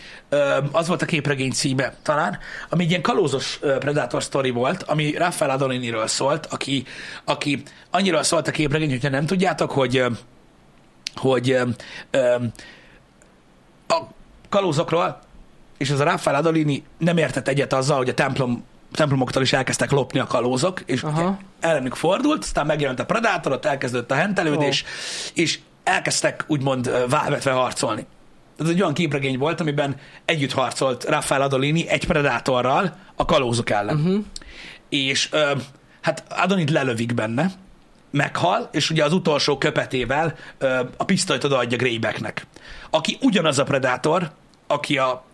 Az 0.72 0.86
volt 0.86 1.02
a 1.02 1.06
képregény 1.06 1.50
címe 1.50 1.94
talán, 2.02 2.38
ami 2.68 2.82
egy 2.82 2.88
ilyen 2.90 3.02
kalózos 3.02 3.58
Predator 3.78 4.22
story 4.22 4.50
volt, 4.50 4.82
ami 4.82 5.12
Rafael 5.16 5.50
Adoliniről 5.50 6.06
szólt, 6.06 6.46
aki, 6.46 6.84
aki 7.24 7.62
annyira 7.90 8.22
szólt 8.22 8.48
a 8.48 8.50
képregény, 8.50 8.90
hogyha 8.90 9.08
nem 9.08 9.26
tudjátok, 9.26 9.70
hogy 9.70 10.04
hogy 11.14 11.58
a 13.86 13.98
kalózokról, 14.48 15.20
és 15.78 15.90
az 15.90 16.00
a 16.00 16.04
Rafael 16.04 16.36
Adolini 16.36 16.84
nem 16.98 17.16
értett 17.16 17.48
egyet 17.48 17.72
azzal, 17.72 17.96
hogy 17.96 18.08
a 18.08 18.14
templom 18.14 18.64
templomoktól 18.92 19.42
is 19.42 19.52
elkezdtek 19.52 19.90
lopni 19.90 20.18
a 20.18 20.26
kalózok, 20.26 20.80
és 20.80 21.02
Aha. 21.02 21.38
ellenük 21.60 21.94
fordult, 21.94 22.42
aztán 22.42 22.66
megjelent 22.66 23.00
a 23.00 23.04
Predator, 23.04 23.52
ott 23.52 23.64
elkezdődött 23.64 24.10
a 24.10 24.14
hentelődés, 24.14 24.84
és 25.34 25.58
elkezdtek 25.84 26.44
úgymond 26.46 27.08
válvetve 27.08 27.50
harcolni. 27.50 28.06
Ez 28.60 28.68
egy 28.68 28.80
olyan 28.80 28.94
képregény 28.94 29.38
volt, 29.38 29.60
amiben 29.60 29.96
együtt 30.24 30.52
harcolt 30.52 31.04
Rafael 31.04 31.42
Adolini 31.42 31.88
egy 31.88 32.06
Predatorral 32.06 32.96
a 33.16 33.24
kalózok 33.24 33.70
ellen. 33.70 33.96
Uh-huh. 33.96 34.24
És 34.88 35.28
ö, 35.32 35.52
hát 36.00 36.24
Adonit 36.28 36.70
lelövik 36.70 37.14
benne, 37.14 37.52
meghal, 38.10 38.68
és 38.72 38.90
ugye 38.90 39.04
az 39.04 39.12
utolsó 39.12 39.58
köpetével 39.58 40.34
ö, 40.58 40.80
a 40.96 41.04
pisztolyt 41.04 41.44
odaadja 41.44 41.78
Greybacknek, 41.78 42.46
aki 42.90 43.18
ugyanaz 43.20 43.58
a 43.58 43.64
Predator, 43.64 44.30
aki 44.66 44.98
a 44.98 45.24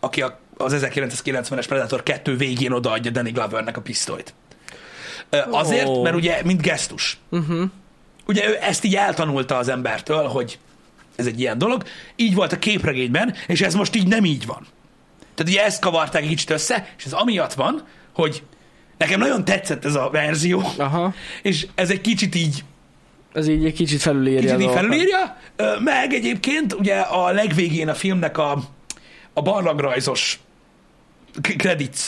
aki 0.00 0.22
a, 0.22 0.38
az 0.56 0.76
1990-es 0.76 1.64
Predator 1.68 2.02
2 2.02 2.36
végén 2.36 2.72
odaadja 2.72 3.10
Danny 3.10 3.32
Glovernek 3.32 3.76
a 3.76 3.80
pisztolyt. 3.80 4.34
Ö, 5.30 5.38
Azért, 5.50 5.86
Ó. 5.86 6.02
mert 6.02 6.16
ugye, 6.16 6.40
mint 6.44 6.62
gesztus. 6.62 7.18
Uh-huh. 7.28 7.70
Ugye 8.26 8.48
ő 8.48 8.56
ezt 8.60 8.84
így 8.84 8.96
eltanulta 8.96 9.56
az 9.56 9.68
embertől, 9.68 10.26
hogy 10.26 10.58
ez 11.18 11.26
egy 11.26 11.40
ilyen 11.40 11.58
dolog. 11.58 11.82
Így 12.16 12.34
volt 12.34 12.52
a 12.52 12.58
képregényben, 12.58 13.34
és 13.46 13.60
ez 13.60 13.74
most 13.74 13.96
így 13.96 14.06
nem 14.06 14.24
így 14.24 14.46
van. 14.46 14.66
Tehát 15.34 15.52
ugye 15.52 15.64
ezt 15.64 15.80
kavarták 15.80 16.22
egy 16.22 16.28
kicsit 16.28 16.50
össze, 16.50 16.88
és 16.98 17.04
ez 17.04 17.12
amiatt 17.12 17.54
van, 17.54 17.82
hogy 18.14 18.42
nekem 18.98 19.18
nagyon 19.18 19.44
tetszett 19.44 19.84
ez 19.84 19.94
a 19.94 20.08
verzió, 20.12 20.62
Aha. 20.78 21.14
és 21.42 21.66
ez 21.74 21.90
egy 21.90 22.00
kicsit 22.00 22.34
így 22.34 22.64
Ez 23.32 23.48
így 23.48 23.64
egy 23.64 23.72
kicsit 23.72 24.00
felülírja. 24.00 24.40
Kicsit 24.56 24.68
így 24.68 24.74
felülírja, 24.74 25.36
meg 25.84 26.12
egyébként 26.12 26.72
ugye 26.72 26.94
a 27.00 27.30
legvégén 27.32 27.88
a 27.88 27.94
filmnek 27.94 28.38
a, 28.38 28.62
a 29.32 29.42
barlangrajzos 29.42 30.38
credits 31.56 32.00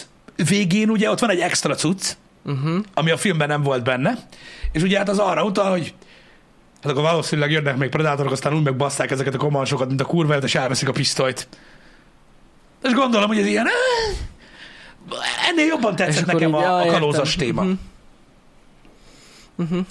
végén 0.49 0.91
ugye 0.91 1.11
ott 1.11 1.19
van 1.19 1.31
egy 1.31 1.41
extra 1.41 1.75
cucc, 1.75 2.17
Uh-huh. 2.45 2.85
ami 2.95 3.11
a 3.11 3.17
filmben 3.17 3.49
nem 3.49 3.63
volt 3.63 3.83
benne, 3.85 4.19
és 4.73 4.83
ugye 4.83 4.99
hát 4.99 5.09
az 5.09 5.19
arra 5.19 5.45
utal, 5.45 5.71
hogy 5.71 5.95
hát 6.83 6.93
akkor 6.93 7.03
valószínűleg 7.03 7.51
jönnek 7.51 7.77
még 7.77 7.89
predátorok, 7.89 8.33
aztán 8.33 8.55
úgy 8.55 8.63
megbasszák 8.63 9.11
ezeket 9.11 9.35
a 9.35 9.39
komansokat, 9.39 9.89
mint 9.89 10.01
a 10.01 10.05
kurva, 10.05 10.33
élet, 10.33 10.45
és 10.45 10.55
elveszik 10.55 10.89
a 10.89 10.93
pisztolyt. 10.93 11.49
És 12.83 12.93
gondolom, 12.93 13.29
hogy 13.29 13.39
ez 13.39 13.47
ilyen... 13.47 13.67
Ennél 15.51 15.67
jobban 15.67 15.97
tetszett 15.97 16.27
nekem 16.27 16.49
így, 16.49 16.55
a, 16.55 16.77
a 16.77 16.85
értem. 16.85 17.01
kalózas 17.01 17.35
téma. 17.37 17.63
Mhm. 17.63 17.73
Uh-huh. 19.57 19.87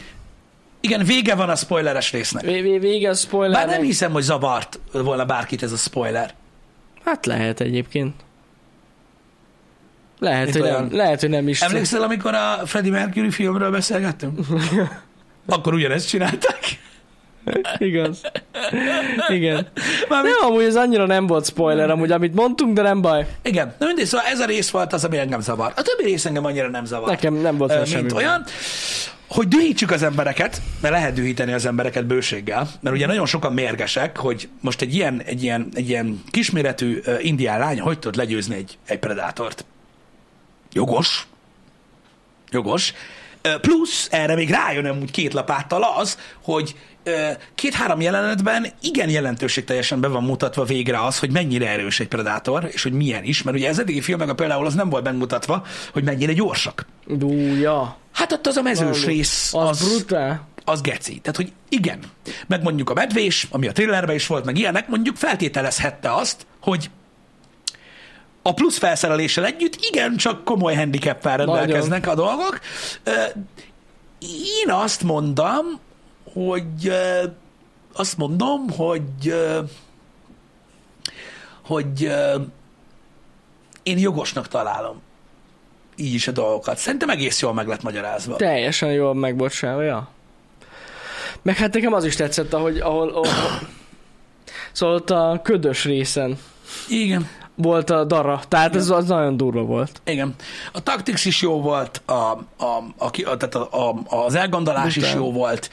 Igen, 0.80 1.04
vége 1.06 1.36
van 1.36 1.50
a 1.50 1.56
spoileres 1.56 2.12
résznek. 2.12 2.44
Vé- 2.44 2.82
vége 2.82 3.10
a 3.10 3.14
spoiler. 3.14 3.66
Bár 3.66 3.76
nem 3.78 3.86
hiszem, 3.86 4.12
hogy 4.12 4.22
zavart 4.24 4.80
volna 4.92 5.26
bárkit 5.26 5.64
ez 5.64 5.72
a 5.72 5.78
spoiler. 5.78 6.34
Hát 7.06 7.26
lehet 7.26 7.60
egyébként. 7.60 8.14
Lehet, 10.20 10.44
Mint 10.44 10.56
hogy 10.58 10.66
olyan- 10.66 10.86
nem, 10.86 10.96
lehet, 10.96 11.20
hogy 11.20 11.30
nem 11.30 11.48
is. 11.48 11.62
Emlékszel, 11.62 12.02
amikor 12.02 12.34
a 12.34 12.62
Freddie 12.66 12.92
Mercury 12.92 13.30
filmről 13.30 13.72
beszélgettünk? 13.72 14.40
Akkor 15.50 15.74
ugyanezt 15.74 16.08
csinálták. 16.08 16.80
Igaz. 17.78 18.22
Igen. 19.28 19.68
Mármint, 20.10 20.40
Nem, 20.40 20.50
amúgy 20.50 20.64
ez 20.64 20.76
annyira 20.76 21.06
nem 21.06 21.28
volt 21.28 21.46
spoiler, 21.46 21.90
amúgy 21.90 22.12
amit 22.12 22.34
mondtunk, 22.34 22.74
de 22.74 22.82
nem 22.82 23.02
baj. 23.02 23.28
igen, 23.44 23.76
na 23.80 23.86
mindegy, 23.86 24.06
szóval 24.06 24.26
ez 24.28 24.40
a 24.40 24.46
rész 24.46 24.70
volt 24.70 24.94
az, 24.94 25.04
ami 25.04 25.18
engem 25.18 25.42
zavar. 25.42 25.74
A 25.76 25.82
többi 25.82 26.04
rész 26.04 26.26
engem 26.26 26.46
annyira 26.46 26.70
nem 26.70 26.86
zavar. 26.86 27.10
Nekem 27.10 27.34
nem 27.34 27.58
volt 27.58 27.72
semmi 27.72 28.02
mint 28.02 28.14
baj. 28.14 28.24
olyan, 28.24 28.44
hogy 29.28 29.48
dühítsük 29.48 29.92
az 29.92 30.04
embereket, 30.04 30.62
mert 30.82 30.94
lehet 30.94 31.14
dühíteni 31.14 31.54
az 31.54 31.66
embereket 31.66 32.06
bőséggel, 32.06 32.70
mert 32.80 32.96
ugye 32.96 33.06
nagyon 33.06 33.26
sokan 33.26 33.54
mérgesek, 33.54 34.18
hogy 34.18 34.50
most 34.62 34.82
egy 34.82 34.96
ilyen, 34.96 35.22
egy 35.26 35.44
ilyen, 35.44 35.70
egy 35.74 35.90
ilyen 35.90 36.24
kisméretű 36.32 37.02
indián 37.20 37.60
lány 37.60 37.80
hogy 37.80 38.00
tud 38.00 38.16
legyőzni 38.16 38.56
egy, 38.56 38.78
egy 38.88 39.00
predátort. 39.00 39.66
Jogos. 40.74 41.28
Jogos. 42.52 42.94
Plusz 43.62 44.08
erre 44.12 44.36
még 44.36 44.50
rájön 44.50 44.86
amúgy 44.86 45.12
két 45.12 45.34
lapáttal 45.34 45.84
az, 45.98 46.18
hogy 46.44 46.76
két-három 47.56 48.02
jelenetben 48.02 48.68
igen 48.82 49.10
jelentőségteljesen 49.10 50.00
be 50.00 50.08
van 50.08 50.24
mutatva 50.24 50.64
végre 50.64 51.04
az, 51.04 51.20
hogy 51.20 51.32
mennyire 51.32 51.70
erős 51.70 52.00
egy 52.00 52.08
predátor, 52.08 52.70
és 52.72 52.84
hogy 52.84 52.92
milyen 52.92 53.24
is, 53.24 53.44
mert 53.44 53.58
ugye 53.58 53.70
az 53.70 53.80
eddigi 53.80 54.02
filmekben 54.02 54.36
például 54.36 54.66
az 54.66 54.74
nem 54.74 54.90
volt 54.90 55.04
bemutatva, 55.04 55.66
hogy 55.94 56.04
mennyire 56.04 56.34
gyorsak. 56.34 56.86
Dú, 57.08 57.32
ja. 57.56 57.98
Hát 58.14 58.32
ott 58.32 58.48
az 58.48 58.56
a 58.56 58.62
mezős 58.62 59.00
Valami. 59.00 59.06
rész, 59.06 59.54
Az, 59.54 59.68
az, 59.70 59.88
brutál. 59.88 60.48
az 60.66 60.82
geci. 60.82 61.20
Tehát, 61.20 61.36
hogy 61.38 61.52
igen. 61.70 62.00
Meg 62.48 62.64
mondjuk 62.64 62.90
a 62.90 62.94
medvés, 62.94 63.48
ami 63.52 63.68
a 63.68 63.72
thrillerben 63.72 64.16
is 64.16 64.28
volt, 64.28 64.46
meg 64.46 64.58
ilyenek, 64.58 64.88
mondjuk 64.88 65.16
feltételezhette 65.16 66.14
azt, 66.14 66.46
hogy 66.62 66.90
a 68.50 68.54
plusz 68.54 68.78
felszereléssel 68.78 69.46
együtt 69.46 69.76
igen, 69.80 70.18
csak 70.18 70.44
komoly 70.44 70.76
handicappel 70.76 71.38
rendelkeznek 71.38 72.08
a 72.08 72.16
dolgok. 72.16 72.60
Én 74.62 74.72
azt 74.72 75.04
mondom, 75.04 75.66
hogy 76.34 76.92
azt 77.94 78.18
mondom, 78.18 78.70
hogy 78.70 79.34
hogy 81.66 82.12
én 83.84 83.98
jogosnak 83.98 84.48
találom 84.48 85.02
így 85.96 86.14
is 86.14 86.28
a 86.28 86.32
dolgokat. 86.32 86.78
Szerintem 86.78 87.10
egész 87.10 87.42
jól 87.42 87.54
meg 87.54 87.68
lett 87.68 87.82
magyarázva. 87.84 88.36
Teljesen 88.36 88.92
jól 88.92 89.14
megbocsálva, 89.14 89.82
ja. 89.82 90.10
Meg 91.42 91.56
hát 91.56 91.74
nekem 91.74 91.94
az 91.94 92.06
is 92.06 92.16
tetszett, 92.16 92.54
ahogy, 92.54 92.80
ahol, 92.80 93.10
ahol 93.10 93.28
szóval 94.72 94.96
ott 94.96 95.10
a 95.10 95.40
ködös 95.44 95.84
részen 95.84 96.38
Igen. 96.88 97.30
Volt 97.62 97.90
a 97.90 98.04
dara, 98.04 98.42
tehát 98.48 98.76
ez 98.76 98.90
az 98.90 99.08
nagyon 99.08 99.38
durva 99.38 99.62
volt. 99.62 100.02
Igen. 100.04 100.36
A 100.74 100.84
Tactics 100.84 101.26
is 101.26 101.42
jó 101.42 101.62
volt, 101.62 102.02
a, 102.06 102.14
a, 102.14 102.40
a, 102.98 103.06
a, 103.06 103.10
tehát 103.12 103.56
a, 103.56 103.90
a, 103.90 103.96
az 104.26 104.36
elgondolás 104.36 104.96
is 104.96 105.04
Brutál. 105.04 105.16
jó 105.16 105.32
volt. 105.32 105.70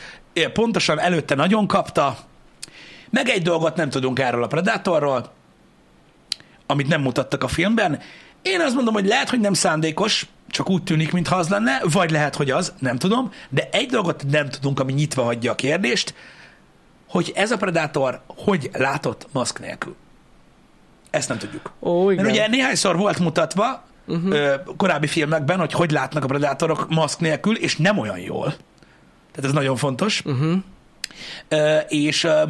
Pontosan 0.53 0.99
előtte 1.01 1.35
nagyon 1.35 1.67
kapta. 1.67 2.17
Meg 3.11 3.29
egy 3.29 3.43
dolgot 3.43 3.77
nem 3.77 3.91
tudunk 3.91 4.19
erről 4.19 4.43
a 4.43 4.47
Predatorról, 4.47 5.33
amit 6.67 6.89
nem 6.89 7.01
mutattak 7.01 7.43
a 7.43 7.49
filmben. 7.49 8.01
Én 8.43 8.61
azt 8.61 8.75
mondom, 8.75 8.95
hogy 8.95 9.07
lehet, 9.07 9.31
hogy 9.31 9.41
nem 9.41 9.53
szándékos, 9.53 10.27
csak 10.49 10.71
úgy 10.71 10.83
tűnik, 10.83 11.13
mintha 11.13 11.37
az 11.37 11.49
lenne, 11.49 11.81
vagy 11.93 12.11
lehet, 12.11 12.37
hogy 12.37 12.51
az, 12.51 12.73
nem 12.79 12.99
tudom, 12.99 13.33
de 13.49 13.69
egy 13.73 13.91
dolgot 13.91 14.25
nem 14.31 14.49
tudunk, 14.49 14.81
ami 14.81 14.93
nyitva 14.93 15.23
hagyja 15.23 15.53
a 15.53 15.55
kérdést, 15.55 16.15
hogy 17.09 17.33
ez 17.35 17.51
a 17.51 17.57
Predator 17.57 18.21
hogy 18.27 18.71
látott 18.73 19.27
maszk 19.33 19.61
nélkül. 19.61 19.97
Ezt 21.17 21.29
nem 21.29 21.39
tudjuk. 21.39 21.73
Ó, 21.81 22.11
igen. 22.11 22.25
Mert 22.25 22.37
ugye 22.37 22.49
néhányszor 22.49 22.97
volt 22.97 23.19
mutatva 23.19 23.85
uh-huh. 24.07 24.61
korábbi 24.77 25.07
filmekben, 25.07 25.59
hogy 25.59 25.73
hogy 25.73 25.91
látnak 25.91 26.25
a 26.25 26.27
predátorok 26.27 26.87
maszk 26.89 27.21
nélkül, 27.21 27.57
és 27.57 27.77
nem 27.77 27.99
olyan 27.99 28.19
jól. 28.19 28.55
Tehát 29.33 29.51
ez 29.51 29.53
nagyon 29.53 29.77
fontos. 29.77 30.23
Uh-huh. 30.25 30.53
Ö, 31.49 31.77
és 31.89 32.25
ö, 32.25 32.43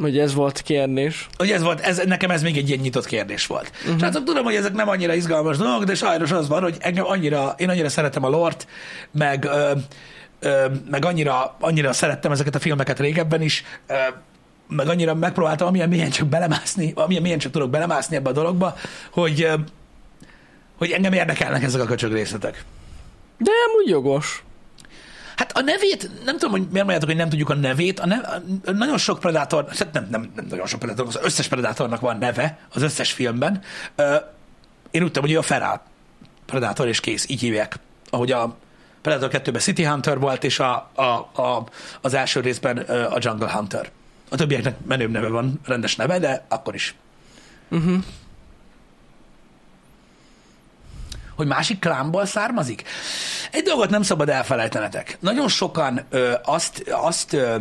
Hogy 0.00 0.18
ez 0.18 0.34
volt 0.34 0.62
kérdés. 0.62 1.26
hogy 1.36 1.50
ez 1.50 1.62
volt, 1.62 1.80
ez, 1.80 2.02
nekem 2.06 2.30
ez 2.30 2.42
még 2.42 2.56
egy 2.56 2.68
ilyen 2.68 2.80
nyitott 2.80 3.06
kérdés 3.06 3.46
volt. 3.46 3.70
Mhm. 3.70 3.84
Uh-huh. 3.84 3.98
Srácok, 4.00 4.24
tudom, 4.24 4.44
hogy 4.44 4.54
ezek 4.54 4.72
nem 4.72 4.88
annyira 4.88 5.14
izgalmas 5.14 5.56
dolgok, 5.56 5.84
de 5.84 5.94
sajnos 5.94 6.32
az 6.32 6.48
van, 6.48 6.62
hogy 6.62 6.76
engem 6.80 7.04
annyira, 7.06 7.54
én 7.58 7.68
annyira 7.68 7.88
szeretem 7.88 8.24
a 8.24 8.28
lort, 8.28 8.66
meg, 9.10 9.44
ö, 9.44 9.72
ö, 10.40 10.66
meg 10.90 11.04
annyira, 11.04 11.56
annyira 11.60 11.92
szerettem 11.92 12.32
ezeket 12.32 12.54
a 12.54 12.58
filmeket 12.58 12.98
régebben 13.00 13.42
is, 13.42 13.64
ö, 13.86 13.94
meg 14.68 14.88
annyira 14.88 15.14
megpróbáltam, 15.14 15.66
amilyen 15.66 15.88
mélyen 15.88 16.10
csak 16.10 16.28
belemászni, 16.28 16.92
amilyen 16.94 17.22
mélyen 17.22 17.38
csak 17.38 17.52
tudok 17.52 17.70
belemászni 17.70 18.16
ebbe 18.16 18.28
a 18.28 18.32
dologba, 18.32 18.76
hogy, 19.10 19.48
hogy 20.76 20.90
engem 20.90 21.12
érdekelnek 21.12 21.62
ezek 21.62 21.80
a 21.80 21.84
köcsög 21.84 22.12
részletek. 22.12 22.64
De 23.38 23.50
amúgy 23.68 23.88
jogos. 23.88 24.44
Hát 25.36 25.52
a 25.56 25.60
nevét, 25.60 26.10
nem 26.24 26.38
tudom, 26.38 26.50
hogy 26.50 26.60
miért 26.60 26.74
mondjátok, 26.74 27.08
hogy 27.08 27.18
nem 27.18 27.28
tudjuk 27.28 27.50
a 27.50 27.54
nevét. 27.54 28.00
A 28.00 28.06
neve, 28.06 28.42
a, 28.64 28.70
nagyon 28.70 28.98
sok 28.98 29.18
Predator, 29.18 29.66
hát 29.68 29.92
nem, 29.92 30.06
nem, 30.10 30.30
nem 30.34 30.46
nagyon 30.48 30.66
sok 30.66 30.78
Predator, 30.78 31.06
az 31.06 31.18
összes 31.22 31.48
Predatornak 31.48 32.00
van 32.00 32.18
neve 32.18 32.58
az 32.72 32.82
összes 32.82 33.12
filmben. 33.12 33.62
Ö, 33.94 34.16
Én 34.90 35.02
úgy 35.02 35.10
tudom, 35.10 35.22
hogy 35.22 35.32
ő 35.32 35.38
a 35.38 35.42
Feral 35.42 35.82
Predator, 36.46 36.88
és 36.88 37.00
kész, 37.00 37.28
így 37.28 37.40
hívják. 37.40 37.78
Ahogy 38.10 38.32
a 38.32 38.56
Predator 39.02 39.40
2-ben 39.42 39.60
City 39.60 39.84
Hunter 39.84 40.18
volt, 40.18 40.44
és 40.44 40.58
a, 40.58 40.90
a, 40.94 41.02
a, 41.42 41.66
az 42.00 42.14
első 42.14 42.40
részben 42.40 42.76
a 42.86 43.16
Jungle 43.20 43.50
Hunter. 43.50 43.90
A 44.28 44.36
többieknek 44.36 44.76
menőbb 44.86 45.10
neve 45.10 45.28
van, 45.28 45.60
rendes 45.64 45.96
neve, 45.96 46.18
de 46.18 46.44
akkor 46.48 46.74
is. 46.74 46.94
Uh-huh. 47.70 48.04
hogy 51.36 51.46
másik 51.46 51.78
klánból 51.78 52.26
származik? 52.26 52.82
Egy 53.50 53.62
dolgot 53.62 53.90
nem 53.90 54.02
szabad 54.02 54.28
elfelejtenetek. 54.28 55.16
Nagyon 55.20 55.48
sokan 55.48 56.00
ö, 56.10 56.34
azt, 56.44 56.84
azt, 56.90 57.32
ö, 57.32 57.56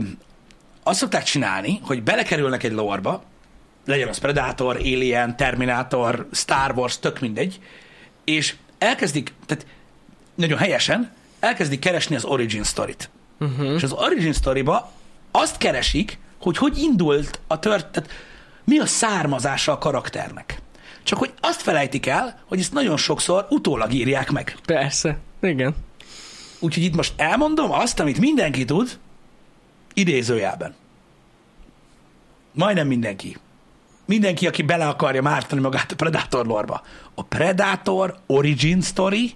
azt 0.84 0.99
szokták 0.99 1.24
csinálni, 1.24 1.80
hogy 1.84 2.03
belekerülnek 2.03 2.63
egy 2.63 2.72
lorba, 2.72 3.24
legyen 3.86 4.07
az 4.07 4.18
Predator, 4.18 4.76
Alien, 4.76 5.38
Terminator, 5.38 6.28
Star 6.32 6.72
Wars, 6.76 6.99
tök 6.99 7.20
mindegy, 7.20 7.59
és 8.24 8.55
elkezdik, 8.78 9.34
tehát 9.45 9.66
nagyon 10.36 10.57
helyesen, 10.57 11.11
elkezdik 11.39 11.80
keresni 11.80 12.16
az 12.16 12.26
origin 12.26 12.63
storyt. 12.63 13.09
Uh-huh. 13.39 13.74
És 13.74 13.84
az 13.84 13.91
origin 13.91 14.34
storyba 14.34 14.91
azt 15.32 15.57
keresik, 15.57 16.18
hogy 16.46 16.58
hogy 16.58 16.78
indult 16.78 17.39
a 17.48 17.60
tört, 17.60 17.88
tehát 17.88 18.10
mi 18.64 18.80
a 18.80 18.86
származása 18.86 19.72
a 19.72 19.78
karakternek. 19.78 20.62
Csak 21.04 21.20
hogy 21.20 21.34
azt 21.39 21.62
felejtik 21.62 22.06
el, 22.06 22.39
hogy 22.46 22.60
ezt 22.60 22.74
nagyon 22.74 22.98
sokszor 22.98 23.48
utólag 23.50 23.93
írják 23.93 24.32
meg. 24.32 24.58
Persze. 24.66 25.18
Igen. 25.41 25.76
Úgyhogy 26.60 26.84
itt 26.84 26.96
most 26.96 27.14
elmondom 27.18 27.72
azt, 27.72 28.00
amit 28.00 28.20
mindenki 28.20 28.66
tud, 28.66 29.00
idézőjelben. 29.93 30.76
Majdnem 32.52 32.88
mindenki. 32.88 33.38
Mindenki, 34.06 34.48
aki 34.48 34.62
bele 34.62 34.88
akarja 34.88 35.22
mártani 35.22 35.62
magát 35.62 35.91
a 35.91 35.96
Predator 35.96 36.46
lorba. 36.46 36.82
A 37.14 37.24
Predator 37.24 38.18
Origin 38.26 38.82
Story 38.82 39.36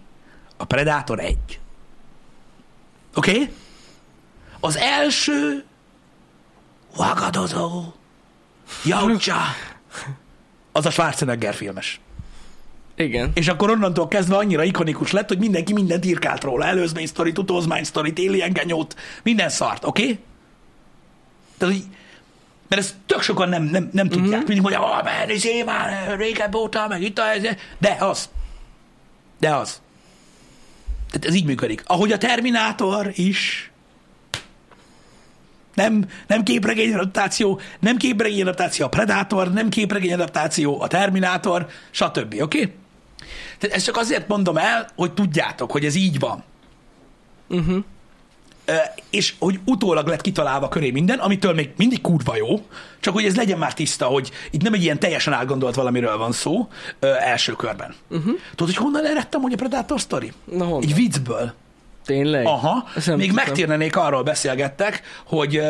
a 0.57 0.65
Predator 0.65 1.19
1. 1.19 1.37
Oké? 3.15 3.31
Okay? 3.31 3.49
Az 4.59 4.77
első 4.77 5.63
Wagadozó 6.97 7.93
Jaucsa 8.85 9.41
az 10.71 10.85
a 10.85 10.89
Schwarzenegger 10.89 11.53
filmes. 11.53 11.99
Igen. 12.95 13.31
És 13.33 13.47
akkor 13.47 13.69
onnantól 13.69 14.07
kezdve 14.07 14.35
annyira 14.35 14.63
ikonikus 14.63 15.11
lett, 15.11 15.27
hogy 15.27 15.39
mindenki 15.39 15.73
mindent 15.73 16.05
írkált 16.05 16.43
róla. 16.43 16.65
Előzmény 16.65 17.05
sztorit, 17.05 17.37
utózmány 17.37 17.83
sztorit, 17.83 18.19
alien 18.19 18.53
genyót, 18.53 18.95
minden 19.23 19.49
szart, 19.49 19.85
oké? 19.85 20.01
Okay? 20.01 20.19
Tehát, 21.57 21.73
hogy 21.73 21.83
mert 22.67 22.81
ezt 22.81 22.95
tök 23.05 23.21
sokan 23.21 23.49
nem, 23.49 23.63
nem, 23.63 23.89
nem 23.93 24.09
tudják. 24.09 24.29
Mm-hmm. 24.29 24.37
Mindig 24.37 24.61
mondja, 24.61 24.97
ah, 24.97 25.03
mert 25.03 25.31
izé 25.31 25.63
már 25.63 26.17
régebb 26.17 26.55
óta, 26.55 26.87
meg 26.87 27.01
itt 27.01 27.19
a 27.19 27.23
helyzet. 27.23 27.59
De 27.77 27.97
az. 27.99 28.29
De 29.39 29.55
az. 29.55 29.81
Tehát 31.11 31.25
ez 31.25 31.33
így 31.33 31.45
működik. 31.45 31.83
Ahogy 31.85 32.11
a 32.11 32.17
Terminátor 32.17 33.11
is. 33.13 33.68
Nem, 35.79 36.05
nem 36.27 36.43
képregény 36.43 36.93
adaptáció, 36.93 37.59
nem 37.79 37.97
képregény 37.97 38.41
adaptáció 38.41 38.85
a 38.85 38.89
Predator, 38.89 39.53
nem 39.53 39.69
képregény 39.69 40.13
adaptáció 40.13 40.81
a 40.81 40.87
Terminátor, 40.87 41.67
stb. 41.91 42.17
Oké? 42.17 42.41
Okay? 42.41 42.73
Tehát 43.57 43.75
ezt 43.75 43.85
csak 43.85 43.97
azért 43.97 44.27
mondom 44.27 44.57
el, 44.57 44.89
hogy 44.95 45.13
tudjátok, 45.13 45.71
hogy 45.71 45.85
ez 45.85 45.95
így 45.95 46.19
van. 46.19 46.43
Uh-huh. 47.49 47.83
És 49.09 49.33
hogy 49.39 49.59
utólag 49.65 50.07
lett 50.07 50.21
kitalálva 50.21 50.67
köré 50.67 50.91
minden, 50.91 51.19
amitől 51.19 51.53
még 51.53 51.69
mindig 51.77 52.01
kurva 52.01 52.35
jó, 52.35 52.65
csak 52.99 53.13
hogy 53.13 53.25
ez 53.25 53.35
legyen 53.35 53.57
már 53.57 53.73
tiszta, 53.73 54.05
hogy 54.05 54.31
itt 54.51 54.61
nem 54.61 54.73
egy 54.73 54.83
ilyen 54.83 54.99
teljesen 54.99 55.33
átgondolt 55.33 55.75
valamiről 55.75 56.17
van 56.17 56.31
szó 56.31 56.67
ö, 56.99 57.07
első 57.07 57.53
körben. 57.53 57.95
Uh-huh. 58.09 58.33
Tudod, 58.55 58.75
hogy 58.75 58.83
honnan 58.83 59.05
eredtem, 59.05 59.41
hogy 59.41 59.53
a 59.53 59.55
Predator 59.55 59.99
Story? 59.99 60.31
Na 60.45 60.63
honnan? 60.63 60.81
Egy 60.81 60.95
viccből. 60.95 61.53
Tényleg? 62.05 62.45
Aha, 62.45 62.87
még 63.15 63.31
megtérnenék, 63.31 63.95
arról 63.95 64.23
beszélgettek, 64.23 65.01
hogy 65.25 65.61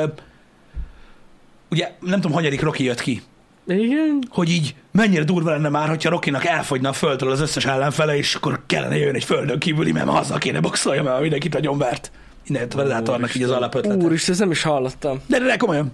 ugye 1.70 1.92
nem 2.00 2.22
tudom, 2.22 2.32
hanyadik 2.32 2.62
Rocky 2.62 2.84
jött 2.84 3.02
ki, 3.02 3.22
Igen? 3.68 4.24
hogy 4.30 4.50
így 4.50 4.76
mennyire 4.92 5.24
durva 5.24 5.50
lenne 5.50 5.70
már, 5.70 5.88
hogyha 5.90 6.10
Rokinak 6.10 6.46
elfogyna 6.46 6.90
a 6.90 6.94
földről 6.94 7.32
az 7.32 7.42
összes 7.42 7.66
ellenfele, 7.66 8.18
és 8.18 8.36
akkor 8.36 8.64
kellene 8.66 8.98
jön 8.98 9.16
egy 9.16 9.24
földön 9.24 9.60
kívüli, 9.60 9.92
mert 9.92 10.08
haza 10.08 10.38
kéne 10.38 10.60
boxolja, 10.60 11.04
mert 11.04 11.22
mindenkit 11.22 11.54
nagyon 11.54 11.78
vert. 11.78 12.12
Innen 12.48 12.62
jött 12.62 12.74
a 12.74 12.78
Predatornak 12.78 13.36
így 13.36 13.44
az 13.44 13.52
alapötlete. 13.52 14.06
Úristen, 14.06 14.32
ezt 14.32 14.40
nem 14.40 14.52
is 14.52 14.62
hallottam. 14.62 15.22
De, 15.28 15.40
de, 15.40 15.46
de 15.46 15.58
komolyan. 15.58 15.92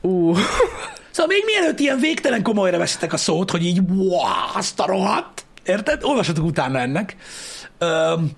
Ú, 0.00 0.34
Szóval 1.14 1.32
még 1.36 1.42
mielőtt 1.46 1.78
ilyen 1.78 1.98
végtelen 1.98 2.42
komolyra 2.42 2.78
veszitek 2.78 3.12
a 3.12 3.16
szót, 3.16 3.50
hogy 3.50 3.64
így, 3.64 3.80
wow, 3.88 4.20
azt 4.54 4.80
a 4.80 4.86
rohadt, 4.86 5.44
érted? 5.64 6.04
Olvassatok 6.04 6.44
utána 6.44 6.78
ennek. 6.78 7.16
Öm, 7.84 8.30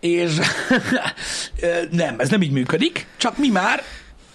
és 0.00 0.32
nem, 1.90 2.14
ez 2.18 2.28
nem 2.28 2.42
így 2.42 2.50
működik, 2.50 3.06
csak 3.16 3.38
mi 3.38 3.48
már 3.48 3.82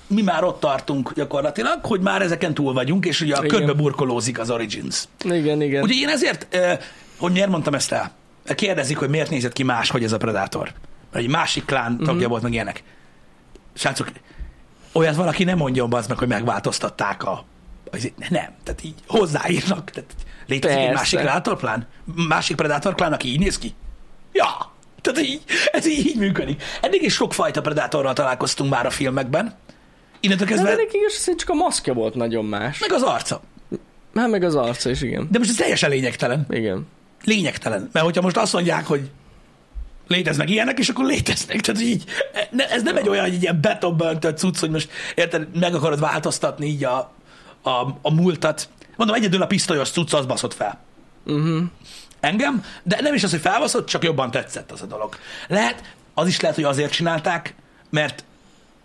mi 0.10 0.22
már 0.22 0.44
ott 0.44 0.60
tartunk 0.60 1.14
gyakorlatilag, 1.14 1.86
hogy 1.86 2.02
már 2.02 2.22
ezeken 2.22 2.54
túl 2.54 2.74
vagyunk, 2.74 3.06
és 3.06 3.22
ugye 3.22 3.36
a 3.36 3.44
Igen. 3.44 3.58
körbe 3.58 3.74
burkolózik 3.74 4.40
az 4.40 4.50
Origins. 4.50 5.04
igen, 5.24 5.62
igen. 5.62 5.84
Ugye 5.84 5.94
én 5.94 6.08
ezért, 6.10 6.58
hogy 7.18 7.32
miért 7.32 7.50
mondtam 7.50 7.74
ezt 7.74 7.92
el? 7.92 8.12
Kérdezik, 8.56 8.98
hogy 8.98 9.10
miért 9.10 9.30
nézett 9.30 9.54
ki 9.54 9.64
más, 9.64 9.90
hogy 9.90 10.04
ez 10.04 10.12
a 10.12 10.18
Predator. 10.18 10.74
Mert 11.12 11.26
egy 11.26 11.32
másik 11.32 11.66
klán 11.66 11.98
tagja 11.98 12.14
Mhm. 12.22 12.30
volt, 12.30 12.42
meg 12.42 12.54
ilyenek. 12.54 12.84
Srácok, 13.74 14.12
olyat 14.94 15.16
valaki 15.16 15.44
nem 15.44 15.58
mondjon 15.58 15.94
az 15.94 16.08
meg, 16.08 16.18
hogy 16.18 16.28
megváltoztatták 16.28 17.24
a... 17.24 17.46
az- 17.92 18.12
Nem, 18.30 18.50
tehát 18.64 18.84
így 18.84 18.96
hozzáírnak. 19.08 19.90
Tehát 19.92 20.14
létezik 20.48 20.78
egy 20.78 20.84
Persze. 20.84 21.00
másik 21.00 21.20
Predator 21.20 21.58
klán? 21.58 21.88
Másik 22.28 22.56
Predator 22.56 22.96
klán, 22.96 23.14
aki 23.14 23.28
így 23.28 23.40
néz 23.40 23.58
ki? 23.58 23.74
Ja, 24.38 24.72
tehát 25.02 25.20
így, 25.22 25.42
ez 25.72 25.88
így, 25.88 26.06
így 26.06 26.18
működik. 26.18 26.64
Eddig 26.82 27.02
is 27.04 27.14
sokfajta 27.14 27.62
Predatorral 27.62 28.14
találkoztunk 28.14 28.70
már 28.70 28.86
a 28.86 28.90
filmekben. 28.90 29.56
Innentől 30.20 30.48
De 30.48 30.54
kezdve, 30.54 30.72
ennek 30.72 30.94
igaz, 30.94 31.14
szerint 31.14 31.40
csak 31.40 31.50
a 31.50 31.54
maszkja 31.54 31.94
volt 31.94 32.16
nagyon 32.16 32.46
más. 32.46 32.80
meg 32.80 32.92
az 32.92 33.02
arca. 33.02 33.42
Hát 34.16 34.30
meg 34.30 34.44
az 34.44 34.56
arca 34.56 34.90
is, 34.90 35.02
igen. 35.02 35.28
De 35.32 35.38
most 35.38 35.50
ez 35.50 35.56
teljesen 35.56 35.90
lényegtelen. 35.90 36.46
Igen. 36.50 36.88
Lényegtelen. 37.24 37.90
Mert 37.92 38.06
hogyha 38.06 38.22
most 38.22 38.38
azt 38.38 38.54
mondják, 38.54 38.86
hogy 38.86 39.10
léteznek 40.08 40.50
ilyenek, 40.50 40.80
és 40.80 40.90
akkor 40.90 41.06
léteznek. 41.06 41.62
Tehát 41.62 41.82
így, 41.82 42.04
ne- 42.52 42.70
ez 42.70 42.84
nem 42.84 42.98
egy 42.98 43.10
olyan, 43.10 43.24
hogy 43.24 43.34
egy 43.34 43.42
ilyen 43.42 43.62
betonba 43.62 44.10
öntött 44.10 44.38
cucc, 44.38 44.60
hogy 44.60 44.70
most 44.70 44.90
érted, 45.16 45.60
meg 45.60 45.76
akarod 45.76 46.00
változtatni 46.00 46.66
így 46.66 46.84
a, 46.84 47.12
a, 47.62 47.70
a 48.02 48.14
múltat. 48.14 48.70
Mondom, 48.96 49.16
egyedül 49.16 49.42
a 49.42 49.48
pisztolyos 49.48 49.90
cucc 49.90 50.14
az 50.14 50.26
baszott 50.26 50.54
fel. 50.54 50.80
Uh-huh. 51.26 51.64
Engem, 52.20 52.64
de 52.84 53.02
nem 53.02 53.14
is 53.14 53.24
az, 53.24 53.32
hogy 53.32 53.40
felbaszott, 53.40 53.88
csak 53.88 54.04
jobban 54.04 54.32
tetszett 54.32 54.72
az 54.72 54.82
a 54.82 54.86
dolog. 54.86 55.16
Lehet, 55.48 55.96
az 56.14 56.28
is 56.28 56.40
lehet, 56.40 56.56
hogy 56.56 56.66
azért 56.66 56.92
csinálták, 56.92 57.56
mert, 57.90 58.24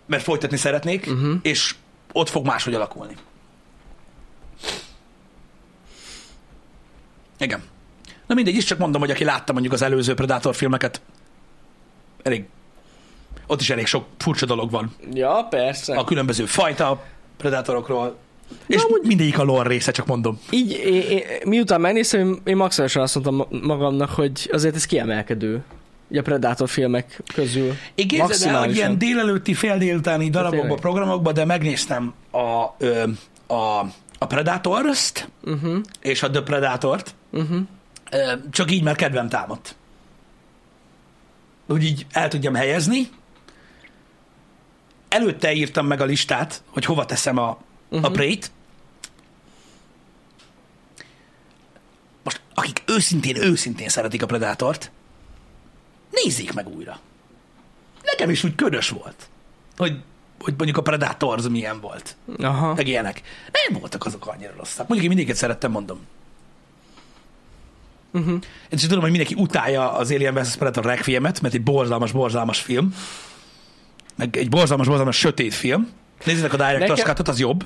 mert 0.05 0.23
folytatni 0.23 0.57
szeretnék, 0.57 1.07
uh-huh. 1.07 1.35
és 1.41 1.75
ott 2.11 2.29
fog 2.29 2.45
máshogy 2.45 2.73
alakulni. 2.73 3.15
Igen. 7.37 7.63
Na 8.27 8.35
mindegy, 8.35 8.55
is 8.55 8.63
csak 8.63 8.77
mondom, 8.77 9.01
hogy 9.01 9.11
aki 9.11 9.23
látta 9.23 9.51
mondjuk 9.53 9.73
az 9.73 9.81
előző 9.81 10.13
Predator 10.13 10.55
filmeket, 10.55 11.01
elég, 12.23 12.45
ott 13.47 13.61
is 13.61 13.69
elég 13.69 13.85
sok 13.85 14.05
furcsa 14.17 14.45
dolog 14.45 14.71
van 14.71 14.95
Ja, 15.13 15.47
persze. 15.49 15.95
a 15.95 16.03
különböző 16.03 16.45
fajta 16.45 17.03
Predatorokról, 17.37 18.17
és 18.67 18.83
amúgy- 18.83 19.05
mindegyik 19.05 19.39
a 19.39 19.43
lore 19.43 19.69
része, 19.69 19.91
csak 19.91 20.05
mondom. 20.05 20.39
Így, 20.49 20.71
én, 20.71 21.01
én, 21.01 21.21
miután 21.45 21.81
megnéztem, 21.81 22.39
én, 22.43 22.55
maximálisan 22.55 23.01
azt 23.01 23.13
mondtam 23.15 23.35
ma- 23.35 23.75
magamnak, 23.75 24.09
hogy 24.09 24.49
azért 24.51 24.75
ez 24.75 24.85
kiemelkedő. 24.85 25.63
Így 26.11 26.17
a 26.17 26.21
Predator 26.21 26.69
filmek 26.69 27.21
közül. 27.33 27.73
Én 27.95 28.07
képzeld 28.07 28.55
el, 28.55 28.59
hogy 28.59 28.75
ilyen 28.75 28.97
délelőtti, 28.97 29.53
fél 29.53 29.77
délutáni 29.77 30.29
darabokba, 30.29 30.61
tényleg. 30.61 30.79
programokba, 30.79 31.31
de 31.31 31.45
megnéztem 31.45 32.13
a, 32.31 32.65
ö, 32.77 33.03
a, 33.47 33.79
a 34.17 34.25
Predators-t 34.27 35.27
Uh-huh, 35.45 35.81
és 36.01 36.23
a 36.23 36.29
The 36.29 36.41
Predatort, 36.41 37.15
uh-huh. 37.31 37.59
csak 38.51 38.71
így, 38.71 38.83
mert 38.83 38.97
kedvem 38.97 39.29
támadt. 39.29 39.75
Úgy 41.67 41.83
így 41.83 42.05
el 42.11 42.27
tudjam 42.27 42.53
helyezni. 42.55 43.09
Előtte 45.09 45.53
írtam 45.53 45.87
meg 45.87 46.01
a 46.01 46.05
listát, 46.05 46.63
hogy 46.67 46.85
hova 46.85 47.05
teszem 47.05 47.37
a, 47.37 47.57
uh-huh. 47.93 48.09
a 48.09 48.11
Prey-t. 48.11 48.51
Most, 52.23 52.41
akik 52.53 52.83
őszintén, 52.85 53.35
őszintén 53.35 53.89
szeretik 53.89 54.23
a 54.23 54.25
Predátort, 54.25 54.91
nézzék 56.11 56.53
meg 56.53 56.67
újra. 56.67 56.99
Nekem 58.03 58.29
is 58.29 58.43
úgy 58.43 58.55
ködös 58.55 58.89
volt, 58.89 59.27
hogy, 59.77 59.99
hogy 60.39 60.53
mondjuk 60.57 60.77
a 60.77 60.81
Predators 60.81 61.47
milyen 61.47 61.79
volt, 61.79 62.15
Aha. 62.37 62.73
meg 62.73 62.87
ilyenek. 62.87 63.21
Nem 63.67 63.79
voltak 63.79 64.05
azok 64.05 64.27
annyira 64.27 64.53
rosszak. 64.57 64.87
Mondjuk 64.87 65.01
én 65.01 65.15
mindéket 65.15 65.35
szerettem, 65.35 65.71
mondom. 65.71 65.99
Uh-huh. 68.11 68.33
Én 68.33 68.41
is 68.69 68.81
tudom, 68.81 69.01
hogy 69.01 69.09
mindenki 69.09 69.33
utálja 69.37 69.91
az 69.91 70.11
Alien 70.11 70.33
vs. 70.33 70.55
Predator 70.55 70.85
Requiemet, 70.85 71.41
mert 71.41 71.53
egy 71.53 71.63
borzalmas, 71.63 72.11
borzalmas 72.11 72.59
film. 72.59 72.95
Meg 74.15 74.37
egy 74.37 74.49
borzalmas, 74.49 74.87
borzalmas 74.87 75.17
sötét 75.17 75.53
film. 75.53 75.91
Nézzétek 76.25 76.53
a 76.53 76.57
Director's 76.57 76.79
Nekem- 76.79 77.05
Cut-ot, 77.05 77.27
az 77.27 77.39
jobb. 77.39 77.65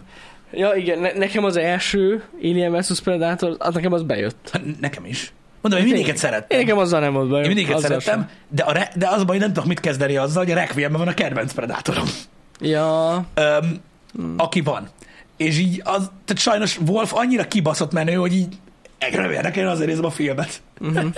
Ja, 0.51 0.73
igen, 0.73 0.99
ne, 0.99 1.11
nekem 1.11 1.43
az 1.43 1.57
első 1.57 2.23
Alien 2.41 2.71
vs. 2.79 2.99
Predator, 3.01 3.55
az 3.59 3.73
nekem 3.73 3.93
az 3.93 4.03
bejött. 4.03 4.49
Hát 4.51 4.61
Nekem 4.79 5.05
is. 5.05 5.33
Mondom, 5.61 5.79
én 5.81 5.85
mindéket 5.87 6.17
szerettem. 6.17 6.59
Én 6.59 6.65
nekem 6.65 6.81
azzal 6.81 6.99
nem 6.99 7.13
volt 7.13 7.27
bajom. 7.29 7.43
Én 7.43 7.47
mindéket 7.55 7.75
azzal 7.75 7.87
szerettem, 7.99 8.19
sem. 8.19 8.29
de, 8.49 8.63
a 8.63 8.71
re- 8.71 8.91
de 8.95 9.07
az 9.07 9.23
baj, 9.23 9.37
nem 9.37 9.47
tudok 9.47 9.65
mit 9.65 9.79
kezdeni 9.79 10.17
azzal, 10.17 10.43
hogy 10.43 10.51
a 10.51 10.55
Requiemben 10.55 10.99
van 10.99 11.07
a 11.07 11.13
kedvenc 11.13 11.53
Predatorom. 11.53 12.05
Ja, 12.59 13.25
Öm, 13.33 13.81
aki 14.37 14.61
van. 14.61 14.89
És 15.37 15.57
így, 15.57 15.81
az, 15.83 16.09
tehát 16.25 16.41
sajnos 16.41 16.79
Wolf 16.87 17.13
annyira 17.13 17.47
kibaszott 17.47 17.91
menő, 17.91 18.13
hogy 18.13 18.33
így 18.33 18.55
engem 18.97 19.31
érdekel, 19.31 19.67
azért 19.69 19.87
nézem 19.89 20.05
a 20.05 20.09
filmet. 20.11 20.61
uh-huh. 20.79 21.05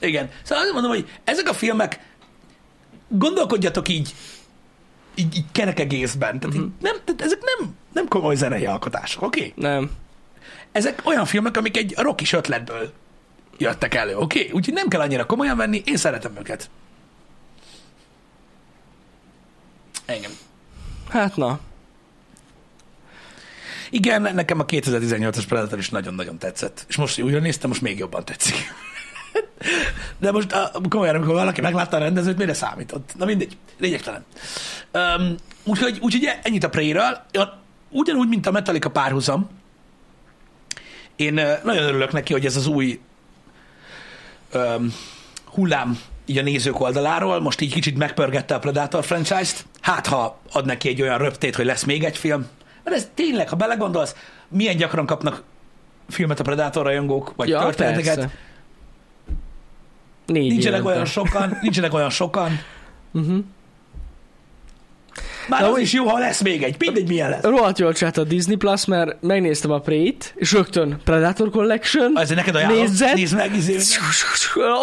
Igen. 0.00 0.28
Szóval 0.42 0.64
azt 0.64 0.72
mondom, 0.72 0.90
hogy 0.90 1.08
ezek 1.24 1.48
a 1.48 1.52
filmek, 1.52 2.00
gondolkodjatok 3.08 3.88
így, 3.88 4.14
így, 5.16 5.36
így 5.36 5.44
kerek 5.52 5.80
egészben. 5.80 6.38
Tehát, 6.40 6.56
uh-huh. 6.56 6.72
nem, 6.80 6.96
tehát 7.04 7.22
ezek 7.22 7.38
nem, 7.42 7.74
nem 7.92 8.08
komoly 8.08 8.34
zenei 8.34 8.66
alkotások, 8.66 9.22
oké? 9.22 9.38
Okay? 9.38 9.52
nem. 9.56 9.90
Ezek 10.72 11.00
olyan 11.04 11.24
filmek, 11.24 11.56
amik 11.56 11.76
egy 11.76 11.94
rockis 11.96 12.32
ötletből 12.32 12.92
jöttek 13.58 13.94
elő, 13.94 14.16
oké? 14.16 14.38
Okay? 14.38 14.52
Úgyhogy 14.52 14.74
nem 14.74 14.88
kell 14.88 15.00
annyira 15.00 15.26
komolyan 15.26 15.56
venni, 15.56 15.82
én 15.84 15.96
szeretem 15.96 16.36
őket. 16.38 16.70
Engem. 20.06 20.30
Hát 21.08 21.36
na. 21.36 21.60
Igen, 23.90 24.22
nekem 24.22 24.60
a 24.60 24.64
2018-as 24.64 25.44
Predator 25.48 25.78
is 25.78 25.90
nagyon-nagyon 25.90 26.38
tetszett. 26.38 26.84
És 26.88 26.96
most, 26.96 27.14
hogy 27.14 27.24
újra 27.24 27.38
néztem, 27.38 27.68
most 27.68 27.82
még 27.82 27.98
jobban 27.98 28.24
tetszik. 28.24 28.54
De 30.18 30.30
most 30.30 30.56
komolyan, 30.88 31.14
amikor 31.14 31.34
valaki 31.34 31.60
meglátta 31.60 31.96
a 31.96 32.00
rendezőt, 32.00 32.38
mire 32.38 32.54
számított? 32.54 33.12
Na 33.18 33.24
mindegy, 33.24 33.56
lényegtelen. 33.78 34.24
Um, 34.92 35.34
úgyhogy, 35.64 35.98
úgyhogy 36.00 36.28
ennyit 36.42 36.64
a 36.64 36.68
Prey-ről. 36.68 37.18
Ugyanúgy, 37.90 38.28
mint 38.28 38.46
a 38.46 38.50
Metallica 38.50 38.90
párhuzam, 38.90 39.48
én 41.16 41.34
nagyon 41.64 41.82
örülök 41.82 42.12
neki, 42.12 42.32
hogy 42.32 42.46
ez 42.46 42.56
az 42.56 42.66
új 42.66 43.00
um, 44.54 44.94
hullám 45.44 45.98
így 46.26 46.38
a 46.38 46.42
nézők 46.42 46.80
oldaláról, 46.80 47.40
most 47.40 47.60
így 47.60 47.72
kicsit 47.72 47.98
megpörgette 47.98 48.54
a 48.54 48.58
Predator 48.58 49.04
franchise-t. 49.04 49.66
Hát, 49.80 50.06
ha 50.06 50.38
ad 50.52 50.66
neki 50.66 50.88
egy 50.88 51.02
olyan 51.02 51.18
röptét, 51.18 51.56
hogy 51.56 51.64
lesz 51.64 51.84
még 51.84 52.04
egy 52.04 52.16
film. 52.16 52.46
Mert 52.84 52.96
ez 52.96 53.08
tényleg, 53.14 53.48
ha 53.48 53.56
belegondolsz, 53.56 54.14
milyen 54.48 54.76
gyakran 54.76 55.06
kapnak 55.06 55.42
filmet 56.08 56.40
a 56.40 56.42
Predator 56.42 56.84
rajongók, 56.84 57.32
vagy 57.36 57.48
Ja, 57.48 57.60
történeteket. 57.60 58.30
Négy 60.26 60.48
Nincsenek 60.50 60.78
évente. 60.78 60.92
olyan 60.94 61.04
sokan, 61.04 61.58
nincsenek 61.62 61.94
olyan 61.94 62.10
sokan. 62.10 62.60
Uh-huh. 63.12 63.38
Már 65.48 65.60
De 65.60 65.66
az 65.66 65.72
úgy- 65.72 65.80
is 65.80 65.92
jó, 65.92 66.06
ha 66.08 66.18
lesz 66.18 66.42
még 66.42 66.62
egy. 66.62 66.76
Mindegy, 66.78 67.08
milyen 67.08 67.30
lesz. 67.30 67.42
Rohadt 67.42 67.78
jól 67.78 67.92
csinált 67.92 68.16
a 68.16 68.24
Disney 68.24 68.56
Plus, 68.56 68.84
mert 68.84 69.22
megnéztem 69.22 69.70
a 69.70 69.78
Prey-t, 69.78 70.32
és 70.36 70.52
rögtön 70.52 71.00
Predator 71.04 71.50
Collection. 71.50 72.12
Ezért 72.18 72.38
neked 72.38 72.54
ajánlom, 72.54 72.78
Nézzet. 72.78 73.14
nézd 73.14 73.36
meg, 73.36 73.56
izé. 73.56 73.76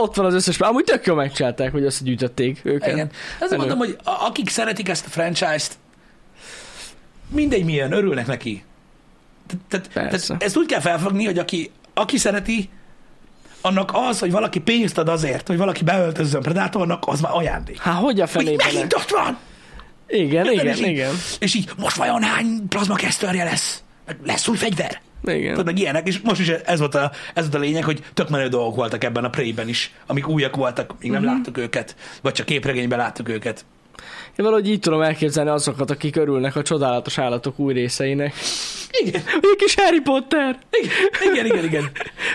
Ott 0.01 0.15
van 0.15 0.25
az 0.25 0.33
összes, 0.33 0.59
amúgy 0.59 0.83
tök 0.83 1.05
jól 1.05 1.15
megcsinálták, 1.15 1.71
hogy 1.71 1.83
összegyűjtötték 1.83 2.59
őket. 2.63 2.91
Igen. 2.93 3.09
Menő. 3.39 3.57
mondom, 3.57 3.77
hogy 3.77 3.97
akik 4.03 4.49
szeretik 4.49 4.89
ezt 4.89 5.05
a 5.05 5.09
franchise-t, 5.09 5.71
mindegy 7.29 7.65
milyen, 7.65 7.91
örülnek 7.91 8.27
neki. 8.27 8.63
Tehát, 9.67 9.89
tehát 9.93 10.43
ezt 10.43 10.57
úgy 10.57 10.65
kell 10.65 10.79
felfogni, 10.79 11.25
hogy 11.25 11.37
aki, 11.37 11.71
aki 11.93 12.17
szereti, 12.17 12.69
annak 13.63 13.91
az, 13.93 14.19
hogy 14.19 14.31
valaki 14.31 14.59
pénzt 14.59 14.97
ad 14.97 15.09
azért, 15.09 15.47
hogy 15.47 15.57
valaki 15.57 15.83
beöltözzön 15.83 16.41
Predatornak, 16.41 17.03
az 17.07 17.21
már 17.21 17.31
ajándék. 17.35 17.77
Hát 17.79 17.99
hogy 18.01 18.17
a 18.19 18.21
Hogy 18.21 18.29
fenében? 18.31 18.67
ne? 18.67 18.73
megint 18.73 18.93
ott 18.93 19.09
van! 19.09 19.37
Igen, 20.07 20.45
Érted? 20.45 20.53
igen, 20.53 20.67
és 20.73 20.79
így, 20.79 20.87
igen. 20.87 21.13
És 21.39 21.53
így, 21.55 21.69
most 21.77 21.95
vajon 21.95 22.23
hány 22.23 22.67
plazma 22.69 22.95
kesztőrje 22.95 23.43
lesz? 23.43 23.83
Lesz 24.25 24.47
új 24.47 24.57
fegyver? 24.57 25.01
Igen. 25.25 25.49
Tudod, 25.49 25.65
meg 25.65 25.79
ilyenek, 25.79 26.07
és 26.07 26.19
most 26.19 26.39
is 26.41 26.47
ez 26.49 26.79
volt, 26.79 26.95
a, 26.95 27.11
ez 27.33 27.41
volt 27.43 27.55
a 27.55 27.59
lényeg, 27.65 27.83
hogy 27.83 28.03
tök 28.13 28.29
menő 28.29 28.47
dolgok 28.47 28.75
voltak 28.75 29.03
ebben 29.03 29.23
a 29.23 29.29
Prey-ben 29.29 29.67
is, 29.69 29.91
amik 30.07 30.27
újak 30.27 30.55
voltak, 30.55 30.93
még 31.01 31.11
nem 31.11 31.21
Mhm. 31.23 31.31
láttuk 31.31 31.57
őket, 31.57 31.95
vagy 32.21 32.33
csak 32.33 32.45
képregényben 32.45 32.97
láttuk 32.99 33.29
őket. 33.29 33.65
Én 34.37 34.45
valahogy 34.45 34.69
így 34.69 34.79
tudom 34.79 35.01
elképzelni 35.01 35.49
azokat, 35.49 35.91
akik 35.91 36.15
örülnek 36.15 36.55
a 36.55 36.61
csodálatos 36.61 37.17
állatok 37.17 37.59
új 37.59 37.73
részeinek. 37.73 38.33
Igen, 39.05 39.21
egy 39.25 39.55
kis 39.57 39.75
Harry 39.75 40.01
Potter! 40.01 40.59
igen, 41.31 41.45
igen, 41.45 41.63
igen. 41.63 41.91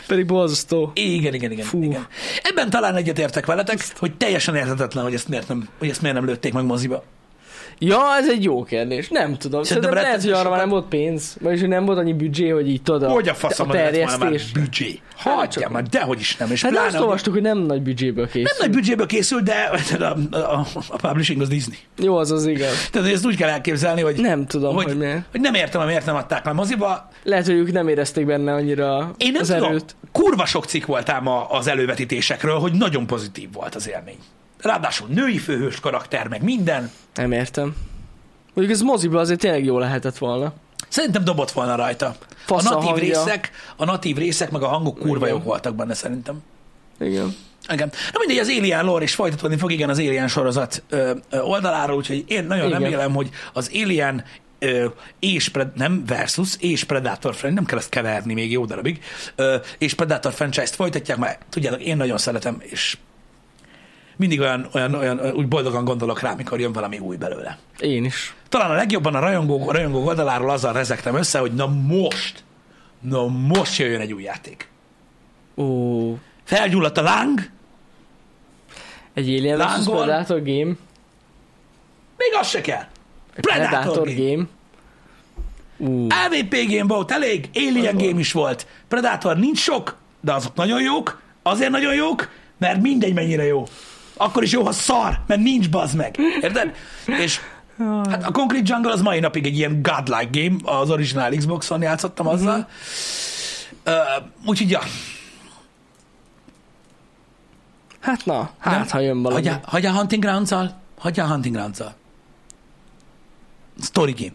Pedig 0.06 0.26
borzasztó. 0.26 0.90
Igen, 0.94 1.34
igen, 1.34 1.50
igen, 1.50 1.66
Fú. 1.66 1.82
igen. 1.82 2.06
Ebben 2.42 2.70
talán 2.70 2.96
egyetértek 2.96 3.46
veletek, 3.46 3.78
hogy 3.98 4.16
teljesen 4.16 4.56
érthetetlen, 4.56 5.04
hogy 5.04 5.14
ezt 5.14 5.28
miért 5.28 5.48
nem, 5.48 5.68
hogy 5.78 5.88
ezt 5.88 6.00
miért 6.00 6.16
nem 6.16 6.26
lőtték 6.26 6.52
meg 6.52 6.64
moziba. 6.64 7.04
Ja, 7.80 8.00
ez 8.20 8.28
egy 8.28 8.44
jó 8.44 8.62
kérdés. 8.62 9.08
Nem 9.08 9.36
tudom. 9.36 9.62
Szerintem 9.62 9.90
Szerintem 9.92 9.92
lehet, 9.94 10.22
hogy 10.22 10.30
arra 10.30 10.50
már 10.50 10.58
nem 10.58 10.68
volt 10.68 10.86
pénz. 10.88 11.36
Vagyis, 11.40 11.60
hogy 11.60 11.68
nem 11.68 11.84
volt 11.84 11.98
annyi 11.98 12.12
büdzsé, 12.12 12.48
hogy 12.48 12.68
így 12.70 12.82
tudod. 12.82 13.10
Hogy 13.10 13.28
a 13.28 13.34
faszom 13.34 13.68
a 13.68 13.72
volna 13.72 13.82
már 13.90 13.92
terjesztés. 13.92 14.52
büdzsé? 14.52 15.00
Hát 15.16 15.34
Hagyja 15.34 15.68
már, 15.68 15.82
dehogy 15.82 16.20
is 16.20 16.36
nem. 16.36 16.50
És 16.50 16.62
Hát 16.62 16.70
pláne, 16.72 16.86
azt 16.86 16.98
olvastuk, 16.98 17.32
hogy 17.32 17.42
nem 17.42 17.58
nagy 17.58 17.82
büdzséből 17.82 18.26
készül. 18.26 18.42
nem 18.42 18.54
nagy 18.58 18.70
büdzséből 18.70 19.06
készül, 19.06 19.40
de 19.40 19.70
a, 19.98 20.36
a, 20.36 20.66
a 20.88 20.96
publishing 21.08 21.40
az 21.40 21.48
Disney. 21.48 21.76
Jó, 21.98 22.16
az 22.16 22.30
az 22.30 22.46
igaz. 22.46 22.88
Tehát 22.92 23.12
ezt 23.12 23.26
úgy 23.26 23.36
kell 23.36 23.48
elképzelni, 23.48 24.00
hogy, 24.00 24.16
Nem 24.20 24.46
tudom, 24.46 24.74
hogy, 24.74 24.84
hogy, 24.84 24.92
hogy 24.92 25.02
miért. 25.02 25.22
hogy 25.30 25.40
nem 25.40 25.54
értem, 25.54 25.80
hogy 25.80 25.88
miért 25.90 26.06
nem 26.06 26.16
adták 26.16 26.44
meg 26.44 26.54
moziba. 26.54 27.08
Lehet, 27.22 27.46
hogy 27.46 27.54
ők 27.54 27.72
nem 27.72 27.88
érezték 27.88 28.26
benne 28.26 28.52
annyira 28.52 29.14
Én 29.16 29.32
nem 29.32 29.40
az 29.40 29.48
tudom, 29.48 29.64
erőt. 29.64 29.96
kurva 30.12 30.46
sok 30.46 30.64
cikk 30.64 30.86
volt 30.86 31.08
ám 31.08 31.26
a- 31.26 31.46
az 31.50 31.66
elővetítésekről, 31.66 32.58
hogy 32.58 32.72
nagyon 32.72 33.06
pozitív 33.06 33.48
volt 33.52 33.74
az 33.74 33.88
élmény. 33.88 34.18
Ráadásul 34.62 35.08
női 35.08 35.38
főhős 35.38 35.80
karakter, 35.80 36.28
meg 36.28 36.42
minden. 36.42 36.90
Nem 37.14 37.32
értem. 37.32 37.76
Mondjuk 38.54 38.78
ez 38.78 38.82
moziba 38.82 39.20
azért 39.20 39.40
tényleg 39.40 39.64
jó 39.64 39.78
lehetett 39.78 40.18
volna. 40.18 40.52
Szerintem 40.88 41.24
dobott 41.24 41.50
volna 41.50 41.74
rajta. 41.76 42.16
Fasz 42.44 42.64
a 42.64 42.70
a 42.70 42.72
natív 42.74 42.88
hangja. 42.88 43.04
részek, 43.04 43.50
a 43.76 43.84
natív 43.84 44.16
részek, 44.16 44.50
meg 44.50 44.62
a 44.62 44.66
hangok 44.68 44.98
kurva 44.98 45.26
Igen. 45.26 45.36
jók 45.38 45.44
voltak 45.44 45.74
benne 45.74 45.94
szerintem. 45.94 46.42
Igen. 47.00 47.34
Igen. 47.72 47.90
Na 48.12 48.18
mindegy, 48.26 48.38
az 48.38 48.48
Alien 48.58 48.84
lore 48.84 49.04
is 49.04 49.14
folytatódni 49.14 49.56
fog, 49.56 49.72
igen, 49.72 49.88
az 49.88 49.98
Alien 49.98 50.28
sorozat 50.28 50.82
ö, 50.88 51.12
ö, 51.30 51.38
oldaláról, 51.40 51.96
úgyhogy 51.96 52.24
én 52.28 52.44
nagyon 52.44 52.66
Igen. 52.66 52.80
remélem, 52.80 53.14
hogy 53.14 53.28
az 53.52 53.70
Alien 53.74 54.24
ö, 54.58 54.86
és 55.18 55.48
Pred- 55.48 55.76
nem 55.76 56.04
versus, 56.06 56.56
és 56.60 56.84
Predator 56.84 57.34
franchise, 57.34 57.54
nem 57.54 57.64
kell 57.64 57.78
ezt 57.78 57.88
keverni 57.88 58.34
még 58.34 58.50
jó 58.50 58.64
darabig, 58.64 59.00
ö, 59.36 59.56
és 59.78 59.94
Predator 59.94 60.32
franchise-t 60.32 60.74
folytatják, 60.74 61.18
mert 61.18 61.44
tudjátok, 61.50 61.80
én 61.82 61.96
nagyon 61.96 62.18
szeretem, 62.18 62.56
és 62.60 62.96
mindig 64.18 64.40
olyan, 64.40 64.68
olyan, 64.72 64.94
olyan, 64.94 65.20
úgy 65.34 65.48
boldogan 65.48 65.84
gondolok 65.84 66.20
rá, 66.20 66.34
mikor 66.34 66.60
jön 66.60 66.72
valami 66.72 66.98
új 66.98 67.16
belőle. 67.16 67.58
Én 67.78 68.04
is. 68.04 68.34
Talán 68.48 68.70
a 68.70 68.74
legjobban 68.74 69.14
a 69.14 69.18
rajongók, 69.18 69.68
a 69.68 69.72
rajongók 69.72 70.06
oldaláról 70.06 70.50
azzal 70.50 70.72
rezektem 70.72 71.14
össze, 71.14 71.38
hogy 71.38 71.54
na 71.54 71.66
most, 71.66 72.44
na 73.00 73.26
most 73.26 73.78
jöjjön 73.78 74.00
egy 74.00 74.12
új 74.12 74.22
játék. 74.22 74.68
Ó, 75.56 76.18
Felgyulladt 76.44 76.98
a 76.98 77.02
láng, 77.02 77.50
egy 79.14 79.28
Alien 79.38 79.58
vs. 79.58 79.84
Predator 79.84 80.42
game. 80.42 80.72
még 82.16 82.32
az 82.40 82.48
se 82.48 82.60
kell. 82.60 82.84
Egy 83.34 83.44
Predator, 83.44 83.68
Predator 83.78 84.06
game. 84.06 84.30
game. 84.30 84.46
Ú, 85.76 86.06
AVP 86.10 86.56
game 86.68 86.94
volt 86.94 87.10
elég, 87.10 87.48
Alien 87.54 87.96
Az 87.96 88.02
game 88.02 88.18
is 88.20 88.32
volt. 88.32 88.66
Predator 88.88 89.36
nincs 89.36 89.58
sok, 89.58 89.96
de 90.20 90.32
azok 90.32 90.54
nagyon 90.54 90.82
jók. 90.82 91.20
Azért 91.42 91.70
nagyon 91.70 91.94
jók, 91.94 92.30
mert 92.58 92.80
mindegy 92.80 93.14
mennyire 93.14 93.44
jó. 93.44 93.64
Akkor 94.18 94.42
is 94.42 94.52
jó, 94.52 94.64
ha 94.64 94.72
szar, 94.72 95.20
mert 95.26 95.40
nincs 95.40 95.70
bazd 95.70 95.96
meg. 95.96 96.18
Érted? 96.40 96.74
És 97.06 97.40
hát 98.10 98.24
a 98.24 98.30
Concrete 98.30 98.64
Jungle 98.66 98.92
az 98.92 99.00
mai 99.00 99.20
napig 99.20 99.46
egy 99.46 99.56
ilyen 99.56 99.82
godlike 99.82 100.28
game, 100.30 100.78
az 100.78 100.90
original 100.90 101.30
Xbox-on 101.30 101.82
játszottam 101.82 102.26
azzal. 102.26 102.68
Uh, 103.86 103.94
úgyhogy 104.46 104.70
ja, 104.70 104.80
hát 108.00 108.24
na, 108.24 108.50
hát 108.58 108.90
ha 108.90 108.98
jön 108.98 109.22
valami. 109.22 109.34
hagyjál, 109.34 109.60
hagyjál 109.66 109.94
Hunting 109.94 110.22
Grounds-al, 110.22 110.80
hagyjál 110.98 111.28
Hunting 111.28 111.54
Grounds-al. 111.54 111.94
Story 113.82 114.12
game. 114.12 114.32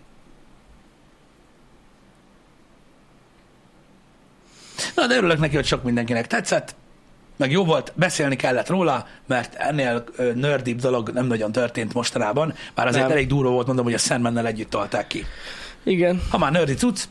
Na, 4.95 5.07
de 5.07 5.15
örülök 5.15 5.39
neki, 5.39 5.55
hogy 5.55 5.65
sok 5.65 5.83
mindenkinek 5.83 6.27
tetszett, 6.27 6.75
meg 7.37 7.51
jó 7.51 7.65
volt, 7.65 7.93
beszélni 7.95 8.35
kellett 8.35 8.67
róla, 8.67 9.07
mert 9.27 9.55
ennél 9.55 10.03
ö, 10.15 10.33
nerdibb 10.33 10.79
dolog 10.79 11.09
nem 11.09 11.25
nagyon 11.25 11.51
történt 11.51 11.93
mostanában, 11.93 12.53
bár 12.75 12.87
azért 12.87 13.03
Nem. 13.03 13.11
elég 13.11 13.27
durva 13.27 13.49
volt, 13.49 13.67
mondom, 13.67 13.85
hogy 13.85 13.93
a 13.93 13.97
Sandmannel 13.97 14.47
együtt 14.47 14.69
tolták 14.69 15.07
ki. 15.07 15.25
Igen. 15.83 16.21
Ha 16.29 16.37
már 16.37 16.51
nerdi 16.51 16.73
cucc, 16.73 17.03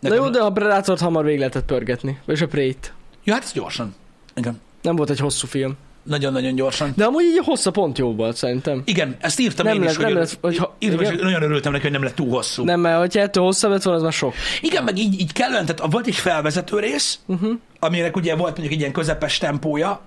De 0.00 0.14
jó, 0.14 0.28
de 0.28 0.38
a 0.40 0.52
Predatort 0.52 1.00
hamar 1.00 1.24
végig 1.24 1.38
lehetett 1.38 1.64
pörgetni. 1.64 2.20
És 2.26 2.40
a 2.40 2.46
Prey-t. 2.46 2.92
Ja, 3.24 3.32
hát 3.32 3.42
ez 3.42 3.52
gyorsan. 3.52 3.94
Igen. 4.34 4.60
Nem 4.82 4.96
volt 4.96 5.10
egy 5.10 5.18
hosszú 5.18 5.46
film. 5.46 5.76
Nagyon-nagyon 6.04 6.54
gyorsan. 6.54 6.92
De 6.96 7.04
amúgy 7.04 7.24
így 7.24 7.38
a 7.40 7.44
hossza 7.44 7.70
pont 7.70 7.98
jó 7.98 8.14
volt 8.14 8.36
szerintem. 8.36 8.82
Igen, 8.84 9.16
ezt 9.20 9.40
írtam 9.40 9.66
Nem 9.66 9.74
én 9.74 9.82
is, 9.82 9.86
lett- 9.86 9.96
hogy, 9.96 10.04
nem 10.04 10.14
lett- 10.16 10.38
hogy 10.40 10.56
ha- 10.56 10.76
írtam, 10.78 11.00
is, 11.00 11.06
igen. 11.06 11.18
hogy 11.18 11.24
nagyon 11.32 11.42
örültem 11.42 11.72
neki, 11.72 11.82
hogy 11.82 11.92
nem 11.92 12.02
lett 12.02 12.14
túl 12.14 12.28
hosszú. 12.30 12.64
Nem, 12.64 12.80
mert 12.80 12.98
hogyha 12.98 13.20
ettől 13.20 13.44
hosszabb 13.44 13.70
lett 13.70 13.82
volna, 13.82 13.98
az 13.98 14.04
már 14.04 14.12
sok. 14.12 14.34
Igen, 14.60 14.84
meg 14.84 14.98
így, 14.98 15.20
így 15.20 15.32
kellően, 15.32 15.66
tehát 15.66 15.92
volt 15.92 16.06
egy 16.06 16.14
felvezető 16.14 16.78
rész, 16.78 17.18
uh-huh. 17.26 17.50
aminek 17.78 18.16
ugye 18.16 18.34
volt 18.36 18.50
mondjuk 18.50 18.72
egy 18.72 18.80
ilyen 18.80 18.92
közepes 18.92 19.38
tempója, 19.38 20.00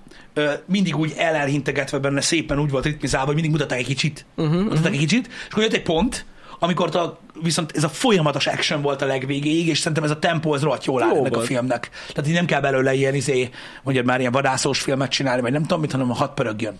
mindig 0.66 0.96
úgy 0.96 1.14
elelhintegetve 1.16 1.98
benne 1.98 2.20
szépen 2.20 2.58
úgy 2.60 2.70
volt 2.70 2.84
ritmizálva, 2.84 3.26
hogy 3.26 3.34
mindig 3.34 3.52
mutatták 3.52 3.78
egy 3.78 3.86
kicsit. 3.86 4.24
Uh-huh, 4.36 4.62
mutatták 4.62 4.92
egy 4.92 4.98
kicsit, 4.98 5.26
és 5.26 5.32
akkor 5.50 5.62
jött 5.62 5.72
egy 5.72 5.82
pont, 5.82 6.24
amikor 6.58 6.96
a, 6.96 7.18
viszont 7.42 7.72
ez 7.76 7.84
a 7.84 7.88
folyamatos 7.88 8.46
action 8.46 8.82
volt 8.82 9.02
a 9.02 9.06
legvégéig, 9.06 9.66
és 9.66 9.78
szerintem 9.78 10.04
ez 10.04 10.10
a 10.10 10.18
tempó 10.18 10.52
az 10.52 10.62
rohadt 10.62 10.84
jól 10.84 11.02
áll 11.02 11.08
Jó 11.08 11.16
ennek 11.16 11.36
a 11.36 11.40
filmnek. 11.40 11.90
Tehát 12.12 12.28
így 12.28 12.34
nem 12.34 12.46
kell 12.46 12.60
belőle 12.60 12.94
ilyen 12.94 13.14
izé, 13.14 13.50
mondjad 13.82 14.06
már 14.06 14.20
ilyen 14.20 14.32
vadászós 14.32 14.80
filmet 14.80 15.10
csinálni, 15.10 15.40
vagy 15.40 15.52
nem 15.52 15.62
tudom 15.62 15.80
mit, 15.80 15.92
hanem 15.92 16.10
a 16.10 16.14
hat 16.14 16.34
pörögjön. 16.34 16.78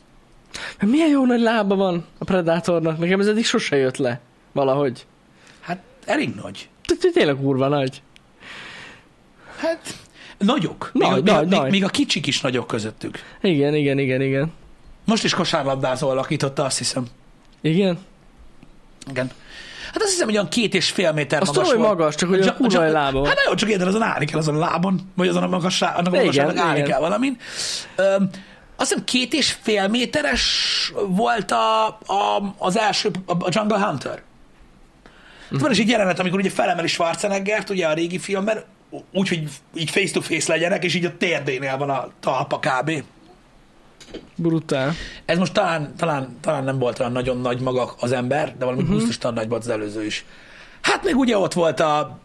Mert 0.78 0.92
milyen 0.92 1.08
jó 1.08 1.26
nagy 1.26 1.40
lába 1.40 1.74
van 1.74 2.04
a 2.18 2.24
Predatornak. 2.24 2.98
Nekem 2.98 3.20
ez 3.20 3.26
eddig 3.26 3.44
sose 3.44 3.76
jött 3.76 3.96
le. 3.96 4.20
Valahogy. 4.52 5.06
Hát 5.60 5.82
elég 6.04 6.34
nagy. 6.34 6.68
Tényleg 7.12 7.36
kurva 7.36 7.68
nagy. 7.68 8.02
Hát 9.56 9.94
nagyok. 10.38 10.90
Még, 10.92 11.08
Nagy, 11.08 11.28
a, 11.28 11.32
nagy, 11.32 11.48
még, 11.48 11.58
nagy. 11.58 11.70
még 11.70 11.84
a 11.84 11.88
kicsik 11.88 12.26
is 12.26 12.40
nagyok 12.40 12.66
közöttük. 12.66 13.18
Igen, 13.42 13.74
igen, 13.74 13.98
igen, 13.98 14.20
igen. 14.20 14.52
Most 15.04 15.24
is 15.24 15.34
kosárlabdázó 15.34 16.08
alakította, 16.08 16.64
azt 16.64 16.78
hiszem. 16.78 17.06
Igen? 17.60 17.98
Igen. 19.10 19.30
Hát 19.92 20.02
azt 20.02 20.10
hiszem, 20.10 20.26
hogy 20.26 20.34
olyan 20.34 20.48
két 20.48 20.74
és 20.74 20.90
fél 20.90 21.12
méter 21.12 21.40
Azt 21.40 21.54
magas 21.54 21.68
tudom, 21.68 21.84
volt. 21.84 21.98
magas, 21.98 22.14
csak 22.14 22.28
hogy 22.28 22.40
a 22.40 22.44
Csak- 22.44 22.56
kurva 22.56 22.88
lába. 22.90 23.26
Hát 23.26 23.36
nagyon 23.36 23.56
csak 23.56 23.68
érted, 23.68 23.86
azon 23.86 24.02
állni 24.02 24.24
kell 24.24 24.38
azon 24.38 24.54
a 24.54 24.58
lábon, 24.58 25.00
vagy 25.14 25.28
azon 25.28 25.42
a 25.42 25.46
magasság, 25.48 25.96
annak 25.96 26.12
a 26.12 26.16
magasságnak 26.16 26.56
állni 26.58 26.78
igen. 26.78 26.90
kell 26.90 27.00
valamin. 27.00 27.36
Öm, 27.96 28.30
azt 28.76 28.88
hiszem 28.88 29.04
két 29.04 29.32
és 29.32 29.56
fél 29.62 29.88
méteres 29.88 30.42
volt 31.08 31.50
a, 31.50 31.86
a, 31.86 32.54
az 32.58 32.78
első, 32.78 33.10
a, 33.26 33.32
Jungle 33.48 33.78
Hunter. 33.78 34.22
Mm. 35.54 35.58
Van 35.58 35.70
is 35.70 35.78
egy 35.78 35.88
jelenet, 35.88 36.18
amikor 36.18 36.38
ugye 36.38 36.50
felemeli 36.50 36.86
Schwarzeneggert, 36.88 37.70
ugye 37.70 37.86
a 37.86 37.92
régi 37.92 38.18
filmben, 38.18 38.62
úgy, 39.12 39.28
hogy 39.28 39.42
így 39.74 39.90
face 39.90 40.12
to 40.12 40.20
face 40.20 40.52
legyenek, 40.52 40.84
és 40.84 40.94
így 40.94 41.04
a 41.04 41.16
térdénél 41.16 41.76
van 41.76 41.90
a 41.90 42.08
talpa 42.20 42.58
kb. 42.58 43.02
Brutál. 44.36 44.92
Ez 45.24 45.38
most 45.38 45.52
talán, 45.52 45.96
talán, 45.96 46.36
talán 46.40 46.64
nem 46.64 46.78
volt 46.78 46.98
olyan 46.98 47.12
nagyon 47.12 47.40
nagy 47.40 47.60
maga 47.60 47.94
az 48.00 48.12
ember, 48.12 48.54
de 48.58 48.64
valami 48.64 48.82
uh-huh. 48.82 48.96
gusztustalan 48.96 49.34
nagy 49.34 49.48
volt 49.48 49.62
az 49.62 49.68
előző 49.68 50.04
is. 50.04 50.24
Hát 50.80 51.04
még 51.04 51.16
ugye 51.16 51.38
ott 51.38 51.52
volt 51.52 51.80
a, 51.80 52.18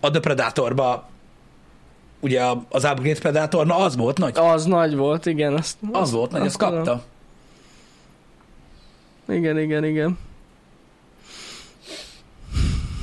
a 0.00 0.10
The 0.10 0.20
Predatorba, 0.20 1.08
ugye 2.20 2.42
az 2.68 2.84
Upgrade 2.84 3.18
Predator, 3.18 3.66
na 3.66 3.76
az 3.76 3.96
volt 3.96 4.18
nagy. 4.18 4.38
Az 4.38 4.64
nagy 4.64 4.96
volt, 4.96 5.26
igen. 5.26 5.54
Azt, 5.54 5.76
Az 5.92 6.12
volt 6.12 6.30
nagy, 6.30 6.40
azt 6.40 6.62
azt 6.62 6.70
tudom. 6.70 6.84
kapta. 6.84 7.04
Igen, 9.32 9.58
igen, 9.58 9.84
igen. 9.84 10.18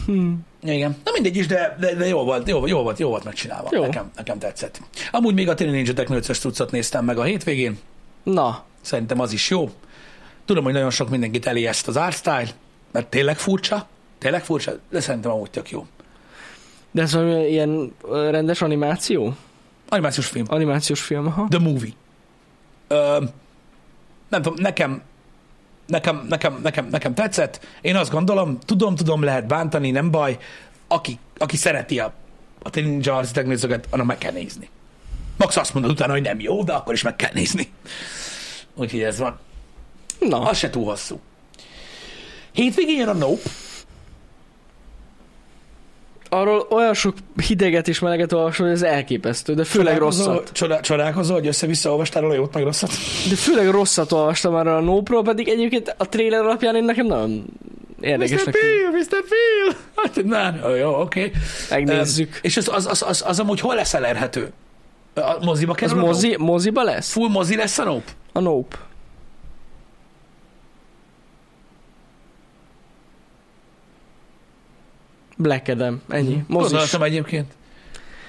Hm. 0.06 0.34
Igen. 0.64 0.97
Na 1.03 1.12
mindegy 1.14 1.36
is, 1.36 1.47
de, 1.47 1.78
de, 1.80 1.95
de 1.95 2.07
jó, 2.07 2.24
volt, 2.24 2.47
jó, 2.47 2.68
jó, 2.68 2.82
volt, 2.82 2.99
jó 2.99 3.09
volt 3.09 3.24
megcsinálva. 3.24 3.70
Jó. 3.72 3.82
Nekem, 3.82 4.12
nekem 4.16 4.39
tetszett. 4.39 4.82
Amúgy 5.12 5.34
még 5.34 5.49
a 5.49 5.53
Teenage 5.53 5.78
Ninja 5.78 5.93
Techno 5.93 6.16
5 6.16 6.41
tucat 6.41 6.72
néztem 6.72 7.05
meg 7.05 7.18
a 7.18 7.24
hétvégén. 7.24 7.78
Na, 8.24 8.64
Szerintem 8.82 9.20
az 9.20 9.32
is 9.34 9.49
jó. 9.49 9.70
Tudom, 10.45 10.64
hogy 10.64 10.74
nagyon 10.74 10.89
sok 10.89 11.09
mindenkit 11.09 11.45
elijeszt 11.45 11.88
az 11.88 11.97
art 11.97 12.16
style, 12.16 12.49
mert 12.91 13.07
tényleg 13.07 13.38
furcsa, 13.38 13.88
tényleg 14.18 14.43
furcsa, 14.43 14.72
de 14.89 14.99
szerintem 14.99 15.32
amúgy 15.32 15.49
tök 15.49 15.70
jó. 15.70 15.86
de 16.91 17.01
ez 17.01 17.14
valami 17.14 17.47
ilyen 17.49 17.93
rendes 18.09 18.62
animáció? 18.62 19.36
Animációs 19.89 20.28
film. 20.28 20.45
Animációs 20.49 21.01
film, 21.01 21.28
aha. 21.28 21.47
The 21.49 21.59
Movie. 21.59 21.91
Ö, 22.88 23.24
nem 24.30 24.41
tudom, 24.41 24.62
nekem, 24.62 25.01
nekem, 25.92 26.26
nekem, 26.30 26.60
nekem, 26.64 26.88
nekem 26.92 27.14
tetszett. 27.14 27.60
Én 27.82 27.96
azt 27.96 28.12
gondolom, 28.12 28.60
tudom, 28.66 28.96
tudom, 28.96 29.24
lehet 29.24 29.48
bántani, 29.48 29.92
nem 29.92 30.12
baj. 30.12 30.38
Aki, 30.88 31.20
aki 31.38 31.58
szereti 31.58 32.00
a, 32.00 32.14
a 32.64 32.70
Ninja 32.74 33.22
Technőzöket, 33.34 33.88
annak 33.89 34.06
meg 34.06 34.18
kell 34.18 34.32
nézni. 34.32 34.70
Max 35.38 35.58
azt 35.58 35.74
mondod 35.74 35.92
utána, 35.92 36.12
hogy 36.12 36.22
nem 36.22 36.39
jó, 36.39 36.64
de 36.64 36.74
akkor 36.74 36.94
is 36.94 37.02
meg 37.02 37.16
kell 37.16 37.32
nézni. 37.34 37.72
Úgyhogy 38.76 39.02
ez 39.02 39.18
van. 39.18 39.39
Na, 40.20 40.39
Az 40.39 40.58
se 40.58 40.70
túl 40.70 40.86
hosszú. 40.86 41.20
Hétvégén 42.52 42.98
jön 42.98 43.08
a 43.08 43.14
Nope. 43.14 43.50
Arról 46.34 46.68
olyan 46.70 46.94
sok 46.94 47.14
hideget 47.48 47.88
és 47.88 48.00
meleget 48.00 48.34
olvasol, 48.34 48.66
hogy 48.66 48.76
ez 48.76 48.82
elképesztő, 48.82 49.54
de 49.54 49.64
főleg 49.64 49.94
Csodálkozol- 49.94 50.28
rosszat. 50.28 50.52
Csodál, 50.52 50.82
csodálkozol, 50.82 51.36
hogy 51.36 51.48
össze-vissza 51.48 51.90
olvastál 51.92 52.22
róla 52.22 52.34
jót, 52.34 52.54
meg 52.54 52.64
rosszat? 52.64 52.90
De 53.30 53.36
főleg 53.36 53.70
rosszat 53.70 54.12
olvastam 54.12 54.54
már 54.54 54.68
a 54.68 54.80
Nópról, 54.80 55.24
pedig 55.24 55.48
egyébként 55.48 55.96
a 55.98 56.10
trailer 56.10 56.42
alapján 56.42 56.76
én 56.76 56.84
nekem 56.84 57.06
nagyon 57.06 57.30
Mr. 57.30 58.08
érdekesnek 58.08 58.54
tűnt. 58.54 58.58
Phil, 58.58 58.90
Mr. 58.92 59.24
Phil! 59.28 59.78
Hát, 59.96 60.24
na, 60.62 60.76
jó, 60.76 60.90
oké. 61.02 61.20
Okay. 61.20 61.32
Megnézzük. 61.70 62.40
És 62.42 62.58
az, 62.58 62.70
az, 62.74 62.86
az, 62.88 63.04
az, 63.08 63.24
az 63.28 63.40
amúgy 63.40 63.60
hol 63.60 63.76
lesz 63.76 63.94
elérhető? 63.94 64.52
A 65.16 65.38
moziba 65.46 65.72
Az 65.72 65.78
kerül? 65.78 66.00
a 66.00 66.06
mozi, 66.06 66.28
Nope? 66.28 66.44
moziba 66.44 66.84
lesz? 66.84 67.12
Full 67.12 67.30
mozi 67.30 67.56
lesz 67.56 67.78
a 67.78 67.84
Nope? 67.84 68.12
A 68.32 68.40
Nope. 68.40 68.76
Black 75.42 75.68
Adam, 75.68 76.02
ennyi. 76.10 76.44
Mozis. 76.48 76.70
Gondoltam 76.72 77.04
egyébként. 77.04 77.52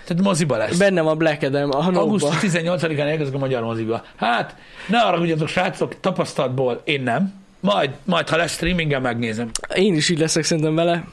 Tehát 0.05 0.23
moziba 0.23 0.57
lesz. 0.57 0.77
Benne 0.79 1.01
van 1.01 1.19
Black 1.19 1.43
Adam, 1.43 1.71
a 1.71 1.87
Augusztus 1.87 2.53
Nope-ba. 2.53 2.77
18-án 2.77 3.11
érkezik 3.11 3.35
a 3.35 3.39
magyar 3.39 3.63
moziba. 3.63 4.05
Hát, 4.17 4.57
ne 4.87 5.01
arra 5.01 5.19
ugyatok, 5.19 5.49
srácok, 5.49 6.01
tapasztalatból 6.01 6.81
én 6.85 7.03
nem. 7.03 7.35
Majd, 7.61 7.91
majd 8.05 8.29
ha 8.29 8.37
lesz 8.37 8.53
streamingen, 8.53 9.03
megnézem. 9.03 9.51
Én 9.75 9.95
is 9.95 10.09
így 10.09 10.19
leszek 10.19 10.45
szerintem 10.45 10.75
vele. 10.75 11.05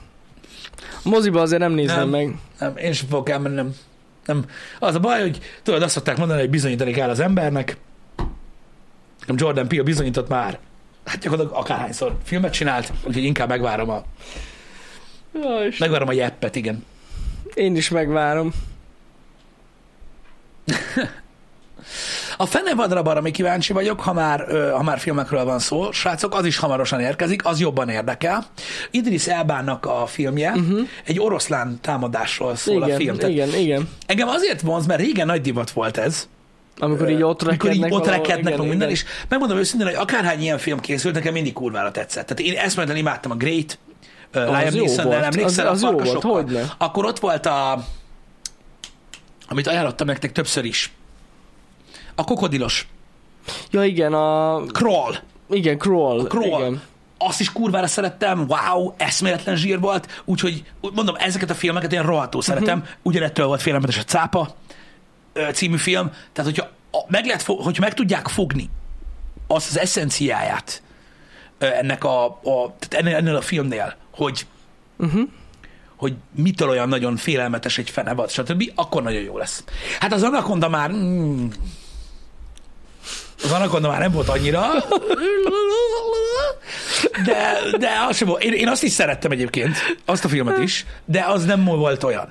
A 1.04 1.10
moziba 1.10 1.42
azért 1.42 1.62
nem 1.62 1.72
nézem 1.72 1.98
Nem. 1.98 2.10
meg. 2.10 2.36
Nem, 2.60 2.78
én 2.78 2.94
sem 2.94 3.08
fogok 3.08 3.30
elmenni, 3.30 3.56
nem. 3.56 3.74
nem. 4.26 4.46
Az 4.80 4.96
a 4.96 5.00
baj, 5.00 5.22
hogy 5.22 5.40
tudod, 5.64 5.82
azt 5.82 5.94
szokták 5.94 6.18
mondani, 6.18 6.40
hogy 6.40 6.50
bizonyítani 6.50 6.92
kell 6.92 7.10
az 7.10 7.20
embernek. 7.20 7.78
Nem 9.28 9.36
Jordan 9.40 9.68
Peele 9.68 9.84
bizonyított 9.84 10.28
már. 10.30 10.60
Hát 11.06 11.20
gyakorlatilag 11.20 11.60
akárhányszor 11.60 12.18
filmet 12.24 12.54
csinált, 12.54 12.92
úgyhogy 13.04 13.24
inkább 13.24 13.48
megvárom 13.48 13.90
a, 13.90 14.04
Jaj, 15.34 15.74
megvárom 15.80 16.08
a 16.08 16.14
jeppet, 16.14 16.56
igen. 16.56 16.86
Én 17.54 17.76
is 17.76 17.90
megvárom. 17.90 18.52
A 22.38 22.46
fenevadrab 22.46 23.08
arra 23.08 23.22
még 23.22 23.34
kíváncsi 23.34 23.74
vagyok, 23.74 24.00
ha 24.00 24.14
már, 24.14 24.46
ha 24.72 24.84
már 24.84 25.00
filmekről 25.00 25.44
van 25.44 25.60
szó. 25.60 25.92
Srácok, 25.92 26.36
az 26.36 26.46
is 26.46 26.58
hamarosan 26.58 27.00
érkezik, 27.00 27.46
az 27.46 27.60
jobban 27.60 27.90
érdekel. 27.90 28.46
Idris 28.92 29.28
Elbának 29.28 29.86
a 29.86 30.06
filmje 30.06 30.52
uh-huh. 30.52 30.88
egy 31.06 31.20
oroszlán 31.20 31.80
támadásról 31.82 32.56
szól 32.56 32.84
igen, 32.84 32.92
a 32.92 32.96
film. 32.96 33.16
Tehát 33.16 33.34
igen, 33.34 33.54
igen. 33.54 33.90
Engem 34.06 34.28
azért 34.28 34.62
vonz, 34.62 34.86
mert 34.86 35.00
régen 35.00 35.26
nagy 35.26 35.42
divat 35.42 35.72
volt 35.72 35.98
ez, 35.98 36.28
Amikor 36.78 37.10
így 37.10 37.24
ott 37.24 37.42
amikor 37.42 37.72
így 37.72 37.76
rekednek 37.76 38.00
ott 38.00 38.06
valahol, 38.06 38.24
rekednek, 38.24 38.54
igen, 38.54 38.60
meg 38.60 38.70
minden, 38.70 38.90
igen. 38.90 39.02
és 39.02 39.06
megmondom 39.30 39.58
őszintén, 39.58 39.88
hogy 39.88 39.96
akárhány 39.96 40.42
ilyen 40.42 40.58
film 40.58 40.80
készült, 40.80 41.14
nekem 41.14 41.34
mindig 41.34 41.54
kurvára 41.54 41.92
tetszett. 41.92 42.28
Tehát 42.28 42.54
én 42.54 42.58
eszméletlen 42.58 42.98
imádtam 43.00 43.32
a 43.32 43.36
Great, 43.36 43.78
Liam 44.32 44.74
Neeson-nel, 44.74 45.24
emlékszel 45.24 45.68
Az- 45.68 45.84
a 45.84 45.88
az 45.88 45.94
volt, 45.94 46.08
farkasokkal? 46.08 46.76
Akkor 46.78 47.06
ott 47.06 47.20
volt 47.20 47.46
a, 47.46 47.84
amit 49.48 49.68
ajánlottam 49.68 50.08
nektek 50.08 50.32
többször 50.32 50.66
is, 50.66 50.92
a 52.16 52.24
krokodilos, 52.24 52.88
Ja 53.72 53.84
igen, 53.84 54.14
a... 54.14 54.62
Crawl, 54.66 55.16
Igen, 55.50 55.78
Crawl. 55.78 56.28
Crawl. 56.28 56.60
Igen. 56.60 56.82
Azt 57.18 57.40
is 57.40 57.52
kurvára 57.52 57.88
szerettem, 57.88 58.46
wow, 58.48 58.94
eszméletlen 58.98 59.56
zsír 59.56 59.80
volt, 59.80 60.22
úgyhogy 60.26 60.64
úgy 60.82 60.94
mondom, 60.94 61.16
ezeket 61.18 61.50
a 61.50 61.54
filmeket 61.56 61.94
én 61.94 62.02
rohadtul 62.02 62.42
szeretem, 62.42 62.78
uh-huh. 62.78 62.94
ugyanettől 63.02 63.46
volt 63.48 63.62
félelmetes 63.62 63.98
a 63.98 64.04
Cápa 64.04 64.56
című 65.54 65.78
film, 65.78 66.12
tehát 66.34 66.52
hogyha 66.52 66.70
a- 66.92 67.06
meg, 67.08 67.26
lehet, 67.26 67.42
hogyha 67.44 67.84
meg 67.84 67.94
tudják 67.94 68.28
fogni 68.28 68.70
azt 69.48 69.70
az 69.70 69.80
eszenciáját 69.80 70.82
ennek 71.58 72.04
a, 72.04 72.26
a 72.26 72.76
tehát 72.80 73.06
ennél, 73.06 73.16
ennél 73.16 73.36
a 73.36 73.42
filmnél, 73.42 73.96
hogy 74.20 74.46
Uh-huh. 75.02 75.28
hogy 75.96 76.14
mitől 76.36 76.70
olyan 76.70 76.90
nagyon 76.90 77.16
félelmetes 77.18 77.78
egy 77.78 77.90
fenevad, 77.90 78.30
stb., 78.30 78.72
akkor 78.76 79.04
nagyon 79.04 79.22
jó 79.22 79.38
lesz. 79.38 79.64
Hát 80.00 80.14
az 80.14 80.24
Anaconda 80.24 80.70
már... 80.70 80.92
Mm, 80.92 81.46
az 83.44 83.52
Anaconda 83.52 83.88
már 83.88 84.00
nem 84.00 84.12
volt 84.12 84.30
annyira, 84.30 84.62
de, 87.26 87.58
de 87.78 87.90
az 88.10 88.16
sem 88.18 88.28
volt. 88.28 88.44
Én, 88.44 88.54
én 88.54 88.68
azt 88.68 88.84
is 88.84 88.92
szerettem 88.92 89.32
egyébként, 89.32 89.76
azt 90.06 90.26
a 90.26 90.28
filmet 90.28 90.58
is, 90.58 90.86
de 91.06 91.22
az 91.28 91.46
nem 91.46 91.66
volt 91.66 92.04
olyan, 92.04 92.28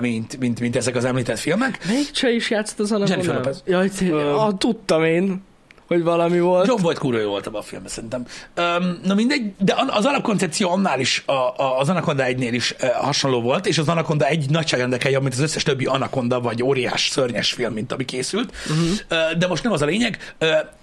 mint, 0.00 0.38
mint, 0.38 0.60
mint 0.60 0.76
ezek 0.76 0.96
az 0.96 1.04
említett 1.04 1.38
filmek. 1.38 1.86
Melyik 1.86 2.10
csaj 2.10 2.32
is 2.34 2.50
játszott 2.50 2.78
az 2.78 2.92
Anaconda? 2.92 3.12
Jennifer 3.12 3.34
Lopez. 3.34 3.62
Jaj, 3.66 3.88
té- 3.88 4.10
Ö- 4.10 4.34
ah, 4.36 4.58
tudtam 4.58 5.04
én, 5.04 5.42
hogy 5.86 6.02
valami 6.02 6.40
volt. 6.40 6.66
John 6.66 6.82
Boyd 6.82 6.98
kurva 6.98 7.18
jó 7.18 7.28
volt 7.28 7.46
abban 7.46 7.60
a 7.60 7.64
filmben, 7.64 7.90
szerintem. 7.90 8.26
Um, 8.56 9.00
na 9.04 9.14
mindegy, 9.14 9.52
de 9.58 9.74
az 9.88 10.04
alapkoncepció 10.04 10.70
annál 10.70 11.00
is, 11.00 11.22
a, 11.26 11.32
a, 11.32 11.78
az 11.78 11.88
Anaconda 11.88 12.24
1-nél 12.26 12.50
is 12.52 12.74
uh, 12.82 12.90
hasonló 12.90 13.40
volt, 13.40 13.66
és 13.66 13.78
az 13.78 13.88
Anaconda 13.88 14.26
egy 14.26 14.50
nagyságrendekel 14.50 15.10
jobb, 15.10 15.22
mint 15.22 15.34
az 15.34 15.40
összes 15.40 15.62
többi 15.62 15.84
Anaconda 15.84 16.40
vagy 16.40 16.62
óriás 16.62 17.08
szörnyes 17.08 17.52
film, 17.52 17.72
mint 17.72 17.92
ami 17.92 18.04
készült. 18.04 18.52
Uh-huh. 18.70 19.30
Uh, 19.30 19.38
de 19.38 19.46
most 19.46 19.62
nem 19.62 19.72
az 19.72 19.82
a 19.82 19.86
lényeg. 19.86 20.34
E- 20.38 20.80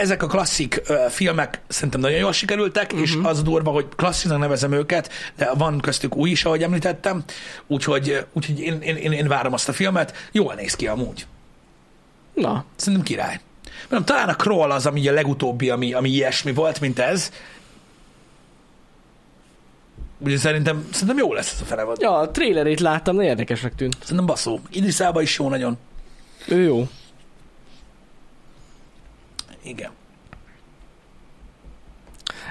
ezek 0.00 0.22
a 0.22 0.26
klasszik 0.26 0.82
filmek 1.08 1.60
szerintem 1.68 2.00
nagyon 2.00 2.18
jól 2.18 2.32
sikerültek, 2.32 2.84
uh-huh. 2.84 3.00
és 3.00 3.18
az 3.22 3.38
a 3.38 3.42
durva, 3.42 3.70
hogy 3.70 3.86
klassziknak 3.96 4.38
nevezem 4.38 4.72
őket, 4.72 5.10
de 5.36 5.50
van 5.54 5.80
köztük 5.80 6.16
új 6.16 6.30
is, 6.30 6.44
ahogy 6.44 6.62
említettem, 6.62 7.24
úgyhogy, 7.66 8.24
úgyhogy 8.32 8.60
én, 8.60 8.80
én, 8.80 8.96
én, 8.96 9.12
én 9.12 9.28
várom 9.28 9.52
azt 9.52 9.68
a 9.68 9.72
filmet. 9.72 10.28
Jól 10.32 10.54
néz 10.54 10.74
ki 10.74 10.86
amúgy. 10.86 11.26
Na, 12.34 12.64
Szerintem 12.76 13.02
király. 13.02 13.40
Nem, 13.88 14.04
talán 14.04 14.28
a 14.28 14.36
Crawl 14.36 14.70
az, 14.70 14.86
ami 14.86 15.08
a 15.08 15.12
legutóbbi, 15.12 15.70
ami, 15.70 15.92
ami 15.92 16.08
ilyesmi 16.08 16.52
volt, 16.52 16.80
mint 16.80 16.98
ez. 16.98 17.32
Úgyhogy 20.18 20.38
szerintem, 20.38 20.88
szerintem 20.92 21.18
jó 21.18 21.32
lesz 21.32 21.52
ez 21.52 21.60
a 21.60 21.64
fenevad. 21.64 22.00
Ja. 22.00 22.16
a 22.16 22.30
trailerét 22.30 22.80
láttam, 22.80 23.16
de 23.16 23.24
érdekesnek 23.24 23.74
tűnt. 23.74 23.96
Szerintem 24.00 24.26
baszó. 24.26 24.60
Idris 24.70 25.00
Elba 25.00 25.22
is 25.22 25.38
jó 25.38 25.48
nagyon. 25.48 25.78
Ő 26.48 26.62
jó. 26.62 26.88
Igen. 29.62 29.90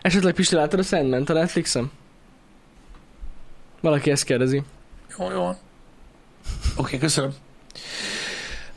Esetleg 0.02 0.34
Pisti 0.34 0.56
láttad 0.56 0.80
a 0.80 0.84
Sandman 0.84 1.24
a 1.24 1.34
Netflixen? 1.34 1.92
Valaki 3.82 4.12
ezt 4.12 4.24
kérdezi. 4.24 4.64
Jó, 5.18 5.32
jó. 5.32 5.48
Oké, 5.48 5.58
okay, 6.76 7.00
köszönöm. 7.00 7.34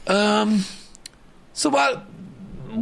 Um, 0.09 0.67
szóval 1.53 2.07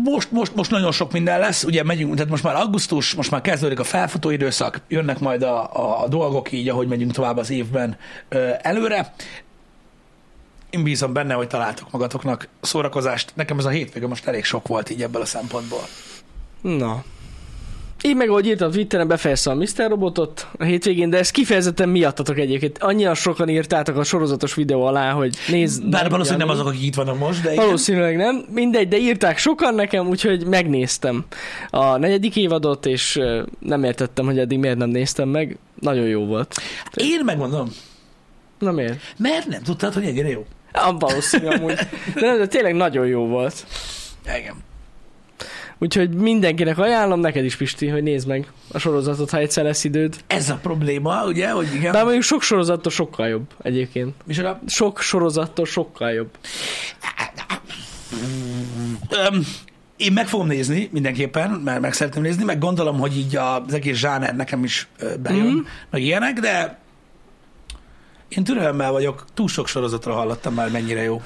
most, 0.03 0.30
most, 0.30 0.55
most 0.55 0.70
nagyon 0.70 0.92
sok 0.92 1.12
minden 1.12 1.38
lesz, 1.38 1.64
ugye 1.64 1.82
megyünk, 1.82 2.14
tehát 2.14 2.30
most 2.30 2.42
már 2.42 2.55
augusztus, 2.55 3.14
most 3.14 3.30
már 3.30 3.40
kezdődik 3.40 3.78
a 3.78 3.84
felfutó 3.84 4.30
időszak, 4.30 4.80
jönnek 4.88 5.18
majd 5.18 5.42
a, 5.42 5.72
a, 5.72 6.03
a 6.03 6.09
dolgok 6.09 6.53
így, 6.53 6.68
ahogy 6.68 6.88
megyünk 6.88 7.12
tovább 7.12 7.36
az 7.36 7.51
évben 7.51 7.97
ö, 8.28 8.51
előre. 8.62 9.14
Én 10.70 10.82
bízom 10.82 11.12
benne, 11.12 11.34
hogy 11.34 11.47
találtok 11.47 11.90
magatoknak 11.90 12.49
szórakozást. 12.61 13.32
Nekem 13.34 13.59
ez 13.59 13.64
a 13.64 13.68
hétvége 13.68 14.07
most 14.07 14.26
elég 14.26 14.45
sok 14.45 14.68
volt 14.68 14.90
így 14.90 15.03
ebből 15.03 15.22
a 15.22 15.24
szempontból. 15.24 15.82
Na. 16.61 17.05
Én 18.05 18.17
meg, 18.17 18.29
ahogy 18.29 18.47
írtam 18.47 18.71
Twitteren, 18.71 19.09
befejeztem 19.09 19.53
a 19.53 19.63
Mr. 19.63 19.89
Robotot 19.89 20.47
a 20.59 20.65
hétvégén, 20.65 21.11
de 21.11 21.19
ezt 21.19 21.31
kifejezetten 21.31 21.89
miattatok 21.89 22.39
egyébként. 22.39 22.79
Annyian 22.79 23.15
sokan 23.15 23.49
írtátok 23.49 23.97
a 23.97 24.05
sorozatos 24.05 24.55
videó 24.55 24.83
alá, 24.83 25.11
hogy 25.13 25.37
nézd. 25.49 25.89
Bár 25.89 26.11
valószínűleg 26.11 26.47
nem 26.47 26.57
azok, 26.57 26.67
akik 26.67 26.83
itt 26.83 26.95
vannak 26.95 27.19
most, 27.19 27.43
de 27.43 27.53
igen. 27.53 27.65
Valószínűleg 27.65 28.17
nem. 28.17 28.45
Mindegy, 28.53 28.89
de 28.89 28.97
írták 28.97 29.39
sokan 29.39 29.75
nekem, 29.75 30.07
úgyhogy 30.09 30.47
megnéztem 30.47 31.25
a 31.71 31.97
negyedik 31.97 32.37
évadot, 32.37 32.87
és 32.87 33.21
nem 33.59 33.85
értettem, 33.85 34.25
hogy 34.25 34.39
eddig 34.39 34.59
miért 34.59 34.79
nem 34.79 34.89
néztem 34.89 35.29
meg. 35.29 35.59
Nagyon 35.81 36.07
jó 36.07 36.25
volt. 36.27 36.55
Én 36.95 37.21
megmondom, 37.25 37.69
Na 38.59 38.71
miért? 38.73 38.99
mert 39.17 39.47
nem 39.47 39.63
tudtad, 39.63 39.95
hogy 39.95 40.05
ennyire 40.05 40.29
jó. 40.29 40.45
Ah, 40.73 40.99
valószínű 40.99 41.47
amúgy. 41.47 41.75
De, 42.15 42.21
nem, 42.21 42.39
de 42.39 42.47
tényleg 42.47 42.75
nagyon 42.75 43.07
jó 43.07 43.27
volt. 43.27 43.67
Igen. 44.39 44.55
Úgyhogy 45.79 46.14
mindenkinek 46.14 46.79
ajánlom, 46.79 47.20
neked 47.20 47.45
is 47.45 47.57
Pisti, 47.57 47.89
hogy 47.89 48.03
nézd 48.03 48.29
meg 48.29 48.53
a 48.72 48.79
sorozatot, 48.79 49.31
ha 49.31 49.39
egyszer 49.39 49.64
lesz 49.64 49.85
időd. 49.85 50.16
Ez 50.27 50.51
a 50.51 50.59
probléma, 50.62 51.25
ugye, 51.27 51.51
hogy 51.51 51.75
igen. 51.75 51.93
Bár 51.93 52.03
mondjuk 52.03 52.25
sok 52.25 52.43
sorozattól 52.43 52.93
sokkal 52.93 53.29
jobb 53.29 53.47
egyébként. 53.62 54.14
Micsoda? 54.25 54.61
Sok 54.66 55.01
sorozattól 55.01 55.66
sokkal 55.66 56.11
jobb. 56.11 56.31
Öm, 59.11 59.47
én 59.97 60.12
meg 60.12 60.27
fogom 60.27 60.47
nézni 60.47 60.89
mindenképpen, 60.93 61.51
mert 61.51 61.81
meg 61.81 61.93
szeretném 61.93 62.22
nézni, 62.22 62.45
meg 62.45 62.59
gondolom, 62.59 62.99
hogy 62.99 63.16
így 63.16 63.37
az 63.37 63.75
egész 63.75 63.97
zsáner 63.97 64.37
nekem 64.37 64.64
is 64.64 64.89
bejön, 65.22 65.47
mm. 65.47 65.59
meg 65.91 66.03
ilyenek, 66.03 66.41
de 66.41 66.79
én 68.29 68.45
türelemmel 68.45 68.93
vagyok, 68.93 69.25
túl 69.35 69.49
sok 69.49 69.68
sorozatra 69.68 70.12
hallottam 70.12 70.55
már, 70.55 70.70
mennyire 70.70 71.03
jó. 71.03 71.22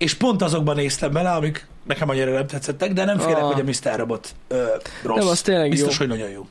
És 0.00 0.14
pont 0.14 0.42
azokban 0.42 0.76
néztem 0.76 1.12
bele, 1.12 1.30
amik 1.30 1.66
nekem 1.86 2.08
annyira 2.08 2.32
nem 2.32 2.46
tetszettek, 2.46 2.92
de 2.92 3.04
nem 3.04 3.18
félek, 3.18 3.42
Ah. 3.42 3.52
hogy 3.52 3.60
a 3.60 3.64
Mr. 3.90 3.98
Robot 3.98 4.34
ö, 4.48 4.64
rossz. 5.02 5.18
Nem, 5.18 5.28
az 5.28 5.40
tényleg 5.40 5.70
Biztos, 5.70 5.92
jó. 5.92 6.06
hogy 6.06 6.08
nagyon 6.18 6.30
jó. 6.30 6.46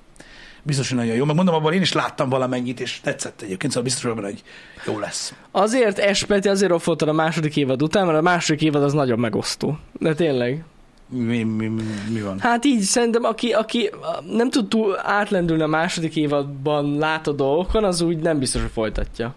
Biztos, 0.64 0.90
hogy 0.90 0.98
nagyon 0.98 1.16
jó. 1.16 1.26
Meg 1.26 1.36
mondom, 1.36 1.56
abban 1.56 1.74
én 1.74 1.82
is 1.82 1.94
láttam 1.94 2.30
valamennyit, 2.30 2.80
és 2.80 3.00
tetszett 3.04 3.42
egyébként, 3.42 3.72
szóval 3.74 3.84
biztos, 3.90 4.12
hogy 4.12 4.24
hogy 4.24 4.44
jó 4.86 5.00
lesz. 5.00 5.34
Azért 5.52 6.00
Espeti 6.00 6.48
azért 6.48 6.72
offoltad 6.72 7.08
a 7.08 7.14
második 7.14 7.56
évad 7.58 7.82
után, 7.82 8.06
mert 8.06 8.18
a 8.18 8.22
második 8.22 8.62
évad 8.62 8.84
az 8.84 8.94
nagyon 8.94 9.20
megosztó. 9.20 9.78
De 10.00 10.14
tényleg. 10.14 10.64
Mi, 11.08 11.44
mi, 11.44 11.68
mi, 11.68 11.82
mi 12.14 12.22
van? 12.22 12.40
Hát 12.40 12.66
így 12.66 12.82
szerintem, 12.82 13.24
aki, 13.24 13.52
aki 13.54 13.90
nem 14.32 14.50
tud 14.50 14.68
túl 14.68 15.00
átlendülni 15.04 15.64
a 15.64 15.68
második 15.68 16.16
évadban 16.16 16.98
látó 16.98 17.32
dolgokon, 17.32 17.84
az 17.84 18.02
úgy 18.02 18.18
nem 18.18 18.40
biztos, 18.40 18.62
hogy 18.62 18.72
folytatja. 18.72 19.34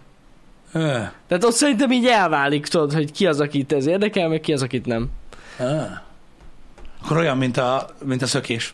Tehát 0.73 1.43
ott 1.43 1.53
szerintem 1.53 1.91
így 1.91 2.05
elválik, 2.05 2.67
tudod, 2.67 2.93
hogy 2.93 3.11
ki 3.11 3.27
az, 3.27 3.39
akit 3.39 3.73
ez 3.73 3.85
érdekel, 3.85 4.27
meg 4.27 4.39
ki 4.41 4.53
az, 4.53 4.61
akit 4.61 4.85
nem. 4.85 5.09
ö. 5.59 5.81
Akkor 7.03 7.17
olyan, 7.17 7.37
mint 7.37 7.57
a, 7.57 7.87
mint 8.03 8.21
a 8.21 8.27
szökés. 8.27 8.73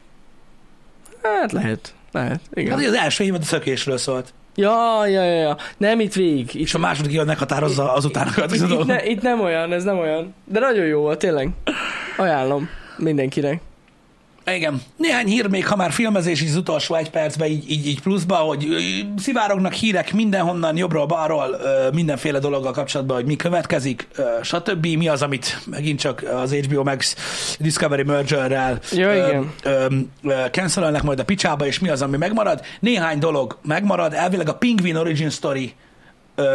Hát 1.24 1.52
lehet. 1.52 1.94
Lehet, 2.12 2.40
igen. 2.54 2.78
Hát 2.78 2.88
az 2.88 2.94
első 2.94 3.24
évad 3.24 3.42
a 3.42 3.46
szökésről 3.46 3.98
szólt. 3.98 4.34
Ja, 4.56 5.06
ja, 5.08 5.24
ja, 5.24 5.40
ja. 5.42 5.58
Nem 5.78 6.00
itt 6.00 6.14
végig. 6.14 6.54
Itt, 6.54 6.62
És 6.62 6.74
a 6.74 6.78
második 6.78 7.12
évad 7.12 7.26
meghatározza 7.26 7.94
az 7.94 8.06
utánokat. 8.06 8.52
itt, 8.52 8.62
itt, 8.62 8.68
tudod? 8.68 8.86
ne, 8.88 9.06
itt 9.06 9.22
nem 9.22 9.42
olyan, 9.42 9.74
ez 9.74 9.84
nem 9.84 9.98
olyan. 10.00 10.34
De 10.46 10.60
nagyon 10.60 10.86
jó 10.86 11.02
volt, 11.02 11.20
tényleg. 11.20 11.50
Ajánlom 12.18 12.70
mindenkinek. 12.98 13.62
Igen. 14.56 14.82
Néhány 14.96 15.28
hír 15.28 15.48
még, 15.50 15.68
ha 15.68 15.76
már 15.76 15.92
filmezés 15.92 16.42
is 16.42 16.50
az 16.50 16.56
utolsó 16.56 16.96
egy 16.96 17.10
percben 17.10 17.48
így, 17.48 17.72
így, 17.72 17.88
így 17.88 18.02
pluszba, 18.02 18.36
hogy 18.36 18.68
szivárognak 19.18 19.74
hírek 19.74 20.14
mindenhonnan, 20.14 20.78
jobbról, 20.78 21.06
balról, 21.06 21.58
mindenféle 21.94 22.40
dologgal 22.40 22.72
kapcsolatban, 22.72 23.16
hogy 23.16 23.26
mi 23.26 23.36
következik, 23.36 24.08
stb. 24.42 24.86
Mi 24.86 25.08
az, 25.08 25.22
amit 25.22 25.60
megint 25.66 26.00
csak 26.00 26.24
az 26.34 26.54
HBO 26.54 26.84
Max 26.84 27.16
Discovery 27.60 28.04
Mergerrel 28.04 28.80
Ja, 28.92 29.28
igen. 29.28 29.54
cancelelnek 30.52 31.04
majd 31.04 31.20
a 31.20 31.24
picsába, 31.24 31.66
és 31.66 31.80
mi 31.80 31.90
az, 31.90 32.02
ami 32.02 32.18
megmarad. 32.18 32.62
Néhány 32.80 33.20
dolog 33.20 33.58
megmarad, 33.62 34.14
elvileg 34.14 34.50
a 34.50 34.56
Penguin 34.56 34.96
Origin 34.96 35.30
Story 35.30 35.74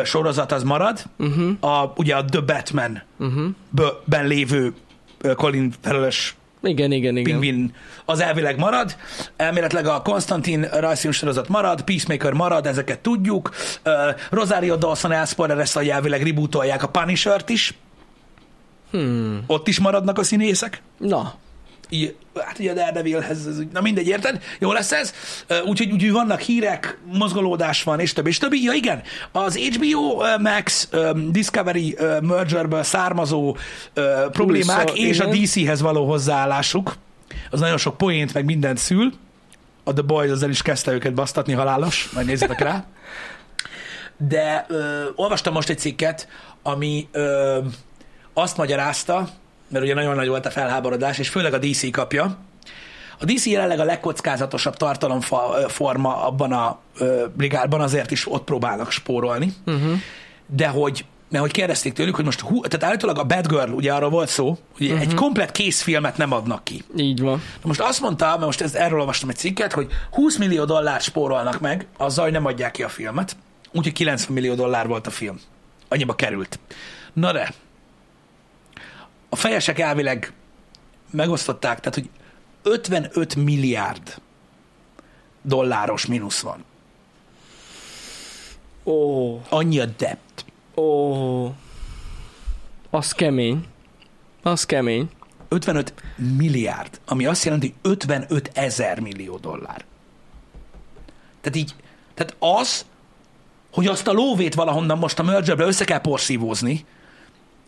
sorozat 0.05 0.53
az 0.53 0.62
marad, 0.62 1.03
Uh-huh, 1.18 1.57
a, 1.61 1.92
ugye 1.97 2.16
a 2.16 2.24
The 2.24 2.40
Batman 2.40 3.03
uh-huh. 3.18 4.26
lévő 4.26 4.74
Colin 5.36 5.72
felelős 5.80 6.36
Igen, 6.64 6.92
igen, 6.92 7.16
igen. 7.16 7.22
Pingvin 7.22 7.74
az 8.04 8.20
elvileg 8.20 8.58
marad, 8.58 8.96
elméletileg 9.36 9.86
a 9.86 10.02
Konstantin 10.02 10.62
rajzfilm 10.72 11.12
sorozat 11.12 11.48
marad, 11.48 11.82
Peacemaker 11.82 12.32
marad, 12.32 12.66
ezeket 12.66 13.00
tudjuk. 13.00 13.50
Uh, 13.84 13.92
Rosario 14.30 14.76
Dawson 14.76 15.12
elszpoilerezte, 15.12 15.78
hogy 15.78 15.88
elvileg 15.88 16.22
rebootolják 16.22 16.82
a 16.82 16.88
Punisher-t 16.88 17.48
is, 17.48 17.74
Hmm. 18.90 19.44
ott 19.46 19.68
is 19.68 19.80
maradnak 19.80 20.18
a 20.18 20.22
színészek. 20.22 20.82
Na, 20.98 21.34
így, 21.89 22.14
hát 22.45 22.59
ugye 22.59 22.70
a 22.70 22.74
Daredevilhez, 22.74 23.47
ez, 23.47 23.57
na 23.72 23.80
mindegy, 23.80 24.07
érted? 24.09 24.43
Jó 24.59 24.72
lesz 24.72 24.93
ez? 24.93 25.12
Úgyhogy, 25.66 25.91
úgyhogy 25.93 26.12
vannak 26.12 26.41
hírek, 26.41 26.99
mozgolódás 27.12 27.82
van, 27.82 28.01
és 28.01 28.12
többi, 28.12 28.28
és 28.28 28.39
többi. 28.39 28.62
Ja 28.62 28.72
igen, 28.72 29.03
az 29.32 29.57
HBO 29.57 30.22
Max 30.41 30.89
Discovery 31.30 31.95
ö, 31.99 32.20
mergerből 32.20 32.82
származó 32.82 33.57
problémák 34.32 34.85
Plusz 34.85 34.99
a- 34.99 35.03
és 35.03 35.20
a 35.20 35.24
igen. 35.32 35.43
DC-hez 35.45 35.80
való 35.80 36.07
hozzáállásuk, 36.07 36.95
az 37.51 37.61
nagyon 37.61 37.78
sok 37.78 37.97
poént, 37.97 38.35
meg 38.35 38.45
mindent 38.45 38.78
szül. 38.78 39.12
A 39.85 39.93
The 39.93 40.03
Boys 40.03 40.30
ezzel 40.30 40.51
is 40.51 40.62
kezdte 40.62 40.93
őket 40.93 41.14
basztatni 41.14 41.53
halálos, 41.53 42.11
majd 42.14 42.26
nézzetek 42.26 42.61
rá. 42.61 42.85
De 44.16 44.64
ö, 44.68 45.05
olvastam 45.14 45.53
most 45.53 45.68
egy 45.68 45.78
cikket, 45.78 46.28
ami 46.62 47.09
ö, 47.12 47.59
azt 48.35 48.57
magyarázta, 48.57 49.28
mert 49.74 49.86
ugye 49.86 49.94
nagyon 49.94 50.14
nagy 50.14 50.28
volt 50.28 50.46
a 50.46 50.50
felháborodás, 50.50 51.18
és 51.18 51.28
főleg 51.28 51.54
a 51.54 51.58
DC 51.58 51.90
kapja. 51.90 52.36
A 53.18 53.24
DC 53.24 53.46
jelenleg 53.46 53.80
a 53.80 53.84
legkockázatosabb 53.84 54.76
tartalomforma 54.76 56.26
abban 56.26 56.52
a 56.52 56.78
ö, 56.98 57.24
brigádban, 57.36 57.80
azért 57.80 58.10
is 58.10 58.32
ott 58.32 58.44
próbálnak 58.44 58.90
spórolni. 58.90 59.52
Uh-huh. 59.66 59.92
De 60.46 60.68
hogy 60.68 61.04
mert 61.28 61.46
hogy 61.46 61.54
kérdezték 61.54 61.92
tőlük, 61.92 62.14
hogy 62.14 62.24
most, 62.24 62.40
hú, 62.40 62.60
tehát 62.60 62.84
állítólag 62.84 63.18
a 63.18 63.24
Bad 63.24 63.46
Girl, 63.46 63.72
ugye 63.72 63.92
arról 63.92 64.10
volt 64.10 64.28
szó, 64.28 64.58
hogy 64.76 64.86
uh-huh. 64.86 65.00
egy 65.00 65.14
komplet 65.14 65.52
készfilmet 65.52 66.16
nem 66.16 66.32
adnak 66.32 66.64
ki. 66.64 66.84
Így 66.96 67.20
van. 67.20 67.36
Na 67.36 67.68
most 67.68 67.80
azt 67.80 68.00
mondta, 68.00 68.26
mert 68.26 68.40
most 68.40 68.60
ez, 68.60 68.74
erről 68.74 68.98
olvastam 68.98 69.28
egy 69.28 69.36
cikket, 69.36 69.72
hogy 69.72 69.86
20 70.10 70.36
millió 70.36 70.64
dollárt 70.64 71.02
spórolnak 71.02 71.60
meg, 71.60 71.86
azzal, 71.96 72.24
hogy 72.24 72.32
nem 72.32 72.46
adják 72.46 72.70
ki 72.70 72.82
a 72.82 72.88
filmet. 72.88 73.36
Úgyhogy 73.72 73.92
90 73.92 74.34
millió 74.34 74.54
dollár 74.54 74.86
volt 74.86 75.06
a 75.06 75.10
film. 75.10 75.40
Annyiba 75.88 76.14
került. 76.14 76.58
Na 77.12 77.32
de, 77.32 77.54
a 79.35 79.37
fejesek 79.37 79.78
elvileg 79.78 80.32
megosztották, 81.11 81.80
tehát, 81.80 81.95
hogy 81.95 82.11
55 82.62 83.35
milliárd 83.37 84.20
dolláros 85.43 86.07
mínusz 86.07 86.41
van. 86.41 86.64
Ó, 88.85 89.41
Annyi 89.49 89.80
a 89.80 89.87
debt. 89.87 90.45
ó. 90.74 91.55
Az 92.91 93.12
kemény. 93.12 93.66
Az 94.43 94.66
kemény. 94.66 95.09
55 95.49 95.95
milliárd, 96.37 97.01
ami 97.07 97.26
azt 97.26 97.45
jelenti, 97.45 97.74
hogy 97.82 97.93
55 97.93 98.51
ezer 98.55 99.01
millió 99.01 99.37
dollár. 99.37 99.85
Tehát 101.41 101.57
így, 101.59 101.74
tehát 102.14 102.37
az, 102.39 102.85
hogy 103.72 103.87
azt 103.87 104.07
a 104.07 104.12
lóvét 104.12 104.55
valahonnan 104.55 104.99
most 104.99 105.18
a 105.18 105.22
mergerbe 105.22 105.64
össze 105.64 105.85
kell 105.85 106.01
porszívózni, 106.01 106.85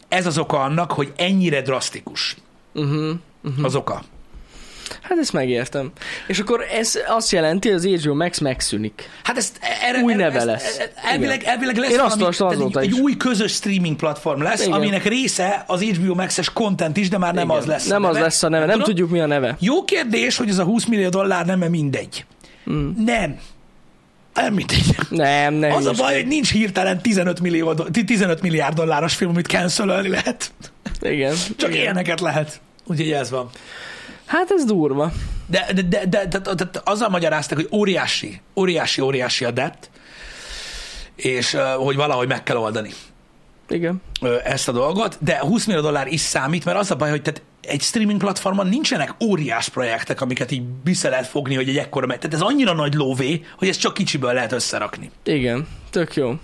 ez 0.09 0.27
az 0.27 0.39
oka 0.39 0.61
annak, 0.63 0.93
hogy 0.93 1.13
ennyire 1.17 1.63
drasztikus. 1.63 2.37
Uh-huh. 2.75 3.15
Uh-huh. 3.45 3.65
Az 3.65 3.75
oka. 3.75 4.03
Hát 5.03 5.19
ezt 5.19 5.33
megértem. 5.33 5.93
És 6.27 6.39
akkor 6.39 6.65
ez 6.73 6.99
azt 7.09 7.31
jelenti, 7.31 7.69
hogy 7.71 7.77
az 7.77 8.03
HBO 8.03 8.15
Max 8.15 8.39
megszűnik. 8.39 9.11
Hát 9.23 9.37
ezt 9.37 9.59
erre, 9.83 10.01
Új 10.03 10.13
erre, 10.13 10.23
neve 10.23 10.37
ezt, 10.37 10.47
lesz. 10.47 10.79
e- 10.79 10.93
Elvileg, 11.05 11.43
elvileg 11.45 11.77
lesz 11.77 11.91
Én 11.91 11.99
azt 11.99 12.03
valami, 12.05 12.21
olvastam 12.21 12.49
tehát 12.49 12.63
azóta 12.63 12.81
egy, 12.81 12.87
is. 12.91 12.95
egy 12.95 13.01
új 13.01 13.17
közös 13.17 13.53
streaming 13.53 13.97
platform 13.97 14.43
lesz, 14.43 14.61
Igen. 14.61 14.73
aminek 14.73 15.05
része 15.05 15.65
az 15.67 15.83
HBO 15.83 16.15
Max-es 16.15 16.53
content 16.53 16.97
is, 16.97 17.09
de 17.09 17.19
már 17.19 17.35
nem 17.35 17.45
Igen. 17.45 17.57
az 17.57 17.65
lesz. 17.67 17.87
Nem 17.87 18.05
a 18.05 18.09
az 18.09 18.19
lesz 18.19 18.43
a 18.43 18.49
neve, 18.49 18.65
nem 18.65 18.71
tudom. 18.79 18.89
tudjuk 18.89 19.11
mi 19.11 19.21
a 19.21 19.27
neve. 19.27 19.57
Jó 19.61 19.85
kérdés, 19.85 20.37
hogy 20.37 20.49
ez 20.49 20.59
a 20.59 20.65
20 20.65 20.85
millió 20.85 21.09
dollár 21.09 21.47
nem-e 21.47 21.69
mindegy. 21.69 22.25
Mm. 22.71 22.91
Nem. 23.05 23.39
Nem 24.37 24.55
mindegy. 24.55 24.97
Nem, 25.09 25.55
nem. 25.55 25.73
Az 25.73 25.87
a 25.87 25.93
baj, 25.93 26.15
hogy 26.15 26.27
nincs 26.27 26.53
hirtelen 26.53 27.01
15, 27.03 27.41
millió, 27.41 27.73
do- 27.73 28.05
15 28.07 28.43
milliárd 28.43 28.75
dolláros 28.75 29.15
film, 29.15 29.31
amit 29.31 29.47
cancelölni 29.47 30.09
lehet. 30.09 30.53
Igen. 31.01 31.35
Csak 31.57 31.71
Igen. 31.71 31.83
ilyeneket 31.83 32.21
lehet. 32.21 32.61
Úgyhogy 32.87 33.11
ez 33.13 33.31
van. 33.31 33.51
Hát 34.27 34.51
ez 34.51 34.65
durva. 34.65 35.13
De, 35.47 35.67
de, 35.75 35.83
de, 35.83 36.07
de, 36.07 36.27
de, 36.27 36.39
de, 36.39 36.55
de 36.55 36.81
azzal 36.85 37.09
magyaráztak, 37.09 37.59
hogy 37.59 37.69
óriási, 37.73 38.41
óriási, 38.57 39.01
óriási 39.01 39.45
a 39.45 39.51
debt, 39.51 39.91
és 41.17 41.57
hogy 41.77 41.97
valahogy 41.97 42.29
meg 42.29 42.43
kell 42.43 42.57
oldani 42.57 42.91
Igen. 43.69 44.03
ezt 44.45 44.69
a 44.69 44.73
dolgot, 44.73 45.19
de 45.21 45.39
20 45.39 45.65
millió 45.65 45.81
dollár 45.81 46.07
is 46.07 46.21
számít, 46.21 46.65
mert 46.65 46.79
az 46.79 46.91
a 46.91 46.95
baj, 46.95 47.11
hogy 47.11 47.23
tehát 47.23 47.43
egy 47.67 47.81
streaming 47.81 48.21
platformon 48.21 48.67
nincsenek 48.67 49.15
óriás 49.25 49.69
projektek, 49.69 50.21
amiket 50.21 50.51
így 50.51 50.63
vissza 50.85 51.09
lehet 51.09 51.27
fogni, 51.27 51.55
hogy 51.55 51.69
egy 51.69 51.77
ekkora 51.77 52.07
megy. 52.07 52.19
Tehát 52.19 52.35
ez 52.35 52.43
annyira 52.43 52.73
nagy 52.73 52.95
lóvé, 52.95 53.45
hogy 53.59 53.69
ezt 53.69 53.81
csak 53.81 53.95
kicsiből 53.95 54.33
lehet 54.33 54.53
összerakni. 54.53 55.11
Igen. 55.23 55.67
Tök 55.91 56.15
jó. 56.15 56.35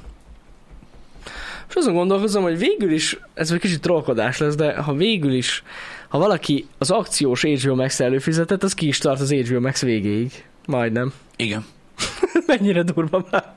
És 1.68 1.74
azon 1.74 1.94
gondolkozom, 1.94 2.42
hogy 2.42 2.58
végül 2.58 2.92
is, 2.92 3.18
ez 3.34 3.50
egy 3.50 3.60
kicsit 3.60 3.80
trollkodás 3.80 4.38
lesz, 4.38 4.54
de 4.54 4.74
ha 4.74 4.94
végül 4.94 5.32
is, 5.32 5.62
ha 6.08 6.18
valaki 6.18 6.66
az 6.78 6.90
akciós 6.90 7.42
HBO 7.42 7.74
Max 7.74 8.00
előfizetett, 8.00 8.62
az 8.62 8.74
ki 8.74 8.86
is 8.86 8.98
tart 8.98 9.20
az 9.20 9.32
HBO 9.32 9.60
Max 9.60 9.82
végéig. 9.82 10.44
Majdnem. 10.66 11.12
Igen. 11.36 11.64
Mennyire 12.46 12.82
durva 12.82 13.26
már. 13.30 13.54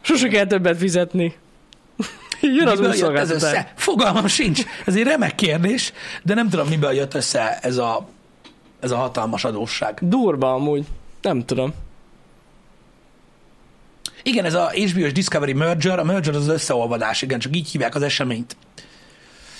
Sose 0.00 0.28
kell 0.28 0.46
többet 0.46 0.76
fizetni. 0.76 1.34
Jön 2.42 2.66
az 2.66 2.80
új 2.80 2.96
jött 2.96 3.16
ez 3.16 3.30
össze? 3.30 3.72
Fogalmam 3.76 4.26
sincs. 4.26 4.62
Ez 4.86 4.96
egy 4.96 5.02
remek 5.02 5.34
kérdés, 5.34 5.92
de 6.22 6.34
nem 6.34 6.48
tudom, 6.48 6.68
miből 6.68 6.92
jött 6.92 7.14
össze 7.14 7.58
ez 7.58 7.76
a, 7.76 8.08
ez 8.80 8.90
a 8.90 8.96
hatalmas 8.96 9.44
adósság. 9.44 9.98
Durva 10.00 10.52
amúgy. 10.54 10.84
Nem 11.22 11.44
tudom. 11.44 11.74
Igen, 14.22 14.44
ez 14.44 14.54
a 14.54 14.70
HBO 14.70 15.10
Discovery 15.10 15.52
merger, 15.52 15.98
a 15.98 16.04
merger 16.04 16.34
az, 16.34 16.48
az 16.48 16.54
összeolvadás, 16.54 17.22
igen, 17.22 17.38
csak 17.38 17.56
így 17.56 17.70
hívják 17.70 17.94
az 17.94 18.02
eseményt. 18.02 18.56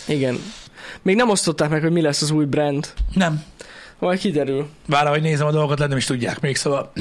Igen. 0.06 0.38
Még 1.02 1.16
nem 1.16 1.28
osztották 1.28 1.70
meg, 1.70 1.82
hogy 1.82 1.92
mi 1.92 2.00
lesz 2.00 2.22
az 2.22 2.30
új 2.30 2.44
brand. 2.44 2.92
Nem. 3.14 3.44
Majd 3.98 4.18
kiderül. 4.18 4.68
Várj, 4.86 5.08
hogy 5.08 5.22
nézem 5.22 5.46
a 5.46 5.50
dolgokat, 5.50 5.76
lehet 5.76 5.90
nem 5.90 5.98
is 5.98 6.06
tudják 6.06 6.40
még, 6.40 6.56
szóval... 6.56 6.92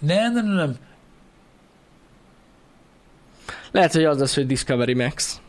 Nem, 0.00 0.32
nem, 0.32 0.46
nem, 0.46 0.54
nem. 0.54 0.76
Lehet, 3.76 3.92
hogy 3.92 4.04
az 4.04 4.18
lesz, 4.18 4.34
hogy 4.34 4.46
Discovery 4.46 4.94
Max. 4.94 5.40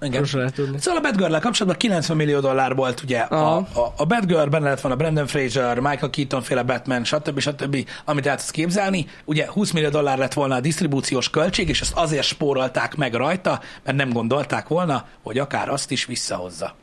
Igen. 0.00 0.24
Sose 0.24 0.36
lehet 0.36 0.54
tudni. 0.54 0.78
Szóval 0.80 1.00
a 1.00 1.02
Batgirl-lel 1.02 1.40
kapcsolatban 1.40 1.78
90 1.78 2.16
millió 2.16 2.40
dollár 2.40 2.74
volt 2.74 3.02
ugye 3.02 3.18
a, 3.18 3.36
Aha. 3.36 3.56
a, 3.80 3.92
a 3.96 4.04
Batgirl, 4.04 4.48
benne 4.48 4.68
lett 4.68 4.80
volna 4.80 4.96
Brandon 4.96 5.26
Fraser, 5.26 5.78
Michael 5.78 6.10
Keaton 6.10 6.42
féle 6.42 6.62
Batman, 6.62 7.04
stb. 7.04 7.38
stb. 7.40 7.88
amit 8.04 8.26
el 8.26 8.36
tudsz 8.36 8.50
képzelni. 8.50 9.06
Ugye 9.24 9.46
20 9.50 9.70
millió 9.70 9.88
dollár 9.88 10.18
lett 10.18 10.32
volna 10.32 10.54
a 10.54 10.60
disztribúciós 10.60 11.30
költség, 11.30 11.68
és 11.68 11.80
ezt 11.80 11.92
azért 11.94 12.26
spórolták 12.26 12.96
meg 12.96 13.14
rajta, 13.14 13.60
mert 13.84 13.96
nem 13.96 14.12
gondolták 14.12 14.68
volna, 14.68 15.06
hogy 15.22 15.38
akár 15.38 15.68
azt 15.68 15.90
is 15.90 16.04
visszahozza. 16.04 16.74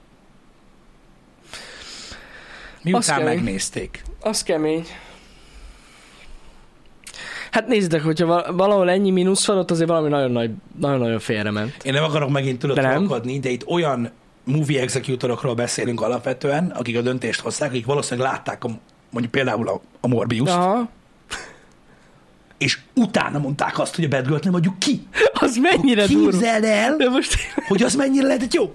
Miután 2.82 3.18
kemény. 3.18 3.36
megnézték. 3.36 4.04
Az 4.22 4.44
kemény. 4.44 4.86
Hát 7.54 7.68
nézzétek, 7.68 8.02
hogyha 8.04 8.26
val- 8.26 8.52
valahol 8.52 8.90
ennyi 8.90 9.12
mínusz 9.12 9.46
van, 9.48 9.58
ott 9.58 9.72
azért 9.72 9.90
valami 9.90 10.10
nagyon 10.10 10.32
nagy, 10.32 10.52
nagyon-nagyon 10.80 11.20
félrement. 11.20 11.74
Én 11.84 11.94
nem 11.94 12.04
akarok 12.04 12.30
megint 12.30 12.60
tudod 12.60 12.78
trollkodni, 12.78 13.40
de 13.40 13.50
itt 13.50 13.68
olyan 13.68 14.10
movie 14.44 14.82
executorokról 14.82 15.54
beszélünk 15.54 16.02
alapvetően, 16.02 16.74
akik 16.76 16.98
a 16.98 17.02
döntést 17.02 17.40
hozták, 17.40 17.70
akik 17.70 17.86
valószínűleg 17.86 18.32
látták 18.32 18.64
a, 18.64 18.70
mondjuk 19.10 19.32
például 19.34 19.68
a, 19.68 19.82
a 20.02 20.08
Morbius, 20.08 20.50
Aha. 20.50 20.90
és 22.58 22.80
utána 22.96 23.40
mondták 23.40 23.80
azt, 23.80 23.96
hogy 23.96 24.04
a 24.04 24.08
Bad 24.08 24.26
Girl-t 24.26 24.44
nem 24.44 24.54
adjuk 24.54 24.80
ki. 24.80 25.08
Az 25.34 25.56
mennyire 25.58 26.06
durva. 26.06 26.30
Képzeld 26.30 26.64
el, 26.64 26.96
De 26.98 27.10
most 27.10 27.36
hogy 27.68 27.84
az 27.84 27.96
mennyire 27.96 28.28
lehetett 28.28 28.54
jó. 28.54 28.64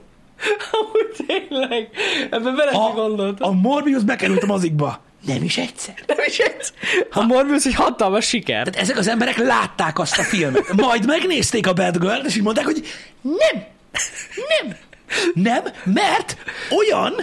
amúgy 0.81 1.27
tényleg, 1.27 1.89
ebben 2.31 2.57
bele 2.57 2.71
A, 2.71 2.93
gondoltam. 2.95 3.49
a 3.51 3.53
Morbius 3.61 4.03
bekerült 4.03 4.43
a 4.43 4.47
mozikba. 4.47 5.01
Nem 5.27 5.43
is 5.43 5.59
egyszer. 5.59 5.95
Nem 6.07 6.17
is 6.27 6.39
ez. 6.39 6.73
A 7.11 7.23
Morbius 7.23 7.65
egy 7.65 7.75
hatalmas 7.75 8.27
siker. 8.27 8.67
Tehát 8.67 8.81
ezek 8.81 8.97
az 8.97 9.09
emberek 9.09 9.37
látták 9.37 9.99
azt 9.99 10.19
a 10.19 10.23
filmet. 10.23 10.73
Majd 10.73 11.07
megnézték 11.07 11.67
a 11.67 11.73
Bad 11.73 11.99
Girl-t, 11.99 12.27
és 12.27 12.37
így 12.37 12.43
mondták, 12.43 12.65
hogy 12.65 12.87
nem, 13.23 13.65
nem, 14.49 14.77
nem, 15.35 15.63
mert 15.85 16.37
olyan, 16.79 17.15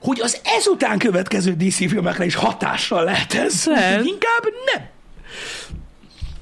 hogy 0.00 0.20
az 0.20 0.40
ezután 0.44 0.98
következő 0.98 1.52
DC 1.52 1.76
filmekre 1.76 2.24
is 2.24 2.34
hatással 2.34 3.04
lehet 3.04 3.34
ez. 3.34 3.64
Úgyhogy 3.66 4.06
Inkább 4.06 4.44
nem. 4.74 4.86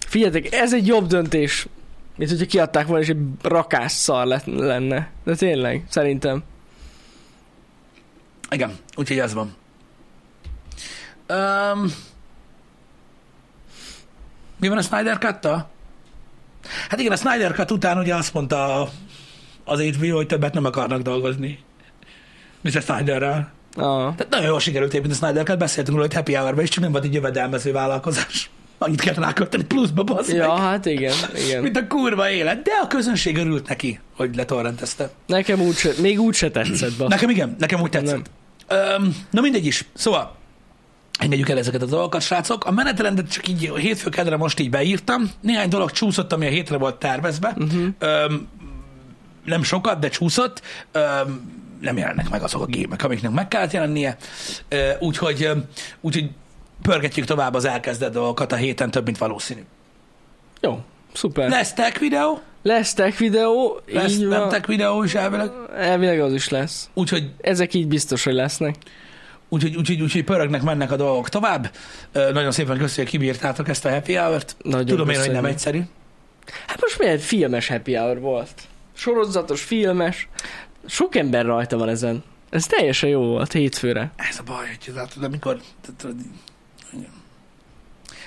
Figyeljetek, 0.07 0.53
ez 0.53 0.75
egy 0.75 0.87
jobb 0.87 1.07
döntés, 1.07 1.67
mint 2.17 2.31
hogyha 2.31 2.47
kiadták 2.47 2.87
volna, 2.87 3.03
és 3.03 3.09
egy 3.09 3.19
rakás 3.43 3.93
szar 3.93 4.27
lett, 4.27 4.45
lenne. 4.47 5.11
De 5.25 5.35
tényleg, 5.35 5.85
szerintem. 5.89 6.43
Igen, 8.51 8.77
úgyhogy 8.97 9.19
ez 9.19 9.35
van. 9.35 9.57
Um, 11.29 11.93
mi 14.61 14.69
van 14.69 14.79
a 14.79 14.83
Snyder 14.83 15.19
cut 15.19 15.67
Hát 16.89 17.01
igen, 17.01 17.13
a 17.13 17.17
Snyder 17.17 17.53
Cut 17.53 17.71
után 17.71 17.99
ugye 17.99 18.15
azt 18.15 18.35
mondta 18.35 18.89
az 19.65 19.81
HBO, 19.81 20.17
hogy 20.17 20.27
többet 20.27 20.55
nem 20.55 20.65
akarnak 20.65 21.03
dolgozni. 21.03 21.59
Mr. 22.61 22.83
Snyderrel. 22.83 23.53
Ah. 23.75 24.15
Tehát 24.15 24.27
nagyon 24.31 24.47
jól 24.47 24.61
sikerült 24.61 24.95
építeni 24.95 25.15
a 25.15 25.17
Snyder 25.17 25.45
Cut, 25.45 25.59
beszéltünk 25.59 25.97
róla, 25.97 26.09
hogy 26.09 26.17
Happy 26.17 26.35
hour 26.35 26.63
is 26.63 26.69
csak 26.69 26.83
nem 26.83 26.93
volt 26.93 27.05
egy 27.05 27.15
jövedelmező 27.15 27.73
vállalkozás. 27.73 28.51
Annyit 28.79 29.01
kell 29.01 29.15
rákölteni 29.15 29.65
pluszba, 29.65 30.03
bassz 30.03 30.33
Ja, 30.33 30.49
meg, 30.49 30.63
hát 30.63 30.87
igen, 30.87 31.15
igen. 31.47 31.63
mint 31.63 31.77
a 31.77 31.87
kurva 31.87 32.31
élet. 32.31 32.63
De 32.63 32.71
a 32.83 32.87
közönség 32.87 33.37
örült 33.37 33.69
neki, 33.69 34.01
hogy 34.17 34.37
letorrentezte. 34.37 35.11
Nekem 35.27 35.61
úgy 35.61 35.75
se, 35.75 35.91
még 36.01 36.21
úgy 36.21 36.35
se 36.35 36.51
tetszett, 36.51 36.97
ba. 36.97 37.09
Nekem 37.09 37.31
igen, 37.31 37.57
nekem 37.59 37.81
úgy 37.81 37.91
tetszett. 37.91 38.31
Öm, 38.69 39.17
na 39.31 39.41
mindegy 39.41 39.67
is. 39.67 39.85
Szóval, 39.95 40.37
engedjük 41.19 41.49
el 41.49 41.59
ezeket 41.59 41.83
a 41.83 41.87
dolgokat, 41.87 42.21
srácok. 42.23 42.65
A 42.65 42.71
menetrendet 42.71 43.31
csak 43.31 43.49
így 43.49 43.73
hétfő 43.77 44.11
kedre 44.11 44.37
most 44.37 44.61
így 44.61 44.71
beírtam. 44.71 45.31
Néhány 45.41 45.69
dolog 45.69 45.91
csúszott, 45.91 46.33
ami 46.33 46.47
a 46.47 46.51
hétre 46.51 46.77
volt 46.77 46.97
tervezve. 46.97 47.55
Uh-huh. 47.59 47.87
Öm, 47.99 48.49
nem 49.45 49.63
sokat, 49.63 49.99
de 49.99 50.09
csúszott. 50.09 50.63
Öm, 50.93 51.53
nem 51.81 51.97
jelennek 51.97 52.29
meg 52.31 52.43
azok 52.43 52.63
a 52.63 52.67
gémek, 52.67 53.05
amiknek 53.05 53.31
meg 53.31 53.49
kellett 53.49 53.73
jelennie. 53.73 54.17
Ö, 54.69 54.91
Úgyhogy, 54.99 55.43
öm, 55.43 55.65
úgyhogy 56.01 56.31
pörgetjük 56.83 57.27
tovább 57.27 57.55
az 57.55 57.65
elkezdett 57.65 58.13
dolgokat 58.13 58.53
a 58.53 58.57
héten, 58.57 58.91
több, 58.91 59.05
mint 59.05 59.19
valószínű. 59.19 59.61
Jó, 60.61 60.81
szuper. 61.13 61.49
Lesz 61.49 61.73
tech 61.73 62.01
videó, 62.01 62.41
Lesz 62.63 62.95
tech 62.95 63.19
videó, 63.19 63.81
lesz 63.87 64.17
nem 64.17 64.49
tech 64.49 64.67
videó 64.67 65.03
is 65.03 65.15
elvileg. 65.15 65.51
Elvileg 65.77 66.21
az 66.21 66.33
is 66.33 66.49
lesz. 66.49 66.91
Úgyhogy 66.95 67.31
Ezek 67.41 67.75
így 67.75 67.89
biztos, 67.89 68.25
hogy 68.25 68.35
lesznek. 68.35 68.77
Úgyhogy, 69.49 69.77
úgyhogy, 69.77 70.03
úgyhogy 70.03 70.25
pörögnek, 70.25 70.63
mennek 70.63 70.91
a 70.93 70.97
dolgok 70.97 71.29
tovább. 71.29 71.71
Ö, 72.13 72.33
nagyon 72.33 72.53
szépen 72.53 72.79
köszönjük, 72.79 73.11
hogy 73.11 73.21
kibírtátok 73.21 73.69
ezt 73.69 73.85
a 73.85 73.91
happy 73.91 74.15
hour-t. 74.15 74.57
Nagyon 74.63 74.87
Tudom 74.87 75.09
én, 75.09 75.19
hogy 75.19 75.31
nem 75.31 75.35
köszönjük. 75.35 75.55
egyszerű. 75.55 75.83
Hát 76.67 76.81
most 76.81 76.99
miért 76.99 77.23
filmes 77.23 77.69
happy 77.69 77.95
hour 77.95 78.21
volt? 78.21 78.63
Sorozatos, 78.97 79.63
filmes. 79.63 80.29
Sok 80.87 81.17
ember 81.17 81.45
rajta 81.45 81.77
van 81.77 81.89
ezen. 81.89 82.25
Ez 82.51 82.67
teljesen 82.67 83.09
jó 83.09 83.21
volt 83.21 83.53
hétfőre. 83.53 84.11
Ez 84.17 84.39
a 84.39 84.43
baj, 84.43 84.67
hogy 84.67 84.95
látod, 84.95 85.23
amikor... 85.23 85.61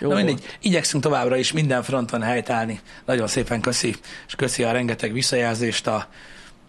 Jó 0.02 0.08
Na 0.08 0.14
volt. 0.14 0.26
mindegy, 0.26 0.46
igyekszünk 0.62 1.04
továbbra 1.04 1.36
is 1.38 1.52
minden 1.52 1.84
fronton 1.84 2.22
helytállni. 2.22 2.80
Nagyon 3.06 3.28
szépen 3.28 3.62
köszi, 3.62 3.96
és 4.28 4.36
köszi 4.36 4.64
a 4.64 4.72
rengeteg 4.72 5.14
visszajelzést 5.14 5.88
a, 5.88 6.08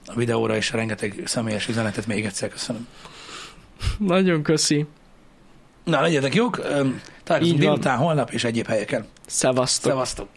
a 0.07 0.15
videóra, 0.15 0.57
és 0.57 0.71
a 0.71 0.77
rengeteg 0.77 1.23
személyes 1.25 1.69
üzenetet 1.69 2.07
még 2.07 2.25
egyszer 2.25 2.49
köszönöm. 2.49 2.87
Nagyon 3.99 4.43
köszi. 4.43 4.87
Na, 5.85 6.01
legyetek 6.01 6.35
jók, 6.35 6.61
találkozunk 7.25 7.61
délután, 7.61 7.99
holnap 7.99 8.31
és 8.31 8.45
egyéb 8.45 8.67
helyeken. 8.67 9.07
Szevasztok. 9.27 9.91
Szevasztok! 9.91 10.29